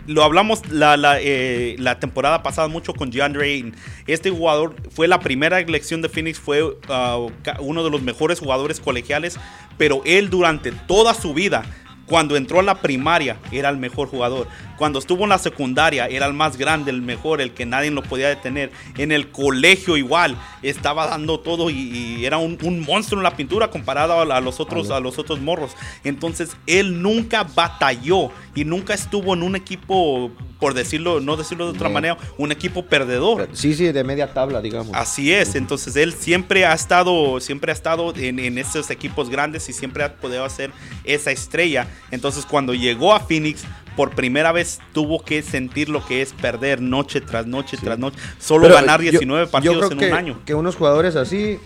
lo 0.06 0.22
hablamos 0.22 0.70
la, 0.70 0.96
la, 0.98 1.18
eh, 1.20 1.76
la, 1.78 1.98
temporada 1.98 2.42
pasada 2.42 2.68
mucho 2.68 2.92
con 2.92 3.10
DeAndre 3.10 3.72
Este 4.06 4.30
jugador 4.30 4.76
fue 4.90 5.08
la 5.08 5.20
primera 5.20 5.60
elección 5.60 6.02
de 6.02 6.10
Phoenix, 6.10 6.38
fue 6.38 6.62
uh, 6.62 7.30
uno 7.60 7.82
de 7.82 7.90
los 7.90 8.02
mejores 8.02 8.38
jugadores 8.38 8.80
colegiales, 8.80 9.38
pero 9.78 10.02
él 10.04 10.28
durante 10.28 10.72
toda 10.72 11.14
su 11.14 11.32
vida 11.32 11.64
cuando 12.06 12.36
entró 12.36 12.60
a 12.60 12.62
la 12.62 12.80
primaria 12.80 13.38
era 13.50 13.68
el 13.68 13.76
mejor 13.76 14.08
jugador. 14.08 14.46
Cuando 14.76 14.98
estuvo 14.98 15.22
en 15.24 15.30
la 15.30 15.38
secundaria 15.38 16.06
era 16.06 16.26
el 16.26 16.34
más 16.34 16.56
grande, 16.56 16.90
el 16.90 17.02
mejor, 17.02 17.40
el 17.40 17.52
que 17.52 17.66
nadie 17.66 17.90
lo 17.90 18.02
podía 18.02 18.28
detener. 18.28 18.70
En 18.98 19.12
el 19.12 19.30
colegio 19.30 19.96
igual 19.96 20.36
estaba 20.62 21.06
dando 21.06 21.40
todo 21.40 21.70
y, 21.70 22.24
era 22.24 22.38
un, 22.38 22.58
monstruo 22.86 23.20
en 23.20 23.24
la 23.24 23.36
pintura 23.36 23.70
comparado 23.70 24.20
a, 24.20 24.40
los 24.40 24.60
otros, 24.60 24.90
a 24.90 25.00
los 25.00 25.18
otros 25.18 25.40
morros. 25.40 25.76
Entonces 26.02 26.56
él 26.66 27.02
nunca 27.02 27.44
batalló 27.44 28.30
y 28.54 28.64
nunca 28.64 28.94
estuvo 28.94 29.34
en 29.34 29.42
un 29.42 29.56
equipo, 29.56 30.30
por 30.60 30.74
decirlo, 30.74 31.20
no 31.20 31.36
decirlo 31.36 31.66
de 31.66 31.72
otra 31.72 31.88
manera, 31.88 32.16
un 32.38 32.52
equipo 32.52 32.86
perdedor. 32.86 33.48
Sí, 33.52 33.74
sí, 33.74 33.90
de 33.92 34.04
media 34.04 34.32
tabla, 34.32 34.60
digamos. 34.60 34.94
Así 34.94 35.32
es. 35.32 35.54
Entonces 35.54 35.96
él 35.96 36.12
siempre 36.12 36.66
ha 36.66 36.72
estado, 36.72 37.40
siempre 37.40 37.72
ha 37.72 37.74
estado 37.74 38.14
en, 38.16 38.38
en 38.38 38.58
esos 38.58 38.90
equipos 38.90 39.30
grandes 39.30 39.68
y 39.68 39.72
siempre 39.72 40.04
ha 40.04 40.14
podido 40.16 40.48
ser 40.48 40.70
esa 41.04 41.30
estrella. 41.30 41.88
Entonces 42.10 42.46
cuando 42.46 42.74
llegó 42.74 43.12
a 43.12 43.20
Phoenix 43.20 43.64
por 43.96 44.10
primera 44.10 44.52
vez 44.52 44.80
tuvo 44.92 45.22
que 45.22 45.42
sentir 45.42 45.88
lo 45.88 46.04
que 46.04 46.22
es 46.22 46.32
perder 46.32 46.80
noche 46.80 47.20
tras 47.20 47.46
noche 47.46 47.76
tras 47.76 47.98
noche. 47.98 48.18
Solo 48.38 48.68
ganar 48.68 49.00
19 49.00 49.46
partidos 49.46 49.90
en 49.90 49.98
un 49.98 50.12
año. 50.12 50.40
Que 50.44 50.54
unos 50.54 50.76
jugadores 50.76 51.16
así, 51.16 51.58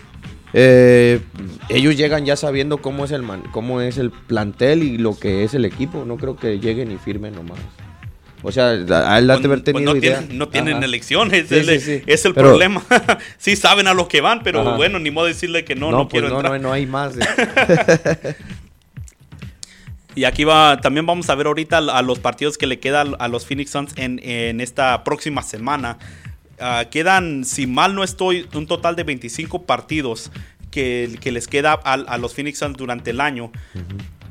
eh, 0.53 1.21
ellos 1.69 1.95
llegan 1.95 2.25
ya 2.25 2.35
sabiendo 2.35 2.77
cómo 2.77 3.05
es 3.05 3.11
el 3.11 3.21
man, 3.21 3.43
cómo 3.51 3.81
es 3.81 3.97
el 3.97 4.11
plantel 4.11 4.83
y 4.83 4.97
lo 4.97 5.17
que 5.17 5.43
es 5.43 5.53
el 5.53 5.65
equipo. 5.65 6.05
No 6.05 6.17
creo 6.17 6.35
que 6.35 6.59
lleguen 6.59 6.91
y 6.91 6.97
firmen 6.97 7.35
nomás. 7.35 7.59
O 8.41 8.51
sea, 8.53 8.69
al 8.69 9.27
de 9.27 9.33
haber 9.33 9.61
tenido 9.61 9.93
no, 9.93 9.99
Tienen, 9.99 10.37
no 10.37 10.47
tienen 10.47 10.81
elecciones, 10.81 11.51
es, 11.51 12.25
el 12.25 12.33
problema. 12.33 12.81
sí 13.37 13.57
saben 13.57 13.87
a 13.87 13.93
lo 13.93 14.07
que 14.07 14.21
van, 14.21 14.43
pero 14.43 14.77
bueno, 14.77 14.97
ni 14.97 15.11
modo 15.11 15.25
decirle 15.25 15.65
que 15.65 15.75
no, 15.75 15.91
no, 15.91 16.07
pues 16.07 16.21
quiero 16.21 16.35
entrar. 16.35 16.53
No, 16.53 16.69
no 16.69 16.73
hay 16.73 16.85
más. 16.85 17.15
Y 20.15 20.25
aquí 20.25 20.43
va, 20.43 20.81
también 20.81 21.05
vamos 21.05 21.29
a 21.29 21.35
ver 21.35 21.47
ahorita 21.47 21.77
a 21.77 22.01
los 22.01 22.19
partidos 22.19 22.57
que 22.57 22.67
le 22.67 22.79
quedan 22.79 23.15
a 23.19 23.29
los 23.29 23.45
Phoenix 23.45 23.71
Suns 23.71 23.93
en, 23.95 24.59
esta 24.59 25.03
próxima 25.05 25.43
semana. 25.43 25.97
Ah, 26.59 26.85
quedan, 26.89 27.45
si 27.45 27.67
mal 27.67 27.95
no 27.95 28.03
estoy, 28.03 28.47
un 28.53 28.67
total 28.67 28.95
de 28.95 29.03
25 29.03 29.63
partidos 29.63 30.31
que, 30.71 31.19
les 31.23 31.47
queda 31.47 31.73
a, 31.73 32.17
los 32.17 32.33
Phoenix 32.33 32.59
Suns 32.59 32.77
durante 32.77 33.11
el 33.11 33.21
año. 33.21 33.51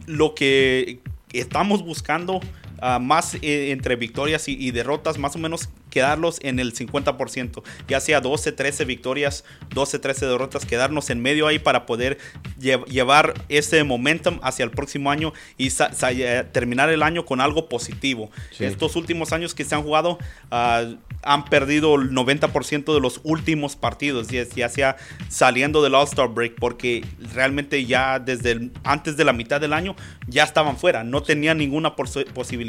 Lo 0.07 0.35
que 0.35 1.01
estamos 1.33 1.83
buscando 1.83 2.41
Ah, 2.81 3.01
más 3.01 3.35
eh, 3.43 3.73
entre 3.73 3.97
victorias 3.97 4.47
y, 4.47 4.71
derrotas, 4.71 5.19
más 5.19 5.35
o 5.35 5.39
menos 5.39 5.69
quedarlos 5.91 6.39
en 6.43 6.59
el 6.59 6.75
50%, 6.75 7.63
ya 7.89 8.01
sea 8.01 8.21
12, 8.21 8.53
13 8.53 8.85
victorias, 8.85 9.45
12, 9.71 9.99
13 9.99 10.27
derrotas, 10.27 10.65
quedarnos 10.65 11.11
en 11.11 11.21
medio 11.21 11.47
ahí 11.47 11.59
para 11.59 11.87
poder 11.87 12.19
llevar 12.59 13.35
ese 13.49 13.83
momentum 13.85 14.39
hacia 14.43 14.65
el 14.65 14.71
próximo 14.71 15.11
año 15.11 15.33
y 15.57 15.69
eh, 15.69 16.45
terminar 16.53 16.91
el 16.91 17.03
año 17.03 17.25
con 17.25 17.41
algo 17.41 17.69
positivo. 17.69 18.31
Estos 18.59 18.97
últimos 18.97 19.33
años 19.33 19.55
que 19.55 19.65
se 19.65 19.75
han 19.75 19.83
jugado 19.83 20.19
ah, 20.51 20.85
han 21.23 21.45
perdido 21.47 21.95
el 21.97 22.11
90% 22.11 22.95
de 22.95 23.01
los 23.01 23.21
últimos 23.25 23.77
partidos, 23.77 24.29
ya 24.29 24.69
sea 24.69 24.97
saliendo 25.29 25.83
del 25.83 25.95
All-Star 25.95 26.29
Break, 26.29 26.57
porque 26.59 27.05
realmente 27.33 27.85
ya 27.87 28.19
desde 28.19 28.71
antes 28.85 29.17
de 29.17 29.25
la 29.25 29.33
mitad 29.33 29.61
del 29.61 29.73
año 29.73 29.97
ya 30.27 30.45
estaban 30.45 30.77
fuera, 30.77 31.05
no 31.05 31.23
tenían 31.23 31.59
ninguna 31.59 31.97
posibilidad 31.97 32.69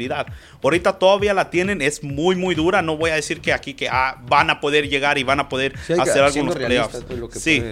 Ahorita 0.62 0.98
todavía 0.98 1.34
la 1.34 1.50
tienen, 1.50 1.82
es 1.82 2.02
muy, 2.02 2.36
muy 2.36 2.54
dura. 2.54 2.82
No 2.82 2.96
voy 2.96 3.09
a 3.12 3.16
decir 3.16 3.40
que 3.40 3.52
aquí 3.52 3.74
que 3.74 3.88
ah, 3.88 4.20
van 4.28 4.50
a 4.50 4.60
poder 4.60 4.88
llegar 4.88 5.18
y 5.18 5.24
van 5.24 5.40
a 5.40 5.48
poder 5.48 5.74
hacer 5.98 6.22
algunos 6.22 6.54
playoffs. 6.54 7.04
Pues, 7.04 7.42
sí. 7.42 7.62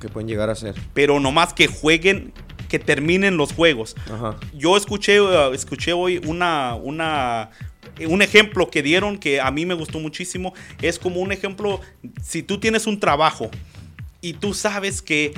que 0.00 0.08
pueden 0.08 0.28
llegar 0.28 0.48
a 0.48 0.52
hacer. 0.52 0.74
Pero 0.92 1.20
nomás 1.20 1.52
que 1.52 1.66
jueguen 1.66 2.32
que 2.68 2.78
terminen 2.78 3.36
los 3.36 3.52
juegos. 3.52 3.94
Yo 4.52 4.76
escuché, 4.76 5.20
uh, 5.20 5.52
escuché 5.52 5.92
hoy 5.92 6.20
una, 6.26 6.74
una, 6.74 7.50
un 8.08 8.22
ejemplo 8.22 8.70
que 8.70 8.82
dieron 8.82 9.18
que 9.18 9.40
a 9.40 9.50
mí 9.50 9.64
me 9.64 9.74
gustó 9.74 10.00
muchísimo. 10.00 10.54
Es 10.82 10.98
como 10.98 11.20
un 11.20 11.30
ejemplo, 11.30 11.80
si 12.22 12.42
tú 12.42 12.58
tienes 12.58 12.86
un 12.86 12.98
trabajo 12.98 13.50
y 14.20 14.32
tú 14.32 14.54
sabes 14.54 15.02
que 15.02 15.34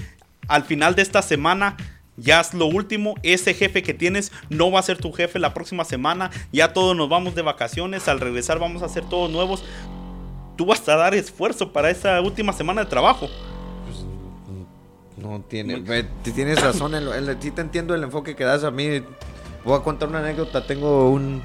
al 0.48 0.64
final 0.64 0.94
de 0.94 1.02
esta 1.02 1.20
semana 1.22 1.76
ya 2.16 2.40
es 2.40 2.54
lo 2.54 2.66
último, 2.66 3.14
ese 3.22 3.54
jefe 3.54 3.82
que 3.82 3.94
tienes 3.94 4.32
no 4.48 4.70
va 4.70 4.80
a 4.80 4.82
ser 4.82 4.98
tu 4.98 5.12
jefe 5.12 5.38
la 5.38 5.54
próxima 5.54 5.84
semana, 5.84 6.30
ya 6.52 6.72
todos 6.72 6.96
nos 6.96 7.08
vamos 7.08 7.34
de 7.34 7.42
vacaciones, 7.42 8.08
al 8.08 8.20
regresar 8.20 8.58
vamos 8.58 8.82
a 8.82 8.86
hacer 8.86 9.04
todos 9.04 9.30
nuevos. 9.30 9.64
Tú 10.56 10.64
vas 10.66 10.88
a 10.88 10.96
dar 10.96 11.14
esfuerzo 11.14 11.72
para 11.72 11.90
esa 11.90 12.20
última 12.22 12.52
semana 12.52 12.84
de 12.84 12.90
trabajo. 12.90 13.28
Pues, 13.84 14.06
no 15.18 15.40
tiene, 15.42 15.82
tienes 16.22 16.62
razón, 16.62 16.94
en, 16.94 17.42
sí 17.42 17.50
te 17.50 17.60
entiendo 17.60 17.94
el 17.94 18.02
enfoque 18.02 18.34
que 18.34 18.44
das 18.44 18.64
a 18.64 18.70
mí. 18.70 19.02
Voy 19.64 19.78
a 19.78 19.82
contar 19.82 20.08
una 20.08 20.20
anécdota, 20.20 20.66
tengo 20.66 21.10
un 21.10 21.42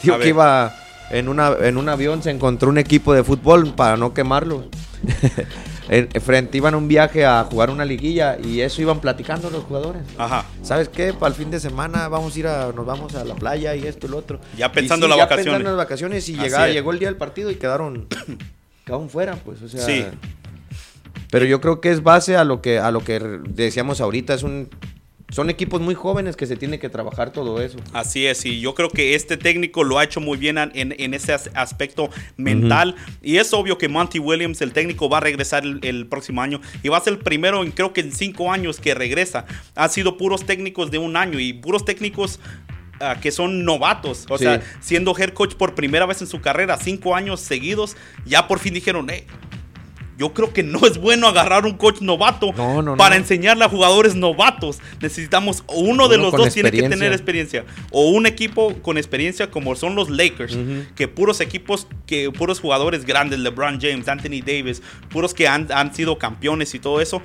tío 0.00 0.18
que 0.18 0.28
iba 0.28 0.76
en, 1.10 1.28
una, 1.28 1.52
en 1.60 1.76
un 1.76 1.88
avión, 1.88 2.22
se 2.22 2.30
encontró 2.30 2.68
un 2.68 2.78
equipo 2.78 3.12
de 3.12 3.24
fútbol 3.24 3.74
para 3.74 3.96
no 3.96 4.14
quemarlo. 4.14 4.64
frente 6.20 6.56
iban 6.56 6.74
a 6.74 6.76
un 6.76 6.88
viaje 6.88 7.24
a 7.24 7.44
jugar 7.44 7.70
una 7.70 7.84
liguilla 7.84 8.38
y 8.42 8.60
eso 8.60 8.80
iban 8.80 9.00
platicando 9.00 9.50
los 9.50 9.64
jugadores. 9.64 10.02
Ajá. 10.16 10.44
¿Sabes 10.62 10.88
qué? 10.88 11.12
Para 11.12 11.28
el 11.28 11.34
fin 11.34 11.50
de 11.50 11.60
semana 11.60 12.08
vamos 12.08 12.34
a 12.34 12.38
ir 12.38 12.46
a, 12.46 12.72
nos 12.72 12.86
vamos 12.86 13.14
a 13.14 13.24
la 13.24 13.34
playa 13.34 13.74
y 13.74 13.86
esto 13.86 14.06
y 14.06 14.10
lo 14.10 14.18
otro. 14.18 14.40
Ya 14.56 14.72
pensando 14.72 15.06
en 15.06 15.10
las 15.10 15.18
vacaciones. 15.18 15.44
Pensando 15.44 15.70
en 15.70 15.76
las 15.76 15.84
vacaciones 15.84 16.28
y 16.28 16.36
llegó 16.36 16.92
el 16.92 16.98
día 16.98 17.08
del 17.08 17.16
partido 17.16 17.50
y 17.50 17.56
quedaron, 17.56 18.06
quedaron 18.84 19.10
fuera, 19.10 19.36
pues, 19.36 19.62
o 19.62 19.68
sea. 19.68 19.84
Sí. 19.84 20.04
Pero 21.30 21.44
yo 21.46 21.60
creo 21.60 21.80
que 21.80 21.90
es 21.90 22.02
base 22.02 22.36
a 22.36 22.44
lo 22.44 22.60
que, 22.60 22.78
a 22.78 22.90
lo 22.90 23.02
que 23.02 23.18
decíamos 23.18 24.00
ahorita, 24.00 24.34
es 24.34 24.42
un 24.42 24.68
son 25.32 25.48
equipos 25.48 25.80
muy 25.80 25.94
jóvenes 25.94 26.36
que 26.36 26.46
se 26.46 26.56
tiene 26.56 26.78
que 26.78 26.90
trabajar 26.90 27.32
todo 27.32 27.62
eso. 27.62 27.78
Así 27.94 28.26
es, 28.26 28.44
y 28.44 28.60
yo 28.60 28.74
creo 28.74 28.90
que 28.90 29.14
este 29.14 29.38
técnico 29.38 29.82
lo 29.82 29.98
ha 29.98 30.04
hecho 30.04 30.20
muy 30.20 30.36
bien 30.36 30.58
en, 30.58 31.14
ese 31.14 31.32
aspecto 31.54 32.10
mental. 32.36 32.96
Y 33.22 33.38
es 33.38 33.52
obvio 33.54 33.78
que 33.78 33.88
Monty 33.88 34.18
Williams, 34.18 34.60
el 34.60 34.72
técnico, 34.72 35.08
va 35.08 35.16
a 35.16 35.20
regresar 35.20 35.64
el, 35.64 36.06
próximo 36.06 36.42
año 36.42 36.60
y 36.82 36.90
va 36.90 36.98
a 36.98 37.00
ser 37.00 37.14
el 37.14 37.18
primero, 37.20 37.62
en, 37.62 37.70
creo 37.70 37.94
que 37.94 38.02
en 38.02 38.12
cinco 38.12 38.52
años 38.52 38.78
que 38.78 38.94
regresa. 38.94 39.46
Han 39.74 39.88
sido 39.88 40.18
puros 40.18 40.44
técnicos 40.44 40.90
de 40.90 40.98
un 40.98 41.16
año 41.16 41.40
y 41.40 41.54
puros 41.54 41.86
técnicos 41.86 42.38
ah, 43.00 43.16
que 43.18 43.32
son 43.32 43.64
novatos. 43.64 44.26
O 44.28 44.36
sea, 44.36 44.60
siendo 44.80 45.16
head 45.16 45.30
coach 45.30 45.54
por 45.54 45.74
primera 45.74 46.04
vez 46.04 46.20
en 46.20 46.26
su 46.26 46.42
carrera, 46.42 46.76
cinco 46.76 47.16
años 47.16 47.40
seguidos, 47.40 47.96
ya 48.26 48.46
por 48.46 48.58
fin 48.58 48.74
dijeron, 48.74 49.06
hey, 49.10 49.24
yo 50.18 50.32
creo 50.32 50.52
que 50.52 50.62
no 50.62 50.86
es 50.86 50.98
bueno 50.98 51.26
agarrar 51.26 51.64
un 51.64 51.76
coach 51.76 52.00
novato 52.00 52.52
para 52.96 53.16
enseñarle 53.16 53.64
a 53.64 53.68
jugadores 53.68 54.14
novatos. 54.14 54.78
Necesitamos 55.00 55.64
uno, 55.68 56.08
de 56.08 56.18
los 56.18 56.32
dos 56.32 56.52
tiene 56.52 56.70
que 56.70 56.88
tener 56.88 57.12
experiencia. 57.12 57.64
O 57.90 58.10
un 58.10 58.26
equipo 58.26 58.74
con 58.82 58.98
experiencia 58.98 59.50
como 59.50 59.74
son 59.74 59.94
los 59.94 60.10
Lakers, 60.10 60.56
que 60.94 61.08
puros 61.08 61.40
equipos 61.40 61.86
que 62.06 62.30
puros 62.30 62.60
jugadores 62.60 63.04
grandes, 63.04 63.38
LeBron 63.40 63.80
James, 63.80 64.08
Anthony 64.08 64.42
Davis, 64.44 64.82
puros 65.10 65.34
que 65.34 65.48
han, 65.48 65.94
sido 65.94 66.18
campeones 66.18 66.74
y 66.74 66.78
todo 66.78 67.00
eso. 67.00 67.22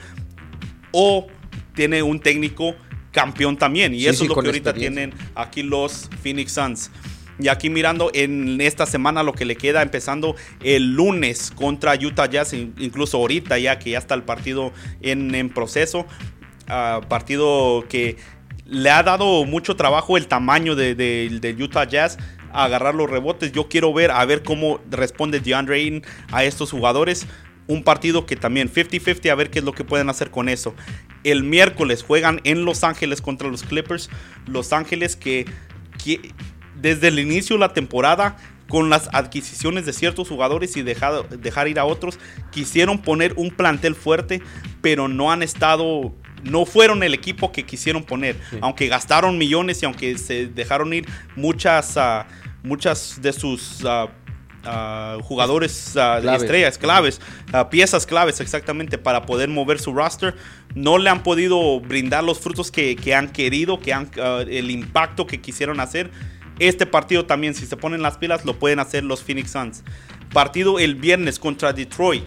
O 0.92 1.28
tiene 1.76 2.02
un 2.02 2.20
técnico 2.20 2.76
campeón 3.12 3.58
también. 3.58 3.94
Y 3.94 4.08
eso 4.08 4.24
es 4.24 4.30
lo 4.30 4.36
que 4.36 4.48
ahorita 4.48 4.74
tienen 4.74 5.14
aquí 5.36 5.64
los 5.64 6.10
Phoenix 6.24 6.54
Suns. 6.54 6.92
Y 7.40 7.50
aquí 7.50 7.70
mirando 7.70 8.10
en 8.14 8.60
esta 8.62 8.86
semana 8.86 9.24
lo 9.24 9.34
que 9.34 9.46
le 9.46 9.56
queda, 9.56 9.82
empezando 9.82 10.36
el 10.64 10.96
lunes 10.96 11.52
contra 11.52 11.94
Utah 11.96 12.28
Jazz, 12.28 12.54
incluso 12.54 13.18
ahorita 13.18 13.60
ya 13.60 13.78
que 13.78 13.92
ya 13.92 14.00
está 14.00 14.16
el 14.16 14.24
partido 14.24 14.74
en, 15.02 15.50
proceso. 15.50 16.06
Ah, 16.68 17.02
partido 17.08 17.86
que 17.88 18.18
le 18.66 18.90
ha 18.90 19.04
dado 19.04 19.46
mucho 19.46 19.76
trabajo 19.76 20.18
el 20.18 20.28
tamaño 20.28 20.76
de, 20.76 21.56
Utah 21.60 21.86
Jazz 21.86 22.18
agarrar 22.52 22.96
los 22.96 23.10
rebotes. 23.10 23.52
Yo 23.52 23.70
quiero 23.70 23.94
ver 23.94 24.12
a 24.12 24.26
ver 24.26 24.44
cómo 24.44 24.80
responde 24.90 25.40
DeAndre 25.40 25.76
Ayton 25.76 26.04
a 26.32 26.44
estos 26.44 26.72
jugadores. 26.72 27.28
Un 27.68 27.84
partido 27.84 28.26
que 28.26 28.36
también 28.36 28.72
50-50 28.72 29.30
a 29.30 29.36
ver 29.36 29.50
qué 29.50 29.60
es 29.60 29.66
lo 29.66 29.74
que 29.74 29.84
pueden 29.84 30.10
hacer 30.10 30.32
con 30.32 30.50
eso. 30.50 30.74
El 31.24 31.44
miércoles 31.44 32.02
juegan 32.02 32.42
en 32.46 32.66
Los 32.66 32.84
Ángeles 32.84 33.22
contra 33.22 33.50
los 33.50 33.64
Clippers. 33.64 34.10
Los 34.48 34.74
Ángeles 34.74 35.16
que 35.16 35.46
desde 36.82 37.10
el 37.10 37.20
inicio 37.20 37.56
de 37.56 37.60
la 37.62 37.74
temporada 37.74 38.38
con 38.68 38.90
las 38.90 39.10
adquisiciones 39.14 39.86
de 39.86 39.94
ciertos 39.94 40.28
jugadores 40.28 40.76
y 40.78 40.84
dejar 40.84 41.68
ir 41.68 41.80
a 41.80 41.86
otros, 41.86 42.20
quisieron 42.52 43.02
poner 43.02 43.34
un 43.38 43.52
plantel 43.52 43.96
fuerte, 43.96 44.42
pero 44.82 45.08
no 45.08 45.32
han 45.32 45.42
estado, 45.42 46.14
no 46.44 46.66
fueron 46.66 47.04
el 47.04 47.14
equipo 47.14 47.52
que 47.52 47.64
quisieron 47.64 48.04
poner, 48.04 48.36
aunque 48.62 48.88
gastaron 48.88 49.38
millones 49.38 49.82
y 49.82 49.86
aunque 49.86 50.18
se 50.18 50.48
dejaron 50.48 50.94
ir 50.94 51.08
muchas, 51.36 51.96
ah, 51.98 52.28
muchas 52.62 53.22
de 53.22 53.32
sus 53.32 53.86
ah, 53.86 54.10
ah, 54.66 55.18
jugadores 55.22 55.96
estrellas, 55.96 56.78
claves, 56.78 57.22
piezas 57.72 58.06
claves 58.06 58.42
exactamente 58.42 58.98
para 58.98 59.26
poder 59.26 59.48
mover 59.48 59.80
su 59.80 59.94
roster, 59.94 60.36
no 60.76 60.98
le 60.98 61.10
han 61.10 61.24
podido 61.24 61.80
brindar 61.80 62.26
los 62.26 62.40
frutos 62.40 62.70
que, 62.70 63.16
han 63.16 63.30
querido, 63.30 63.80
que 63.80 63.94
han, 63.94 64.12
el 64.50 64.72
impacto 64.72 65.26
que 65.26 65.40
quisieron 65.40 65.80
hacer 65.80 66.12
Este 66.60 66.86
partido 66.86 67.26
también, 67.26 67.54
si 67.54 67.66
se 67.66 67.76
ponen 67.78 68.02
las 68.02 68.18
pilas, 68.18 68.46
lo 68.46 68.58
pueden 68.58 68.80
hacer 68.80 69.04
los 69.04 69.24
Phoenix 69.24 69.52
Suns. 69.52 69.84
Partido 70.34 70.80
el 70.80 70.96
viernes 70.96 71.40
contra 71.40 71.74
Detroit. 71.74 72.24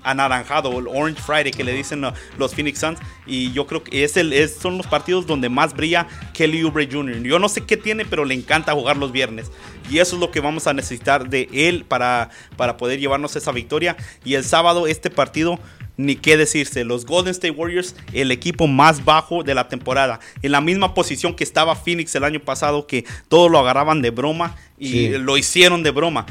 anaranjado, 0.05 0.78
el 0.78 0.86
Orange 0.86 1.20
Friday 1.20 1.51
que 1.51 1.64
le 1.64 1.72
dicen 1.72 2.03
los 2.39 2.55
Phoenix 2.55 2.78
Suns. 2.78 3.01
Y 3.26 3.53
yo 3.53 3.66
creo 3.66 3.82
que 3.82 4.05
es 4.05 4.16
el, 4.16 4.32
es, 4.32 4.55
son 4.57 4.78
los 4.78 4.86
partidos 4.86 5.26
donde 5.26 5.49
más 5.49 5.74
brilla 5.74 6.07
Kelly 6.32 6.62
Oubre 6.62 6.89
Jr. 6.91 7.22
Yo 7.22 7.39
no 7.39 7.49
sé 7.49 7.62
qué 7.62 7.76
tiene, 7.76 8.05
pero 8.05 8.24
le 8.24 8.34
encanta 8.34 8.72
jugar 8.72 8.97
los 8.97 9.11
viernes. 9.11 9.51
Y 9.91 9.99
eso 9.99 10.16
es 10.16 10.20
lo 10.20 10.30
que 10.30 10.41
vamos 10.41 10.66
a 10.66 10.74
necesitar 10.74 11.28
de 11.28 11.49
él 11.53 11.84
para, 11.86 12.30
para 12.57 12.76
poder 12.76 13.01
llevarnos 13.01 13.36
esa 13.36 13.53
victoria. 13.53 13.97
Y 14.24 14.34
el 14.34 14.45
sábado 14.45 14.86
este 14.86 15.11
partido 15.11 15.59
ni 15.99 16.16
qué 16.16 16.39
decirse. 16.39 16.84
Los 16.84 17.05
Golden 17.05 17.32
State 17.32 17.51
Warriors, 17.51 17.95
el 18.14 18.30
equipo 18.30 18.66
más 18.66 19.05
bajo 19.05 19.43
de 19.43 19.55
la 19.55 19.68
temporada. 19.68 20.20
En 20.41 20.53
la 20.53 20.62
misma 20.62 20.95
posición 20.95 21.34
que 21.34 21.45
estaba 21.45 21.76
Phoenix 21.76 22.14
el 22.14 22.24
año 22.24 22.41
pasado, 22.41 22.86
que 22.86 23.05
todos 23.28 23.51
lo 23.51 23.59
agarraban 23.59 24.01
de 24.01 24.11
broma 24.11 24.57
y 24.78 25.09
lo 25.09 25.36
hicieron 25.36 25.82
de 25.82 25.91
broma. 25.91 26.24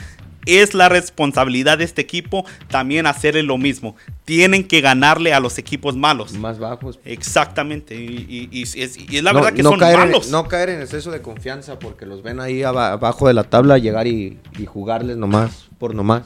Es 0.48 0.74
la 0.74 0.90
responsabilidad 0.90 1.78
de 1.78 1.84
este 1.84 2.02
equipo 2.02 2.46
también 2.70 3.06
hacerle 3.06 3.44
lo 3.44 3.58
mismo. 3.58 3.96
Tienen 4.26 4.68
que 4.68 4.82
ganarle 4.82 5.34
a 5.34 5.40
los 5.40 5.58
equipos 5.58 5.96
malos. 5.96 6.34
Más 6.34 6.60
bajos. 6.60 7.00
Exactamente. 7.06 7.96
Y, 7.96 8.64
es, 8.64 8.98
la 9.24 9.34
verdad 9.34 9.54
que 9.54 9.64
son 9.64 9.80
malos. 9.80 10.30
no 10.30 10.48
caer 10.48 10.70
en 10.70 10.82
exceso 10.82 11.12
de 11.12 11.22
confianza 11.22 11.80
porque 11.80 12.06
los 12.06 12.24
ven 12.24 12.40
ahí 12.40 12.64
abajo 12.64 13.28
de 13.28 13.34
la 13.34 13.44
tabla 13.44 13.78
llegar 13.78 14.08
y, 14.08 14.40
y 14.58 14.66
jugarles 14.66 15.18
nomás 15.18 15.68
por 15.78 15.94
nomás. 15.94 16.24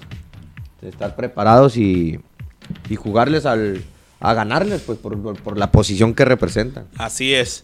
Estar 0.81 1.15
preparados 1.15 1.77
y 1.77 2.19
y 2.89 2.95
jugarles 2.95 3.45
al, 3.45 3.83
a 4.19 4.33
ganarles, 4.33 4.81
pues 4.81 4.97
por, 4.99 5.57
la 5.57 5.71
posición 5.71 6.13
que 6.13 6.25
representan. 6.25 6.87
Así 6.97 7.33
es. 7.33 7.63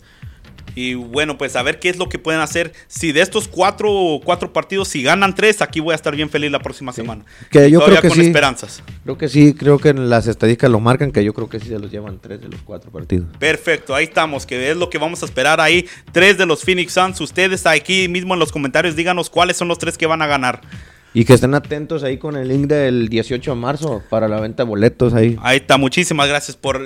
Y 0.78 0.94
bueno, 0.94 1.40
pues 1.40 1.56
a 1.56 1.64
ver 1.64 1.80
qué 1.80 1.90
es 1.90 1.98
lo 1.98 2.08
que 2.08 2.20
pueden 2.20 2.40
hacer. 2.40 2.72
Si 2.88 3.12
de 3.12 3.22
estos 3.22 3.48
cuatro, 3.48 4.22
cuatro 4.24 4.54
partidos, 4.54 4.88
si 4.90 5.02
ganan 5.02 5.34
tres, 5.34 5.64
aquí 5.64 5.80
voy 5.80 5.94
a 5.94 5.96
estar 5.96 6.16
bien 6.16 6.30
feliz 6.30 6.52
la 6.52 6.60
próxima 6.60 6.94
semana. 6.94 7.26
Que 7.50 7.72
yo 7.72 7.84
creo 7.84 8.00
que 8.00 8.10
con 8.10 8.22
esperanzas. 8.22 8.84
Creo 9.04 9.18
que 9.18 9.28
sí, 9.28 9.56
creo 9.56 9.80
que 9.80 9.92
las 9.96 10.28
estadísticas 10.28 10.70
lo 10.70 10.80
marcan, 10.80 11.12
que 11.12 11.24
yo 11.24 11.34
creo 11.34 11.50
que 11.50 11.60
sí 11.60 11.70
se 11.70 11.80
los 11.80 11.90
llevan 11.90 12.20
tres 12.20 12.42
de 12.42 12.50
los 12.50 12.62
cuatro 12.62 12.92
partidos. 12.92 13.26
Perfecto, 13.40 13.96
ahí 13.96 14.04
estamos, 14.04 14.46
que 14.46 14.70
es 14.70 14.78
lo 14.78 14.88
que 14.88 15.00
vamos 15.00 15.24
a 15.24 15.26
esperar 15.26 15.60
ahí. 15.60 15.84
Tres 16.12 16.38
de 16.38 16.46
los 16.46 16.62
Phoenix 16.62 16.94
Suns. 16.94 17.20
Ustedes 17.22 17.66
aquí 17.66 18.08
mismo 18.08 18.36
en 18.36 18.40
los 18.40 18.52
comentarios 18.52 18.96
díganos 18.96 19.32
cuáles 19.32 19.58
son 19.58 19.68
los 19.68 19.80
tres 19.80 19.98
que 19.98 20.06
van 20.06 20.22
a 20.22 20.28
ganar. 20.28 20.62
Y 21.18 21.26
que 21.26 21.34
estén 21.34 21.56
atentos 21.56 22.04
ahí 22.04 22.20
con 22.20 22.36
el 22.36 22.48
link 22.48 22.68
del 22.68 23.10
18 23.10 23.50
de 23.50 23.58
marzo 23.58 24.04
para 24.08 24.28
la 24.28 24.40
venta 24.40 24.62
de 24.62 24.70
boletos 24.70 25.16
ahí. 25.16 25.36
Ahí 25.42 25.58
está, 25.58 25.80
muchísimas 25.80 26.28
gracias 26.28 26.56
por, 26.56 26.80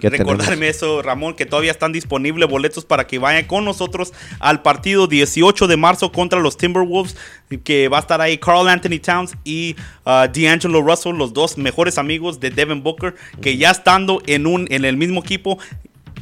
recordarme 0.00 0.68
eso, 0.68 1.02
Ramón, 1.02 1.34
que 1.34 1.46
todavía 1.46 1.72
están 1.72 1.90
disponibles 1.90 2.48
boletos 2.48 2.84
para 2.84 3.08
que 3.08 3.18
vayan 3.18 3.44
con 3.46 3.64
nosotros 3.64 4.12
al 4.38 4.62
partido 4.62 5.08
18 5.08 5.66
de 5.66 5.76
marzo 5.76 6.12
contra 6.12 6.38
los 6.38 6.56
Timberwolves, 6.56 7.16
que 7.64 7.88
va 7.88 7.96
a 7.96 8.00
estar 8.02 8.20
ahí 8.20 8.38
Carl 8.38 8.68
Anthony 8.68 9.00
Towns 9.04 9.32
y 9.42 9.74
uh, 10.06 10.28
D'Angelo 10.32 10.80
Russell, 10.80 11.16
los 11.16 11.32
dos 11.32 11.58
mejores 11.58 11.98
amigos 11.98 12.38
de 12.38 12.50
Devin 12.50 12.84
Booker, 12.84 13.16
que 13.40 13.56
ya 13.56 13.72
estando 13.72 14.22
en, 14.26 14.46
un, 14.46 14.68
en 14.70 14.84
el 14.84 14.96
mismo 14.96 15.18
equipo 15.18 15.58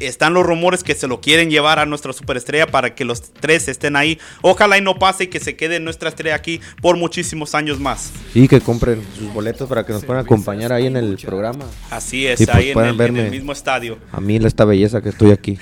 están 0.00 0.34
los 0.34 0.44
rumores 0.44 0.82
que 0.82 0.94
se 0.94 1.06
lo 1.06 1.20
quieren 1.20 1.50
llevar 1.50 1.78
a 1.78 1.86
nuestra 1.86 2.12
superestrella 2.12 2.66
para 2.66 2.94
que 2.94 3.04
los 3.04 3.32
tres 3.32 3.68
estén 3.68 3.96
ahí. 3.96 4.18
Ojalá 4.42 4.78
y 4.78 4.80
no 4.80 4.98
pase 4.98 5.24
y 5.24 5.26
que 5.28 5.40
se 5.40 5.56
quede 5.56 5.80
nuestra 5.80 6.08
estrella 6.08 6.34
aquí 6.34 6.60
por 6.80 6.96
muchísimos 6.96 7.54
años 7.54 7.78
más. 7.78 8.12
Y 8.34 8.48
que 8.48 8.60
compren 8.60 9.02
sus 9.16 9.32
boletos 9.32 9.68
para 9.68 9.84
que 9.84 9.92
nos 9.92 10.04
puedan 10.04 10.24
acompañar 10.24 10.72
ahí 10.72 10.86
en 10.86 10.96
el 10.96 11.16
programa. 11.16 11.64
Así 11.90 12.26
es, 12.26 12.38
pues 12.38 12.48
ahí 12.48 12.70
en, 12.70 12.78
el, 12.78 13.30
mismo 13.30 13.52
estadio. 13.52 13.98
A 14.12 14.20
mí 14.20 14.36
esta 14.36 14.64
belleza 14.64 15.02
que 15.02 15.10
estoy 15.10 15.32
aquí. 15.32 15.58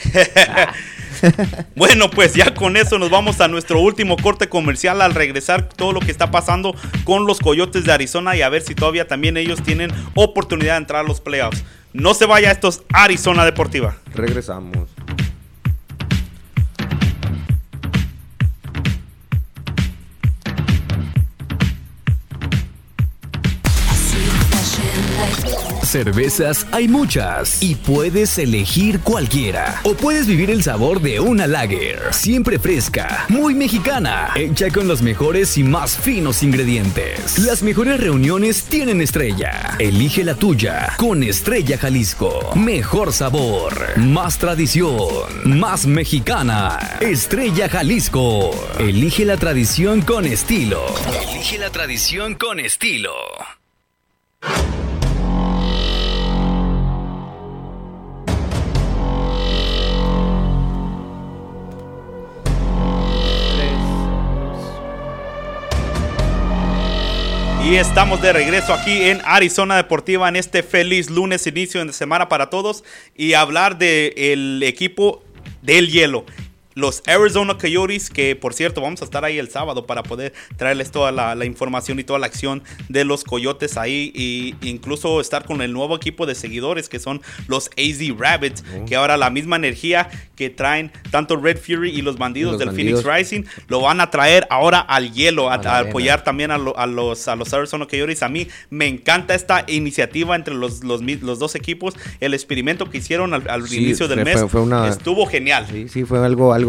bueno, 1.77 2.11
pues 2.11 2.35
ya 2.35 2.55
con 2.55 2.77
eso 2.77 2.99
nos 2.99 3.11
vamos 3.11 3.41
a 3.41 3.49
nuestro 3.49 3.81
último 3.81 4.17
corte 4.17 4.49
comercial 4.49 5.03
al 5.03 5.15
regresar 5.15 5.69
todo 5.69 5.93
lo 5.93 6.01
que 6.01 6.11
está 6.11 6.31
pasando 6.31 6.75
con 7.05 7.27
los 7.27 7.41
Coyotes 7.41 7.85
de 7.85 7.93
Arizona 7.93 8.37
y 8.37 8.43
a 8.43 8.49
ver 8.49 8.63
si 8.63 8.75
todavía 8.75 9.07
también 9.07 9.37
ellos 9.37 9.63
tienen 9.63 9.91
oportunidad 10.15 10.75
de 10.75 10.79
entrar 10.79 11.05
a 11.05 11.09
los 11.09 11.21
playoffs. 11.21 11.65
No 11.93 12.15
se 12.15 12.27
vaya, 12.27 12.51
esto 12.51 12.69
es 12.69 12.83
Arizona 12.93 13.45
Deportiva. 13.45 13.97
Regresamos. 14.15 14.89
Cervezas 25.89 26.67
hay 26.71 26.87
muchas 26.87 27.63
y 27.63 27.75
puedes 27.75 28.37
elegir 28.37 29.01
cualquiera. 29.01 29.81
O 29.85 29.95
puedes 29.95 30.27
vivir 30.27 30.51
el 30.51 30.63
sabor 30.63 31.01
de 31.01 31.19
una 31.19 31.47
lager, 31.47 31.99
siempre 32.11 32.59
fresca, 32.59 33.25
muy 33.31 33.55
mexicana, 33.55 34.29
hecha 34.35 34.69
con 34.69 34.87
los 34.87 35.01
mejores 35.01 35.57
y 35.57 35.65
más 35.65 35.97
finos 35.97 36.43
ingredientes. 36.43 37.39
Las 37.39 37.63
mejores 37.63 37.99
reuniones 37.99 38.65
tienen 38.65 39.01
estrella. 39.01 39.77
Elige 39.79 40.25
la 40.25 40.35
tuya 40.35 40.93
con 40.99 41.23
Estrella 41.23 41.79
Jalisco. 41.79 42.51
Mejor 42.55 43.15
sabor, 43.15 43.97
más 43.97 44.37
tradición, 44.37 45.09
más 45.45 45.87
mexicana. 45.87 46.99
Estrella 47.01 47.71
Jalisco. 47.71 48.51
Elige 48.79 49.25
la 49.25 49.39
tradición 49.39 50.03
con 50.03 50.27
estilo. 50.27 50.83
Elige 51.31 51.57
la 51.57 51.71
tradición 51.71 52.35
con 52.35 52.61
estilo. 52.61 53.15
Y 67.65 67.75
estamos 67.75 68.23
de 68.23 68.33
regreso 68.33 68.73
aquí 68.73 69.03
en 69.09 69.21
Arizona 69.25 69.77
Deportiva 69.77 70.29
en 70.29 70.37
este 70.37 70.63
feliz 70.63 71.11
lunes, 71.11 71.47
inicio 71.47 71.85
de 71.85 71.93
semana 71.93 72.29
para 72.29 72.51
todos 72.51 72.85
y 73.17 73.35
hablar 73.35 73.79
del 73.79 74.63
equipo 74.63 75.23
del 75.63 75.89
hielo 75.91 76.25
los 76.79 77.03
Arizona 77.07 77.59
Coyotes, 77.59 78.09
que 78.09 78.37
por 78.37 78.55
cierto 78.55 78.81
vamos 78.81 79.03
a 79.03 79.05
estar 79.05 79.25
ahí 79.25 79.37
el 79.39 79.51
sábado 79.51 79.85
para 79.85 80.05
poder 80.05 80.33
traerles 80.57 80.93
toda 80.93 81.11
la, 81.11 81.45
información 81.45 81.99
y 81.99 82.05
toda 82.05 82.21
la 82.21 82.27
acción 82.27 82.63
de 82.89 83.05
los 83.05 83.25
Coyotes 83.25 83.77
ahí 83.77 84.13
e 84.63 84.69
incluso 84.69 85.21
estar 85.21 85.45
con 85.45 85.61
el 85.61 85.73
nuevo 85.73 85.97
equipo 85.97 86.25
de 86.25 86.37
seguidores 86.37 86.89
que 86.89 87.01
son 87.01 87.21
los 87.49 87.69
AZ 87.77 88.17
Rabbits, 88.17 88.63
oh. 88.63 88.85
que 88.85 88.95
ahora 88.95 89.17
la 89.17 89.29
misma 89.29 89.57
energía 89.57 90.09
que 90.37 90.51
traen 90.51 90.93
tanto 91.11 91.37
Red 91.37 91.59
Fury 91.59 91.91
y 91.91 92.03
los 92.03 92.17
bandidos 92.17 92.59
del 92.59 92.71
Phoenix 92.71 93.03
Rising 93.03 93.43
lo 93.67 93.81
van 93.81 94.01
a 94.01 94.11
traer 94.11 94.47
ahora 94.49 94.79
al 94.79 95.13
hielo, 95.13 95.51
a, 95.51 95.55
apoyar 95.55 96.23
también 96.23 96.53
a, 96.53 96.59
los, 96.59 96.77
a 96.77 96.87
los 97.37 97.53
Arizona 97.53 97.87
Coyotes. 97.87 98.23
A 98.23 98.29
mí 98.29 98.47
me 98.71 98.87
encanta 98.87 99.35
esta 99.35 99.65
iniciativa 99.67 100.37
entre 100.37 100.55
los, 100.55 100.85
los, 100.85 101.03
dos 101.39 101.55
equipos, 101.57 101.95
el 102.21 102.35
experimento 102.35 102.89
que 102.89 102.99
hicieron 102.99 103.35
al, 103.35 103.73
inicio 103.73 104.07
del 104.07 104.25
mes 104.25 104.45
estuvo 104.89 105.27
genial. 105.27 105.67
Sí, 105.69 105.89
sí, 105.89 106.05
fue 106.05 106.25
algo, 106.25 106.53
algo 106.53 106.68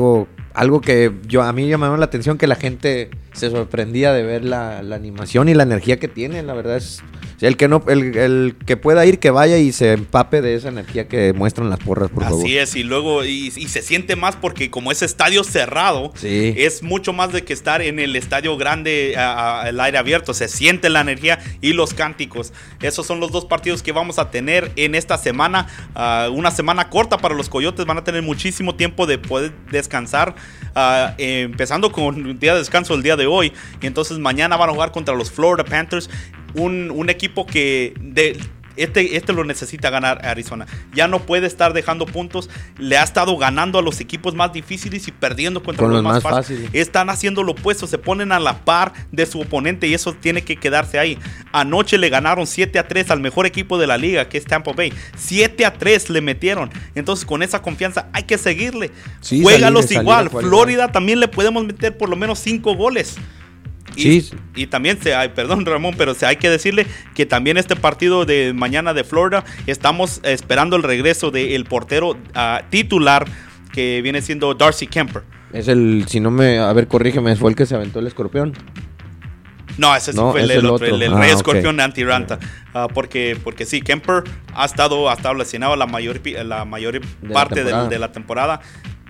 algo, 0.53 0.81
que 0.81 1.13
yo 1.27 1.41
a 1.43 1.53
mí 1.53 1.67
llamaba 1.67 1.97
la 1.97 2.05
atención 2.05 2.37
que 2.37 2.47
la 2.47 2.55
gente 2.55 3.09
se 3.33 3.49
sorprendía 3.49 4.13
de 4.13 4.23
ver 4.23 4.43
la, 4.43 4.81
la 4.83 4.95
animación 4.95 5.49
y 5.49 5.53
la 5.53 5.63
energía 5.63 5.99
que 5.99 6.07
tiene, 6.07 6.43
la 6.43 6.53
verdad 6.53 6.77
es 6.77 7.01
el 7.41 7.57
que 7.57 7.67
no, 7.67 7.83
el, 7.87 8.55
que 8.65 8.77
pueda 8.77 9.05
ir, 9.05 9.19
que 9.19 9.31
vaya 9.31 9.57
y 9.57 9.71
se 9.71 9.93
empape 9.93 10.41
de 10.41 10.55
esa 10.55 10.69
energía 10.69 11.07
que 11.07 11.33
muestran 11.33 11.69
las 11.69 11.79
porras, 11.79 12.09
por 12.09 12.23
favor. 12.23 12.43
Así 12.43 12.57
es, 12.57 12.75
y 12.75 12.83
luego, 12.83 13.23
y, 13.23 13.51
se 13.51 13.81
siente 13.81 14.15
más 14.15 14.35
porque 14.35 14.69
como 14.69 14.91
es 14.91 15.01
estadio 15.01 15.43
cerrado, 15.43 16.11
es 16.21 16.83
mucho 16.83 17.13
más 17.13 17.31
de 17.31 17.43
que 17.43 17.53
estar 17.53 17.81
en 17.81 17.99
el 17.99 18.15
estadio 18.15 18.57
grande 18.57 19.15
al 19.17 19.79
aire 19.79 19.97
abierto. 19.97 20.33
Se 20.33 20.47
siente 20.47 20.89
la 20.89 21.01
energía 21.01 21.39
y 21.61 21.73
los 21.73 21.93
cánticos. 21.93 22.53
Esos 22.81 23.05
son 23.05 23.19
los 23.19 23.31
dos 23.31 23.45
partidos 23.45 23.83
que 23.83 23.91
vamos 23.91 24.19
a 24.19 24.31
tener 24.31 24.71
en 24.75 24.95
esta 24.95 25.17
semana. 25.17 25.67
Ah, 25.95 26.29
una 26.31 26.51
semana 26.51 26.89
corta 26.89 27.17
para 27.17 27.35
los 27.35 27.49
Coyotes, 27.49 27.85
van 27.85 27.97
a 27.97 28.03
tener 28.03 28.21
muchísimo 28.21 28.75
tiempo 28.75 29.05
de 29.05 29.17
poder 29.17 29.53
descansar. 29.71 30.35
Ah, 30.75 31.13
empezando 31.17 31.91
con 31.91 32.25
un 32.25 32.39
día 32.39 32.53
de 32.53 32.59
descanso 32.59 32.93
el 32.95 33.03
día 33.03 33.15
de 33.15 33.27
hoy. 33.27 33.53
Y 33.81 33.87
entonces 33.87 34.17
mañana 34.17 34.57
van 34.57 34.69
a 34.69 34.73
jugar 34.73 34.91
contra 34.91 35.15
los 35.15 35.31
Florida 35.31 35.63
Panthers 35.63 36.09
un, 36.55 37.09
equipo 37.09 37.45
que 37.45 37.93
Este, 38.75 39.17
este 39.17 39.33
lo 39.33 39.43
necesita 39.43 39.89
ganar 39.89 40.25
Arizona. 40.25 40.65
Ya 40.93 41.07
no 41.07 41.19
puede 41.19 41.47
estar 41.47 41.73
dejando 41.73 42.05
puntos. 42.05 42.49
Le 42.77 42.97
ha 42.97 43.03
estado 43.03 43.35
ganando 43.37 43.79
a 43.79 43.81
los 43.81 43.99
equipos 43.99 44.35
más 44.35 44.53
difíciles 44.53 45.07
y 45.07 45.11
perdiendo 45.11 45.61
contra 45.61 45.87
los, 45.87 46.01
más, 46.01 46.23
fáciles. 46.23 46.69
Están 46.71 47.09
haciendo 47.09 47.43
lo 47.43 47.51
opuesto, 47.51 47.87
se 47.87 47.97
ponen 47.97 48.31
a 48.31 48.39
la 48.39 48.63
par 48.63 48.93
de 49.11 49.25
su 49.25 49.41
oponente 49.41 49.87
y 49.87 49.93
eso 49.93 50.13
tiene 50.13 50.43
que 50.43 50.55
quedarse 50.55 50.97
ahí. 50.97 51.17
Anoche 51.51 51.97
le 51.97 52.09
ganaron 52.09 52.47
7 52.47 52.79
a 52.79 52.87
3 52.87 53.11
al 53.11 53.19
mejor 53.19 53.45
equipo 53.45 53.77
de 53.77 53.87
la 53.87 53.97
liga, 53.97 54.29
que 54.29 54.37
es 54.37 54.45
Tampa 54.45 54.71
Bay. 54.71 54.93
7 55.17 55.65
a 55.65 55.73
3 55.73 56.09
le 56.11 56.21
metieron. 56.21 56.69
Entonces, 56.95 57.25
con 57.25 57.43
esa 57.43 57.61
confianza 57.61 58.07
hay 58.13 58.23
que 58.23 58.37
seguirle. 58.37 58.91
Sí, 59.19 59.41
Juégalos 59.41 59.91
igual. 59.91 60.29
Florida 60.29 60.91
también 60.91 61.19
le 61.19 61.27
podemos 61.27 61.65
meter 61.65 61.97
por 61.97 62.07
lo 62.07 62.15
menos 62.15 62.39
5 62.39 62.75
goles. 62.75 63.17
Y, 64.55 64.67
también, 64.67 65.01
se, 65.01 65.15
hay, 65.15 65.29
perdón 65.29 65.65
Ramón, 65.65 65.95
pero 65.97 66.13
se, 66.13 66.25
hay 66.25 66.37
que 66.37 66.49
decirle 66.49 66.87
que 67.15 67.25
también 67.25 67.57
este 67.57 67.75
partido 67.75 68.25
de 68.25 68.53
mañana 68.53 68.93
de 68.93 69.03
Florida 69.03 69.43
estamos 69.67 70.21
esperando 70.23 70.75
el 70.75 70.83
regreso 70.83 71.31
del 71.31 71.65
portero 71.65 72.17
ah, 72.33 72.63
titular 72.69 73.25
que 73.71 74.01
viene 74.01 74.21
siendo 74.21 74.53
Darcy 74.53 74.87
Kemper. 74.87 75.23
Es 75.53 75.67
el, 75.67 76.05
si 76.07 76.19
no 76.19 76.31
me, 76.31 76.59
a 76.59 76.71
ver, 76.73 76.87
corrígeme, 76.87 77.35
fue 77.35 77.51
el 77.51 77.55
que 77.55 77.65
se 77.65 77.75
aventó 77.75 77.99
el 77.99 78.07
escorpión. 78.07 78.53
No, 79.77 79.95
ese 79.95 80.11
sí 80.11 80.19
fue 80.19 80.41
el, 80.41 80.65
otro, 80.65 80.85
el, 80.85 80.99
Rey 80.99 81.29
ah, 81.31 81.33
Escorpión 81.33 81.79
anti-Ranta. 81.79 82.37
Ah, 82.73 82.87
porque, 82.93 83.37
porque 83.41 83.65
sí, 83.65 83.81
Kemper 83.81 84.23
ha 84.53 84.65
estado, 84.65 85.09
ha 85.09 85.13
estado 85.13 85.35
lesionado 85.35 85.75
la 85.77 85.85
mayor, 85.85 86.19
la 86.45 86.65
mayor 86.65 86.99
parte 87.31 87.63
de 87.63 87.99
la 87.99 88.11
temporada. 88.11 88.59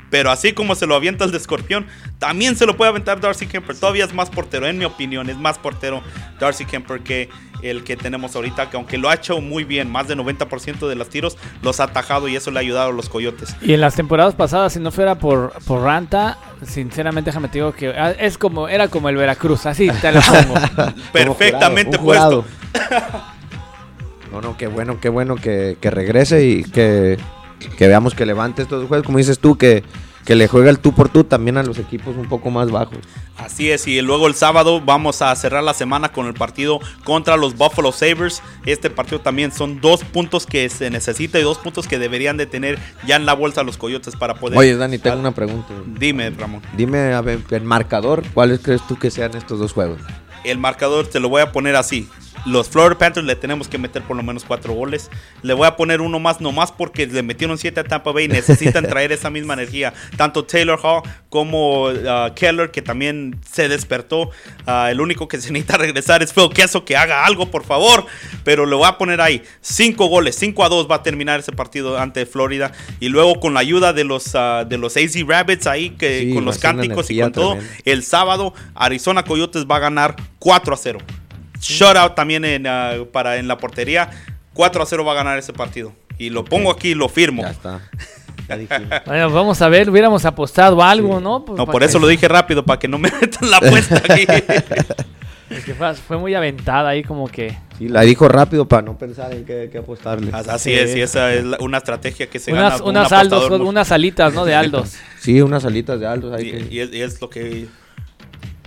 Pero 0.09 0.31
así 0.31 0.53
como 0.53 0.75
se 0.75 0.87
lo 0.87 0.95
avienta 0.95 1.25
el 1.25 1.31
de 1.31 1.37
Escorpión, 1.37 1.85
también 2.17 2.55
se 2.55 2.65
lo 2.65 2.75
puede 2.75 2.89
aventar 2.89 3.19
Darcy 3.19 3.45
Kemper. 3.45 3.75
Todavía 3.75 4.05
es 4.05 4.13
más 4.13 4.29
portero, 4.29 4.67
en 4.67 4.77
mi 4.77 4.85
opinión, 4.85 5.29
es 5.29 5.37
más 5.37 5.57
portero 5.57 6.01
Darcy 6.39 6.65
Kemper 6.65 7.01
que 7.01 7.29
el 7.61 7.83
que 7.83 7.97
tenemos 7.97 8.35
ahorita, 8.35 8.69
que 8.69 8.77
aunque 8.77 8.97
lo 8.97 9.09
ha 9.09 9.15
hecho 9.15 9.41
muy 9.41 9.63
bien, 9.63 9.91
más 9.91 10.07
del 10.07 10.19
90% 10.19 10.87
de 10.87 10.95
los 10.95 11.09
tiros 11.09 11.37
los 11.61 11.79
ha 11.79 11.85
atajado 11.85 12.27
y 12.27 12.35
eso 12.35 12.51
le 12.51 12.59
ha 12.59 12.61
ayudado 12.61 12.89
a 12.89 12.93
los 12.93 13.09
Coyotes. 13.09 13.55
Y 13.61 13.73
en 13.73 13.81
las 13.81 13.95
temporadas 13.95 14.35
pasadas, 14.35 14.73
si 14.73 14.79
no 14.79 14.91
fuera 14.91 15.15
por, 15.15 15.53
por 15.65 15.81
Ranta, 15.81 16.37
sinceramente 16.63 17.29
déjame 17.29 17.49
te 17.49 17.59
digo 17.59 17.73
que 17.73 17.89
ah, 17.89 18.11
es 18.11 18.37
como, 18.37 18.67
era 18.67 18.87
como 18.87 19.09
el 19.09 19.17
Veracruz, 19.17 19.65
así 19.65 19.89
te 20.01 20.11
lo 20.11 20.21
pongo. 20.21 20.93
Perfectamente 21.13 21.99
puesto. 21.99 22.45
no, 24.31 24.41
no, 24.41 24.57
qué 24.57 24.67
bueno, 24.67 24.99
qué 24.99 25.09
bueno 25.09 25.35
que, 25.35 25.77
que 25.79 25.91
regrese 25.91 26.45
y 26.45 26.63
que 26.63 27.17
que 27.59 27.87
veamos 27.87 28.13
que 28.13 28.25
levante 28.25 28.61
estos 28.61 28.87
juegos, 28.87 29.05
como 29.05 29.17
dices 29.17 29.39
tú, 29.39 29.57
que, 29.57 29.83
que 30.25 30.35
le 30.35 30.47
juega 30.47 30.69
el 30.69 30.79
tú 30.79 30.93
por 30.93 31.09
tú 31.09 31.23
también 31.23 31.57
a 31.57 31.63
los 31.63 31.77
equipos 31.77 32.15
un 32.15 32.27
poco 32.27 32.49
más 32.49 32.71
bajos. 32.71 32.97
Así 33.37 33.71
es, 33.71 33.87
y 33.87 34.01
luego 34.01 34.27
el 34.27 34.35
sábado 34.35 34.81
vamos 34.81 35.21
a 35.21 35.35
cerrar 35.35 35.63
la 35.63 35.73
semana 35.73 36.11
con 36.11 36.27
el 36.27 36.33
partido 36.33 36.79
contra 37.03 37.37
los 37.37 37.55
Buffalo 37.55 37.91
Sabres. 37.91 38.41
Este 38.65 38.89
partido 38.89 39.21
también 39.21 39.51
son 39.51 39.79
dos 39.79 40.03
puntos 40.03 40.45
que 40.45 40.67
se 40.69 40.89
necesita 40.89 41.39
y 41.39 41.43
dos 41.43 41.57
puntos 41.57 41.87
que 41.87 41.99
deberían 41.99 42.37
de 42.37 42.45
tener 42.45 42.77
ya 43.07 43.15
en 43.15 43.25
la 43.25 43.33
bolsa 43.33 43.63
los 43.63 43.77
Coyotes 43.77 44.15
para 44.15 44.35
poder... 44.35 44.57
Oye, 44.57 44.75
Dani, 44.75 44.97
tengo 44.97 45.19
una 45.19 45.31
pregunta. 45.31 45.73
Dime, 45.85 46.29
Ramón. 46.31 46.61
Dime, 46.75 47.13
a 47.13 47.21
ver, 47.21 47.39
el 47.49 47.63
marcador, 47.63 48.23
¿cuáles 48.33 48.59
crees 48.59 48.85
tú 48.87 48.97
que 48.97 49.09
sean 49.09 49.35
estos 49.35 49.59
dos 49.59 49.73
juegos? 49.73 49.99
El 50.43 50.57
marcador 50.57 51.07
te 51.07 51.19
lo 51.19 51.29
voy 51.29 51.41
a 51.41 51.51
poner 51.51 51.75
así 51.75 52.07
los 52.45 52.69
Florida 52.69 52.97
Panthers 52.97 53.25
le 53.25 53.35
tenemos 53.35 53.67
que 53.67 53.77
meter 53.77 54.01
por 54.03 54.15
lo 54.17 54.23
menos 54.23 54.43
cuatro 54.43 54.73
goles. 54.73 55.09
Le 55.41 55.53
voy 55.53 55.67
a 55.67 55.75
poner 55.75 56.01
uno 56.01 56.19
más, 56.19 56.41
nomás 56.41 56.71
porque 56.71 57.05
le 57.07 57.23
metieron 57.23 57.57
siete 57.57 57.81
a 57.81 57.83
Tampa 57.83 58.11
Bay. 58.11 58.27
Necesitan 58.27 58.85
traer 58.89 59.11
esa 59.11 59.29
misma 59.29 59.53
energía. 59.53 59.93
Tanto 60.17 60.45
Taylor 60.45 60.79
Hall 60.81 61.03
como 61.29 61.87
uh, 61.87 62.33
Keller, 62.35 62.71
que 62.71 62.81
también 62.81 63.39
se 63.49 63.67
despertó. 63.67 64.29
Uh, 64.67 64.87
el 64.89 65.01
único 65.01 65.27
que 65.27 65.39
se 65.39 65.51
necesita 65.51 65.77
regresar 65.77 66.23
es 66.23 66.33
Phil 66.33 66.49
Queso, 66.53 66.85
que 66.85 66.95
haga 66.95 67.25
algo, 67.25 67.51
por 67.51 67.63
favor. 67.63 68.05
Pero 68.43 68.65
le 68.65 68.75
voy 68.75 68.87
a 68.87 68.97
poner 68.97 69.21
ahí 69.21 69.43
cinco 69.61 70.07
goles. 70.07 70.35
5 70.35 70.63
a 70.63 70.69
2 70.69 70.89
va 70.89 70.95
a 70.95 71.03
terminar 71.03 71.39
ese 71.39 71.51
partido 71.51 71.99
ante 71.99 72.25
Florida. 72.25 72.71
Y 72.99 73.09
luego 73.09 73.39
con 73.39 73.53
la 73.53 73.59
ayuda 73.59 73.93
de 73.93 74.03
los, 74.03 74.33
uh, 74.35 74.65
de 74.67 74.77
los 74.77 74.95
AZ 74.97 75.15
Rabbits 75.25 75.67
ahí, 75.67 75.91
que 75.91 76.31
con 76.33 76.45
los 76.45 76.57
cánticos 76.57 77.09
y 77.11 77.19
con 77.19 77.31
todo, 77.31 77.57
el 77.85 78.03
sábado 78.03 78.53
Arizona 78.75 79.23
Coyotes 79.23 79.65
va 79.65 79.77
a 79.77 79.79
ganar 79.79 80.15
4 80.39 80.73
a 80.73 80.77
0 80.77 80.99
shutout 81.59 82.15
también 82.15 82.45
en, 82.45 82.67
ah, 82.67 82.93
para, 83.11 83.37
en 83.37 83.47
la 83.47 83.57
portería. 83.57 84.09
4 84.53 84.83
a 84.83 84.85
0 84.85 85.05
va 85.05 85.13
a 85.13 85.15
ganar 85.15 85.37
ese 85.37 85.53
partido. 85.53 85.93
Y 86.17 86.29
lo 86.29 86.43
pongo 86.43 86.71
aquí, 86.71 86.93
lo 86.95 87.07
firmo. 87.07 87.43
Ya 87.43 87.51
está. 87.51 87.81
bueno, 89.05 89.29
vamos 89.29 89.61
a 89.61 89.69
ver, 89.69 89.89
hubiéramos 89.89 90.25
apostado 90.25 90.81
algo, 90.81 91.19
¿no? 91.19 91.45
Pues 91.45 91.57
no, 91.57 91.65
por 91.65 91.83
eso 91.83 91.99
lo 91.99 92.07
dije 92.07 92.27
rápido, 92.27 92.65
para 92.65 92.79
que 92.79 92.87
no 92.87 92.97
me 92.97 93.11
metan 93.21 93.49
la 93.49 93.57
apuesta 93.57 93.95
aquí. 93.97 94.25
Es 95.49 95.65
que 95.65 95.73
fue, 95.73 96.17
muy 96.17 96.35
aventada 96.35 96.89
ahí 96.89 97.03
como 97.03 97.27
que... 97.27 97.57
Sí, 97.77 97.87
la 97.87 98.01
dijo 98.01 98.27
rápido 98.27 98.67
para 98.67 98.83
no 98.83 98.97
pensar 98.97 99.33
en 99.33 99.45
qué, 99.45 99.71
apostarle. 99.77 100.31
Así 100.31 100.73
es, 100.73 100.95
y 100.95 101.01
esa 101.01 101.33
es 101.33 101.43
una 101.59 101.77
estrategia 101.77 102.27
que 102.27 102.39
se 102.39 102.51
unas, 102.51 102.73
gana. 102.73 102.83
Unas, 102.83 103.11
aldos, 103.11 103.49
unas 103.49 103.91
alitas, 103.91 104.33
¿no? 104.33 104.45
De 104.45 104.53
Aldos. 104.53 104.95
sí, 105.19 105.41
unas 105.41 105.65
alitas 105.65 105.99
de 105.99 106.05
Aldos. 106.05 106.41
y, 106.41 106.79
es, 106.79 107.21
lo 107.21 107.29
que 107.29 107.67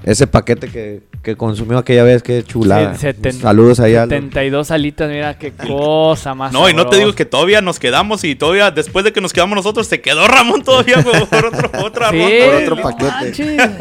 ese 0.05 0.27
paquete 0.27 0.69
que, 0.69 1.03
que 1.23 1.37
consumió 1.37 1.79
aquella 1.79 2.03
vez, 2.03 2.23
que 2.23 2.43
chulada. 2.43 2.97
Saludos 3.41 3.81
ahí 3.81 3.95
72 3.95 4.71
alitas, 4.71 5.11
mira 5.11 5.39
qué 5.39 5.53
cosa 5.53 6.35
más. 6.35 6.53
No, 6.53 6.69
y 6.69 6.75
no 6.75 6.87
te 6.87 6.97
digo 6.97 7.13
que 7.15 7.25
todavía 7.25 7.61
nos 7.61 7.79
quedamos 7.79 8.25
y 8.25 8.35
todavía 8.35 8.71
después 8.71 9.05
de 9.05 9.13
que 9.13 9.21
nos 9.21 9.33
quedamos 9.33 9.57
nosotros 9.57 9.87
se 9.87 10.01
quedó 10.01 10.27
Ramón 10.27 10.63
todavía 10.63 11.03
por 11.31 11.45
otro, 11.45 11.71
otra 11.85 12.11
sí, 12.11 12.23
por 12.45 12.55
otro 12.55 12.83
paquete. 12.83 13.73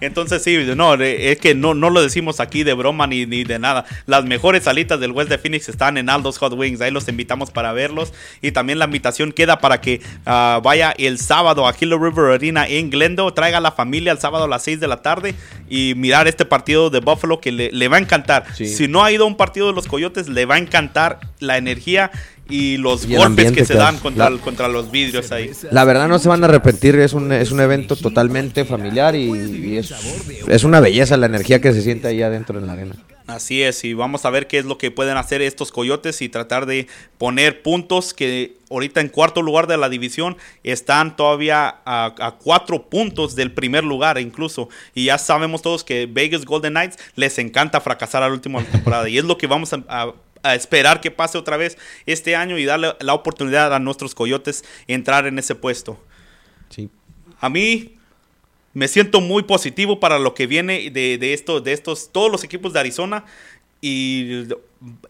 Entonces 0.00 0.42
sí, 0.42 0.56
no, 0.76 0.94
es 0.94 1.38
que 1.38 1.54
no, 1.54 1.74
no 1.74 1.90
lo 1.90 2.02
decimos 2.02 2.40
aquí 2.40 2.62
de 2.62 2.74
broma 2.74 3.06
ni, 3.06 3.26
ni 3.26 3.44
de 3.44 3.58
nada. 3.58 3.84
Las 4.06 4.24
mejores 4.24 4.64
salitas 4.64 5.00
del 5.00 5.12
West 5.12 5.30
de 5.30 5.38
Phoenix 5.38 5.68
están 5.68 5.98
en 5.98 6.08
Aldos 6.08 6.38
Hot 6.38 6.52
Wings. 6.52 6.80
Ahí 6.80 6.90
los 6.90 7.08
invitamos 7.08 7.50
para 7.50 7.72
verlos. 7.72 8.12
Y 8.42 8.52
también 8.52 8.78
la 8.78 8.84
invitación 8.84 9.32
queda 9.32 9.60
para 9.60 9.80
que 9.80 10.00
ah, 10.26 10.60
vaya 10.62 10.94
el 10.96 11.18
sábado 11.18 11.66
a 11.66 11.72
Kilo 11.72 11.98
River 11.98 12.32
Arena 12.32 12.66
en 12.66 12.90
Glendo. 12.90 13.32
Traiga 13.32 13.58
a 13.58 13.60
la 13.60 13.72
familia 13.72 14.12
el 14.12 14.18
sábado 14.18 14.44
a 14.44 14.48
las 14.48 14.62
6 14.62 14.80
de 14.80 14.88
la 14.88 15.02
tarde 15.02 15.34
y 15.68 15.94
mirar 15.96 16.28
este 16.28 16.44
partido 16.44 16.90
de 16.90 17.00
Buffalo 17.00 17.40
que 17.40 17.52
le, 17.52 17.88
va 17.88 17.96
a 17.96 18.00
encantar. 18.00 18.44
Si 18.54 18.88
no 18.88 19.04
ha 19.04 19.12
ido 19.12 19.24
a 19.24 19.26
un 19.26 19.36
partido 19.36 19.66
de 19.68 19.72
los 19.72 19.86
Coyotes, 19.86 20.28
le 20.28 20.46
va 20.46 20.56
a 20.56 20.58
encantar 20.58 21.20
la 21.40 21.56
energía 21.56 22.10
y 22.48 22.76
los 22.76 23.06
golpes 23.06 23.52
que 23.52 23.64
se 23.64 23.74
dan 23.74 23.98
contra, 23.98 24.30
contra, 24.38 24.68
los 24.68 24.90
vidrios 24.90 25.30
ahí. 25.32 25.50
La 25.70 25.84
verdad 25.84 26.08
no 26.08 26.18
se 26.18 26.28
van 26.28 26.42
a 26.42 26.46
arrepentir, 26.46 26.96
es 26.96 27.12
un, 27.12 27.32
es 27.32 27.50
un 27.50 27.60
evento 27.60 27.96
totalmente 27.96 28.64
familiar 28.64 29.14
y, 29.14 29.76
es, 29.76 29.92
es, 30.46 30.64
una 30.64 30.80
belleza 30.80 31.16
la 31.16 31.26
energía 31.26 31.60
que 31.60 31.72
se 31.72 31.82
siente 31.82 32.08
ahí 32.08 32.22
adentro 32.22 32.58
en 32.58 32.66
la 32.66 32.72
arena. 32.72 32.94
Así 33.26 33.62
es, 33.62 33.84
y 33.84 33.92
vamos 33.92 34.24
a 34.24 34.30
ver 34.30 34.46
qué 34.46 34.58
es 34.58 34.64
lo 34.64 34.78
que 34.78 34.90
pueden 34.90 35.18
hacer 35.18 35.42
estos 35.42 35.70
coyotes 35.70 36.22
y 36.22 36.30
tratar 36.30 36.64
de 36.64 36.86
poner 37.18 37.60
puntos 37.60 38.14
que 38.14 38.56
ahorita 38.70 39.02
en 39.02 39.08
cuarto 39.08 39.42
lugar 39.42 39.66
de 39.66 39.76
la 39.76 39.90
división 39.90 40.38
están 40.62 41.14
todavía 41.14 41.76
a, 41.84 42.36
cuatro 42.42 42.88
puntos 42.88 43.34
del 43.34 43.52
primer 43.52 43.84
lugar 43.84 44.18
incluso. 44.18 44.70
Y 44.94 45.04
ya 45.06 45.18
sabemos 45.18 45.60
todos 45.60 45.84
que 45.84 46.08
Vegas 46.10 46.46
Golden 46.46 46.72
Knights 46.72 46.96
les 47.16 47.38
encanta 47.38 47.82
fracasar 47.82 48.22
al 48.22 48.32
último 48.32 48.62
temporada 48.62 49.06
y 49.10 49.18
es 49.18 49.24
lo 49.24 49.36
que 49.36 49.46
vamos 49.46 49.74
a 49.74 49.82
a 49.88 50.12
esperar 50.44 51.00
que 51.00 51.10
pase 51.10 51.38
otra 51.38 51.56
vez 51.56 51.78
este 52.06 52.36
año 52.36 52.58
y 52.58 52.64
darle 52.64 52.94
la 53.00 53.14
oportunidad 53.14 53.74
a 53.74 53.78
nuestros 53.78 54.14
coyotes 54.14 54.64
entrar 54.86 55.26
en 55.26 55.38
ese 55.38 55.54
puesto. 55.54 56.02
Sí. 56.68 56.90
A 57.40 57.48
mí 57.48 57.96
me 58.74 58.88
siento 58.88 59.20
muy 59.20 59.42
positivo 59.42 60.00
para 60.00 60.18
lo 60.18 60.34
que 60.34 60.46
viene 60.46 60.90
de, 60.90 61.18
de, 61.18 61.34
esto, 61.34 61.60
de 61.60 61.72
estos, 61.72 62.10
todos 62.12 62.30
los 62.30 62.44
equipos 62.44 62.72
de 62.72 62.80
Arizona 62.80 63.24
y 63.80 64.46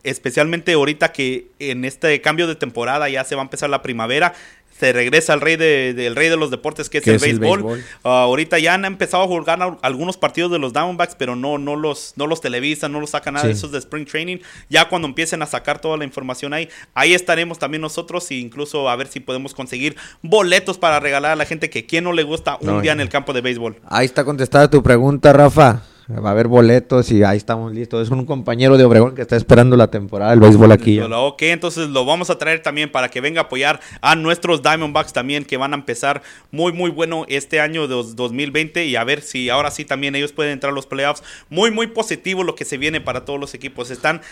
especialmente 0.03 0.72
ahorita 0.72 1.12
que 1.12 1.49
en 1.59 1.85
este 1.85 2.20
cambio 2.20 2.47
de 2.47 2.55
temporada 2.55 3.09
ya 3.09 3.24
se 3.24 3.35
va 3.35 3.43
a 3.43 3.45
empezar 3.45 3.70
la 3.70 3.83
primavera 3.83 4.35
se 4.79 4.93
regresa 4.93 5.33
al 5.33 5.41
rey 5.41 5.57
de, 5.57 6.12
rey 6.14 6.29
de 6.29 6.37
los 6.37 6.51
deportes 6.51 6.89
que 6.89 6.99
es, 6.99 7.07
el, 7.07 7.18
béisbol. 7.18 7.83
Ah, 8.05 8.22
ahorita 8.22 8.59
ya 8.59 8.74
han 8.74 8.85
empezado 8.85 9.24
a 9.24 9.26
jugar 9.26 9.79
algunos 9.83 10.16
partidos 10.16 10.51
de 10.51 10.59
los 10.59 10.72
Downbacks, 10.72 11.14
pero 11.16 11.37
no, 11.37 11.59
no, 11.59 11.76
los, 11.76 12.14
no 12.16 12.26
los 12.26 12.41
televisan, 12.41 12.93
no 12.93 13.01
los 13.01 13.11
sacan 13.11 13.35
nada 13.35 13.47
de 13.47 13.53
esos 13.53 13.72
de 13.72 13.79
Spring 13.79 14.07
Training. 14.07 14.39
Ya 14.68 14.89
cuando 14.89 15.09
empiecen 15.09 15.43
a 15.43 15.47
sacar 15.47 15.81
toda 15.81 15.97
la 15.97 16.05
información 16.05 16.53
ahí, 16.53 16.68
ahí 16.95 17.14
estaremos 17.14 17.59
también 17.59 17.81
nosotros 17.81 18.31
e 18.31 18.37
incluso 18.37 18.89
a 18.89 18.97
ver 18.97 19.09
si 19.09 19.20
podemos 19.20 19.55
conseguir 19.55 19.97
boletos 20.22 20.79
para 20.79 21.01
regalar 21.01 21.33
a 21.33 21.37
la 21.37 21.45
gente 21.45 21.70
que 21.70 21.87
quien 21.87 22.05
no 22.05 22.12
le 22.12 22.22
gusta 22.22 22.59
un 22.61 22.83
día 22.83 22.93
en 22.93 23.01
el 23.01 23.09
campo 23.09 23.33
de 23.33 23.41
béisbol. 23.41 23.76
Ahí 23.87 24.07
está 24.07 24.24
contestada 24.24 24.70
tu 24.70 24.83
pregunta, 24.83 25.33
Rafa. 25.33 25.83
Va 26.11 26.30
a 26.30 26.32
haber 26.32 26.48
boletos 26.48 27.11
y 27.12 27.22
ahí 27.22 27.36
estamos 27.36 27.70
listos. 27.74 28.06
Es 28.06 28.11
un 28.11 28.24
compañero 28.24 28.78
de 28.78 28.84
Obregón 28.84 29.14
que 29.14 29.20
está 29.20 29.36
esperando 29.36 29.76
la 29.76 29.90
temporada 29.90 30.30
del 30.30 30.40
béisbol 30.40 30.72
aquí. 30.72 30.98
Ok, 31.00 31.42
entonces 31.42 31.90
lo 31.90 32.06
vamos 32.06 32.30
a 32.30 32.38
traer 32.38 32.62
también 32.62 32.90
para 32.90 33.11
que 33.11 33.20
venga 33.20 33.42
a 33.42 33.44
apoyar 33.44 33.78
a 34.00 34.14
nuestros 34.14 34.62
Diamondbacks 34.62 35.12
también 35.12 35.44
que 35.44 35.59
van 35.59 35.74
a 35.74 35.76
empezar 35.76 36.22
muy 36.50 36.72
muy 36.72 36.90
bueno 36.90 37.26
este 37.28 37.61
año 37.61 37.86
de 37.86 37.94
2020 38.14 38.86
y 38.86 38.96
a 38.96 39.04
ver 39.04 39.20
si 39.20 39.50
ahora 39.50 39.70
sí 39.70 39.84
también 39.84 40.14
ellos 40.14 40.32
pueden 40.32 40.52
entrar 40.52 40.72
a 40.72 40.74
los 40.74 40.86
playoffs. 40.86 41.22
Muy 41.50 41.70
muy 41.70 41.88
positivo 41.88 42.42
lo 42.42 42.54
que 42.54 42.64
se 42.64 42.78
viene 42.78 43.02
para 43.02 43.26
todos 43.26 43.38
los 43.38 43.52
equipos. 43.52 43.90
Están 43.90 44.22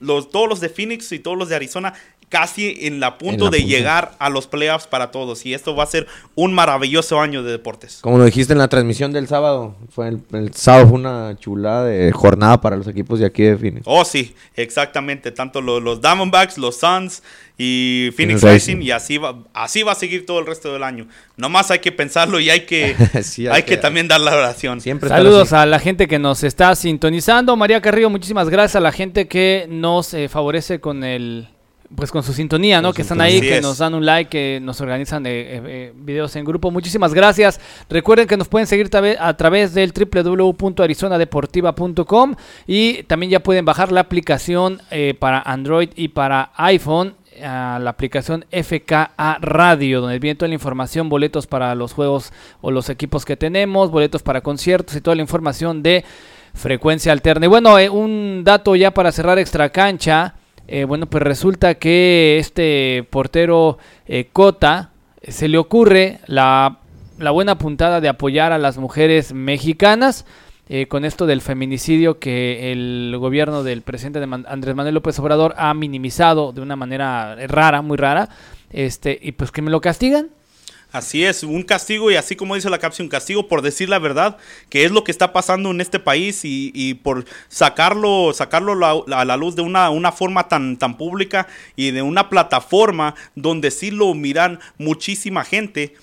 los, 0.00 0.30
todos 0.30 0.48
los 0.48 0.60
de 0.60 0.70
Phoenix 0.70 1.12
y 1.12 1.18
todos 1.18 1.36
los 1.36 1.50
de 1.50 1.56
Arizona 1.56 1.92
casi 2.28 2.76
en 2.82 2.98
la 2.98 3.18
punto 3.18 3.50
de 3.50 3.64
llegar 3.64 4.16
a 4.18 4.30
los 4.30 4.46
playoffs 4.46 4.86
para 4.86 5.10
todos 5.10 5.46
y 5.46 5.54
esto 5.54 5.76
va 5.76 5.84
a 5.84 5.86
ser 5.86 6.06
un 6.34 6.52
maravilloso 6.52 7.20
año 7.20 7.42
de 7.42 7.52
deportes. 7.52 7.98
Como 8.00 8.18
lo 8.18 8.24
dijiste 8.24 8.52
en 8.52 8.58
la 8.58 8.68
transmisión 8.68 9.12
del 9.12 9.28
sábado, 9.28 9.76
fue 9.90 10.08
el 10.08 10.54
sábado 10.54 10.88
fue 10.88 10.98
una 10.98 11.25
una 11.26 11.38
chulada 11.38 11.86
de 11.86 12.12
jornada 12.12 12.60
para 12.60 12.76
los 12.76 12.86
equipos 12.86 13.18
de 13.20 13.26
aquí 13.26 13.42
de 13.42 13.56
Phoenix. 13.56 13.82
Oh, 13.84 14.04
sí, 14.04 14.34
exactamente. 14.54 15.30
Tanto 15.32 15.60
los, 15.60 15.82
los 15.82 16.00
Diamondbacks, 16.00 16.58
los 16.58 16.76
Suns 16.76 17.22
y 17.58 18.10
Phoenix 18.16 18.42
Racing, 18.42 18.82
y 18.82 18.90
así 18.90 19.18
va, 19.18 19.38
así 19.54 19.82
va 19.82 19.92
a 19.92 19.94
seguir 19.94 20.26
todo 20.26 20.40
el 20.40 20.46
resto 20.46 20.72
del 20.72 20.82
año. 20.82 21.08
Nomás 21.36 21.70
hay 21.70 21.78
que 21.78 21.92
pensarlo 21.92 22.38
y 22.38 22.50
hay 22.50 22.60
que, 22.60 22.94
hay, 23.50 23.62
que, 23.62 23.76
también 23.76 24.08
dar 24.08 24.20
la 24.20 24.36
oración. 24.36 24.80
Siempre 24.80 25.08
Saludos 25.08 25.52
a 25.52 25.64
la 25.66 25.78
gente 25.78 26.06
que 26.06 26.18
nos 26.18 26.44
está 26.44 26.74
sintonizando. 26.74 27.56
María 27.56 27.80
Carrillo, 27.80 28.10
muchísimas 28.10 28.48
gracias 28.50 28.76
a 28.76 28.80
la 28.80 28.92
gente 28.92 29.26
que 29.26 29.66
nos 29.68 30.12
eh, 30.14 30.28
favorece 30.28 30.80
con 30.80 31.02
el 31.02 31.48
pues 31.94 32.10
con 32.10 32.22
su 32.22 32.32
sintonía, 32.32 32.80
¿no? 32.82 32.92
que 32.92 33.02
están 33.02 33.20
ahí, 33.20 33.40
que 33.40 33.60
nos 33.60 33.78
dan 33.78 33.94
un 33.94 34.04
like, 34.04 34.28
que 34.30 34.58
nos 34.60 34.80
organizan 34.80 35.22
de, 35.22 35.40
eh, 35.40 35.62
eh, 35.66 35.92
videos 35.94 36.34
en 36.36 36.44
grupo. 36.44 36.70
Muchísimas 36.70 37.12
gracias. 37.14 37.60
Recuerden 37.88 38.26
que 38.26 38.36
nos 38.36 38.48
pueden 38.48 38.66
seguir 38.66 38.90
a 39.18 39.36
través 39.36 39.72
del 39.74 39.92
www.arizonadeportiva.com 39.92 42.34
y 42.66 43.04
también 43.04 43.30
ya 43.30 43.40
pueden 43.40 43.64
bajar 43.64 43.92
la 43.92 44.00
aplicación 44.00 44.82
eh, 44.90 45.14
para 45.18 45.40
Android 45.40 45.88
y 45.96 46.08
para 46.08 46.50
iPhone 46.56 47.14
a 47.42 47.78
la 47.80 47.90
aplicación 47.90 48.44
FKA 48.50 49.38
Radio, 49.40 50.00
donde 50.00 50.18
viene 50.18 50.36
toda 50.36 50.48
la 50.48 50.54
información, 50.54 51.10
boletos 51.10 51.46
para 51.46 51.74
los 51.74 51.92
juegos 51.92 52.32
o 52.62 52.70
los 52.70 52.88
equipos 52.88 53.26
que 53.26 53.36
tenemos, 53.36 53.90
boletos 53.90 54.22
para 54.22 54.40
conciertos 54.40 54.96
y 54.96 55.02
toda 55.02 55.16
la 55.16 55.22
información 55.22 55.82
de 55.82 56.04
frecuencia 56.54 57.12
alterna. 57.12 57.44
Y 57.46 57.48
bueno, 57.48 57.76
un 57.92 58.42
dato 58.44 58.74
ya 58.74 58.92
para 58.92 59.12
cerrar 59.12 59.38
extra 59.38 59.68
cancha. 59.68 60.34
Eh, 60.68 60.84
bueno, 60.84 61.06
pues 61.06 61.22
resulta 61.22 61.76
que 61.76 62.38
este 62.38 63.06
portero 63.10 63.78
eh, 64.06 64.28
Cota 64.32 64.90
se 65.26 65.48
le 65.48 65.58
ocurre 65.58 66.18
la, 66.26 66.78
buena 67.18 67.56
puntada 67.58 68.00
de 68.00 68.08
apoyar 68.08 68.52
a 68.52 68.58
las 68.58 68.78
mujeres 68.78 69.32
mexicanas. 69.32 70.24
Eh, 70.68 70.88
con 70.88 71.04
esto 71.04 71.26
del 71.26 71.42
feminicidio 71.42 72.18
que 72.18 72.72
el 72.72 73.14
gobierno 73.20 73.62
del 73.62 73.82
presidente 73.82 74.18
Andrés 74.48 74.74
Manuel 74.74 74.94
López 74.94 75.16
Obrador 75.20 75.54
ha 75.58 75.72
minimizado 75.74 76.52
de 76.52 76.60
una 76.60 76.74
manera 76.74 77.36
rara, 77.46 77.82
muy 77.82 77.96
rara, 77.96 78.30
este, 78.70 79.16
y 79.22 79.30
pues 79.30 79.52
que 79.52 79.62
me 79.62 79.70
lo 79.70 79.80
castigan, 79.80 80.30
Así 80.92 81.24
es, 81.24 81.42
un 81.42 81.62
castigo 81.62 82.10
y 82.10 82.16
así 82.16 82.36
como 82.36 82.54
dice 82.54 82.70
la 82.70 82.78
capción, 82.78 83.06
un 83.06 83.10
castigo 83.10 83.48
por 83.48 83.60
decir 83.60 83.88
la 83.88 83.98
verdad, 83.98 84.38
que 84.70 84.84
es 84.84 84.92
lo 84.92 85.04
que 85.04 85.10
está 85.10 85.32
pasando 85.32 85.70
en 85.70 85.80
este 85.80 85.98
país 85.98 86.40
y, 86.44 86.94
por 87.02 87.24
sacarlo, 87.48 88.32
sacarlo 88.32 89.04
a 89.12 89.24
la 89.24 89.36
luz 89.36 89.56
de 89.56 89.62
una, 89.62 89.90
una, 89.90 90.12
forma 90.12 90.48
tan, 90.48 90.76
tan 90.76 90.96
pública 90.96 91.48
y 91.74 91.90
de 91.90 92.02
una 92.02 92.30
plataforma 92.30 93.14
donde 93.34 93.70
sí 93.70 93.90
lo 93.90 94.14
miran 94.14 94.60
muchísima 94.78 95.44
gente. 95.44 95.96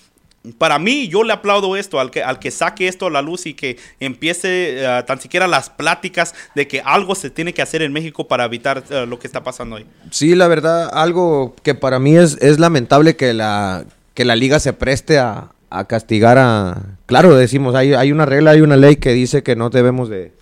Para 0.57 0.77
mí, 0.77 1.07
yo 1.07 1.23
le 1.23 1.31
aplaudo 1.31 1.77
esto, 1.77 2.01
al 2.01 2.11
que, 2.11 2.21
al 2.21 2.37
que 2.37 2.51
saque 2.51 2.89
esto 2.89 3.07
a 3.07 3.09
la 3.09 3.21
luz 3.21 3.45
y 3.45 3.53
que 3.53 3.77
empiece 4.01 4.83
uh, 4.85 5.05
tan 5.05 5.21
siquiera 5.21 5.47
las 5.47 5.69
pláticas 5.69 6.35
de 6.53 6.67
que 6.67 6.81
algo 6.81 7.15
se 7.15 7.29
tiene 7.29 7.53
que 7.53 7.61
hacer 7.61 7.81
en 7.81 7.93
México 7.93 8.27
para 8.27 8.43
evitar 8.43 8.83
uh, 8.91 9.05
lo 9.05 9.17
que 9.19 9.27
está 9.27 9.41
pasando 9.41 9.77
hoy. 9.77 9.85
Sí, 10.11 10.35
la 10.35 10.49
verdad, 10.49 10.89
algo 10.93 11.55
que 11.63 11.75
para 11.75 11.97
mí 11.97 12.17
es, 12.17 12.37
es 12.41 12.59
lamentable 12.59 13.15
que 13.15 13.33
la, 13.33 13.85
que 14.13 14.25
la 14.25 14.35
liga 14.35 14.59
se 14.59 14.73
preste 14.73 15.19
a, 15.19 15.49
castigar 15.87 16.37
a... 16.37 16.97
Claro, 17.07 17.35
decimos, 17.35 17.73
hay, 17.73 17.93
hay 17.93 18.11
una 18.11 18.25
regla, 18.25 18.51
hay 18.51 18.61
una 18.61 18.77
ley 18.77 18.97
que 18.97 19.11
dice 19.11 19.41
que 19.43 19.55
no 19.55 19.69
debemos 19.69 20.09
de... 20.09 20.33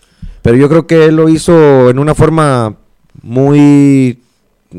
Pero 0.42 0.58
yo 0.58 0.68
creo 0.68 0.88
que 0.88 1.06
él 1.06 1.16
lo 1.16 1.30
hizo 1.30 1.90
en 1.90 2.00
una 2.00 2.16
forma 2.16 2.76
muy 3.22 4.20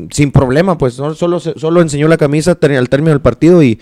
sin 0.09 0.31
problema, 0.31 0.77
pues 0.77 0.95
solo, 0.95 1.39
solo 1.39 1.81
enseñó 1.81 2.07
la 2.07 2.17
camisa 2.17 2.57
al 2.61 2.89
término 2.89 3.11
del 3.11 3.21
partido 3.21 3.61
y 3.61 3.79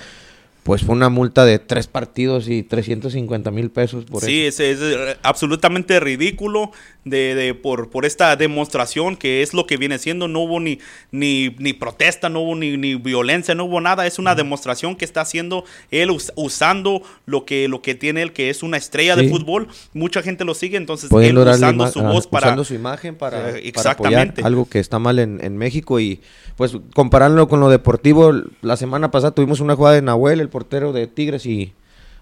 pues 0.64 0.84
fue 0.84 0.94
una 0.94 1.10
multa 1.10 1.44
de 1.44 1.58
tres 1.58 1.88
partidos 1.88 2.48
y 2.48 2.62
350 2.62 3.50
mil 3.50 3.72
pesos 3.72 4.06
por 4.06 4.24
sí, 4.24 4.46
eso. 4.46 4.58
Sí, 4.58 4.64
es, 4.64 4.80
es, 4.80 5.18
absolutamente 5.24 6.00
ridículo 6.00 6.72
de, 7.04 7.34
de, 7.34 7.56
por, 7.56 7.90
por 7.90 8.06
esta 8.06 8.36
demostración 8.36 9.16
que 9.16 9.42
es 9.42 9.56
lo 9.56 9.66
que 9.66 9.78
viene 9.78 9.98
siendo. 9.98 10.28
No 10.28 10.42
hubo 10.42 10.60
ni, 10.60 10.78
ni, 11.12 11.56
ni 11.58 11.74
protesta, 11.74 12.30
no 12.30 12.42
hubo 12.42 12.56
ni, 12.56 12.78
ni, 12.78 12.94
violencia, 12.94 13.56
no 13.56 13.66
hubo 13.66 13.82
nada. 13.82 14.06
Es 14.06 14.20
una 14.20 14.36
demostración 14.36 14.96
que 14.96 15.04
está 15.04 15.22
haciendo 15.22 15.66
él 15.90 16.16
usando 16.36 17.02
lo 17.26 17.44
que, 17.46 17.68
lo 17.68 17.82
que 17.82 17.96
tiene 17.96 18.22
él, 18.22 18.32
que 18.32 18.52
es 18.52 18.62
una 18.62 18.78
estrella 18.78 19.16
de 19.16 19.30
fútbol. 19.30 19.68
Mucha 19.94 20.22
gente 20.22 20.46
lo 20.46 20.54
sigue, 20.54 20.78
entonces 20.78 21.12
él 21.12 21.38
usando 21.40 21.92
su 21.92 22.02
voz 22.04 22.28
para... 22.28 22.48
Usando 22.48 22.64
su 22.66 22.76
imagen 22.76 23.16
para, 23.16 23.58
exactamente. 23.58 24.44
algo 24.44 24.70
que 24.70 24.78
está 24.78 25.00
mal 25.00 25.18
en, 25.18 25.44
en 25.44 25.58
México 25.58 26.00
y 26.00 26.22
pues 26.56 26.74
comparándolo 26.94 27.48
con 27.48 27.60
lo 27.60 27.70
deportivo, 27.70 28.32
la 28.62 28.78
semana 28.78 29.10
pasada 29.10 29.32
tuvimos 29.32 29.62
una 29.62 29.76
jugada 29.76 29.96
de 29.96 30.04
Nahuel, 30.04 30.40
el 30.40 30.50
portero 30.52 30.94
de 30.94 31.08
Tigres, 31.08 31.48
y 31.48 31.74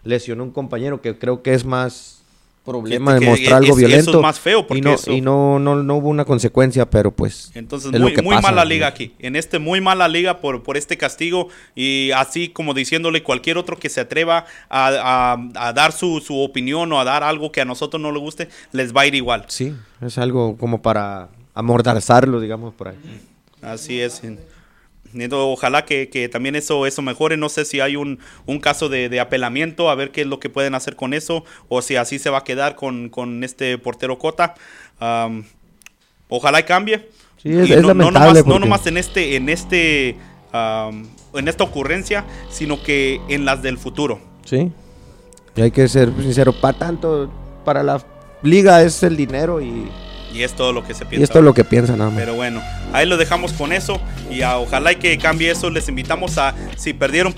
lesionó 0.06 0.46
un 0.46 0.52
compañero 0.52 1.02
que 1.02 1.18
creo 1.18 1.44
que 1.44 1.54
es 1.54 1.66
más 1.66 2.20
problema 2.70 3.16
de 3.16 3.26
mostrar 3.26 3.64
algo 3.64 3.76
violento. 3.76 4.12
Eso 4.12 4.20
es 4.20 4.22
más 4.22 4.40
feo 4.40 4.68
porque 4.68 4.80
y, 5.08 5.22
no, 5.22 5.60
no, 5.60 5.84
no, 5.84 5.96
hubo 5.96 6.10
una 6.10 6.26
consecuencia, 6.26 6.90
pero 6.90 7.12
pues. 7.12 7.52
Entonces, 7.56 7.92
muy, 8.00 8.16
muy 8.18 8.40
mala 8.42 8.64
liga 8.66 8.88
aquí. 8.88 9.14
En 9.20 9.36
este, 9.36 9.60
muy 9.60 9.82
mala 9.82 10.08
liga 10.08 10.40
por, 10.40 10.64
por 10.64 10.78
este 10.78 10.98
castigo. 10.98 11.50
Y 11.76 12.12
así 12.12 12.50
como 12.50 12.74
diciéndole 12.74 13.24
cualquier 13.24 13.58
otro 13.58 13.78
que 13.78 13.90
se 13.90 14.02
atreva 14.02 14.46
a, 14.70 15.38
a, 15.56 15.74
dar 15.74 15.92
su, 15.92 16.22
su, 16.22 16.38
opinión 16.40 16.92
o 16.94 17.00
a 17.00 17.04
dar 17.04 17.24
algo 17.24 17.52
que 17.52 17.62
a 17.62 17.66
nosotros 17.66 18.02
no 18.02 18.12
le 18.12 18.20
guste, 18.20 18.50
les 18.72 18.96
va 18.96 19.02
a 19.02 19.08
ir 19.08 19.16
igual. 19.16 19.46
Sí, 19.48 19.74
es 20.02 20.18
algo 20.18 20.58
como 20.58 20.82
para 20.82 21.30
amordazarlo, 21.54 22.40
digamos, 22.40 22.74
por 22.74 22.90
ahí. 22.90 22.98
Así 23.62 24.00
es. 24.00 24.22
Ojalá 25.32 25.86
que, 25.86 26.30
también 26.32 26.55
eso, 26.55 26.86
eso 26.86 27.01
mejore. 27.01 27.38
No 27.38 27.49
sé 27.49 27.66
si 27.66 27.80
hay 27.80 27.95
un, 27.95 28.20
caso 28.62 28.89
de, 28.89 29.20
apelamiento, 29.20 29.89
a 29.89 29.95
ver 29.95 30.12
qué 30.12 30.22
es 30.22 30.28
lo 30.28 30.39
que 30.39 30.49
pueden 30.49 30.76
hacer 30.76 30.95
con 30.95 31.14
eso, 31.14 31.43
o 31.68 31.82
si 31.82 31.95
así 31.95 32.20
se 32.20 32.30
va 32.30 32.39
a 32.39 32.43
quedar 32.43 32.76
con, 32.76 33.43
este 33.43 33.78
portero 33.78 34.18
Cota. 34.18 34.55
ojalá 36.28 36.60
y 36.60 36.64
cambie. 36.64 37.07
no, 37.43 37.93
nomás, 38.60 38.88
en 38.88 38.97
este, 38.97 39.36
en 39.36 39.49
este, 39.49 40.16
en 41.34 41.47
esta 41.47 41.64
ocurrencia, 41.64 42.26
sino 42.49 42.82
que 42.84 43.22
en 43.30 43.45
las 43.45 43.62
del 43.62 43.78
futuro. 43.78 44.20
Sí. 44.45 44.72
Y 45.55 45.62
hay 45.62 45.72
que 45.72 45.88
ser 45.88 46.12
sincero, 46.22 46.53
para 46.53 46.78
tanto, 46.78 47.32
para 47.66 47.84
la 47.84 48.03
liga 48.41 48.82
es 48.84 49.03
el 49.03 49.18
dinero 49.18 49.62
y 49.62 49.89
y 50.34 50.44
es 50.44 50.54
todo 50.54 50.74
lo 50.74 50.84
que 50.86 50.94
se 50.94 51.06
piensa. 51.06 51.34
Y 51.34 51.38
es 51.38 51.44
lo 51.44 51.54
que 51.54 51.64
piensan, 51.64 51.98
nada 51.98 52.12
Pero 52.16 52.36
bueno, 52.36 52.62
ahí 52.94 53.06
lo 53.06 53.18
dejamos 53.18 53.54
con 53.54 53.72
eso. 53.72 54.00
Y 54.30 54.42
ojalá 54.44 54.92
y 54.92 54.96
que 54.98 55.18
cambie 55.18 55.52
eso. 55.52 55.70
Les 55.70 55.88
invitamos 55.90 56.38
a, 56.38 56.56
si 56.78 56.94
perdieron 56.94 57.34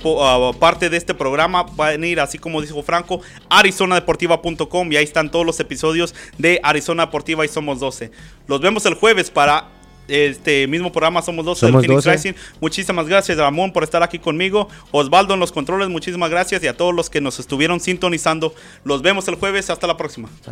parte 0.60 0.90
de 0.90 0.98
este 0.98 1.14
programa, 1.14 1.64
van 1.64 2.04
a 2.04 2.08
ir, 2.08 2.20
así 2.20 2.38
como 2.38 2.62
dijo 2.62 2.84
Franco, 2.84 3.22
arizonadeportiva.com. 3.50 4.92
Y 4.92 4.98
ahí 4.98 5.04
están 5.04 5.32
todos 5.32 5.46
los 5.46 5.60
episodios 5.60 6.14
de 6.38 6.60
Arizona 6.64 7.06
Deportiva 7.06 7.46
y 7.46 7.48
Somos 7.48 7.80
12. 7.80 8.12
Los 8.48 8.62
vemos 8.62 8.86
el 8.86 8.96
jueves 8.96 9.30
para 9.30 9.70
este 10.08 10.68
mismo 10.68 10.92
programa 10.92 11.22
Somos 11.22 11.46
12 11.46 11.66
del 11.68 11.80
Phoenix 11.80 12.06
Racing. 12.06 12.34
Muchísimas 12.60 13.08
gracias, 13.08 13.38
Ramón, 13.38 13.72
por 13.72 13.84
estar 13.84 14.04
aquí 14.04 14.20
conmigo. 14.20 14.68
Osvaldo 14.92 15.34
en 15.34 15.40
los 15.40 15.52
controles, 15.52 15.90
muchísimas 15.90 16.30
gracias. 16.30 16.64
Y 16.64 16.68
a 16.68 16.76
todos 16.76 16.94
los 16.94 17.10
que 17.10 17.22
nos 17.22 17.40
estuvieron 17.40 17.80
sintonizando. 17.80 18.54
Los 18.84 19.02
vemos 19.02 19.28
el 19.28 19.36
jueves. 19.36 19.70
Hasta 19.70 19.88
la 19.88 19.98
próxima. 19.98 20.30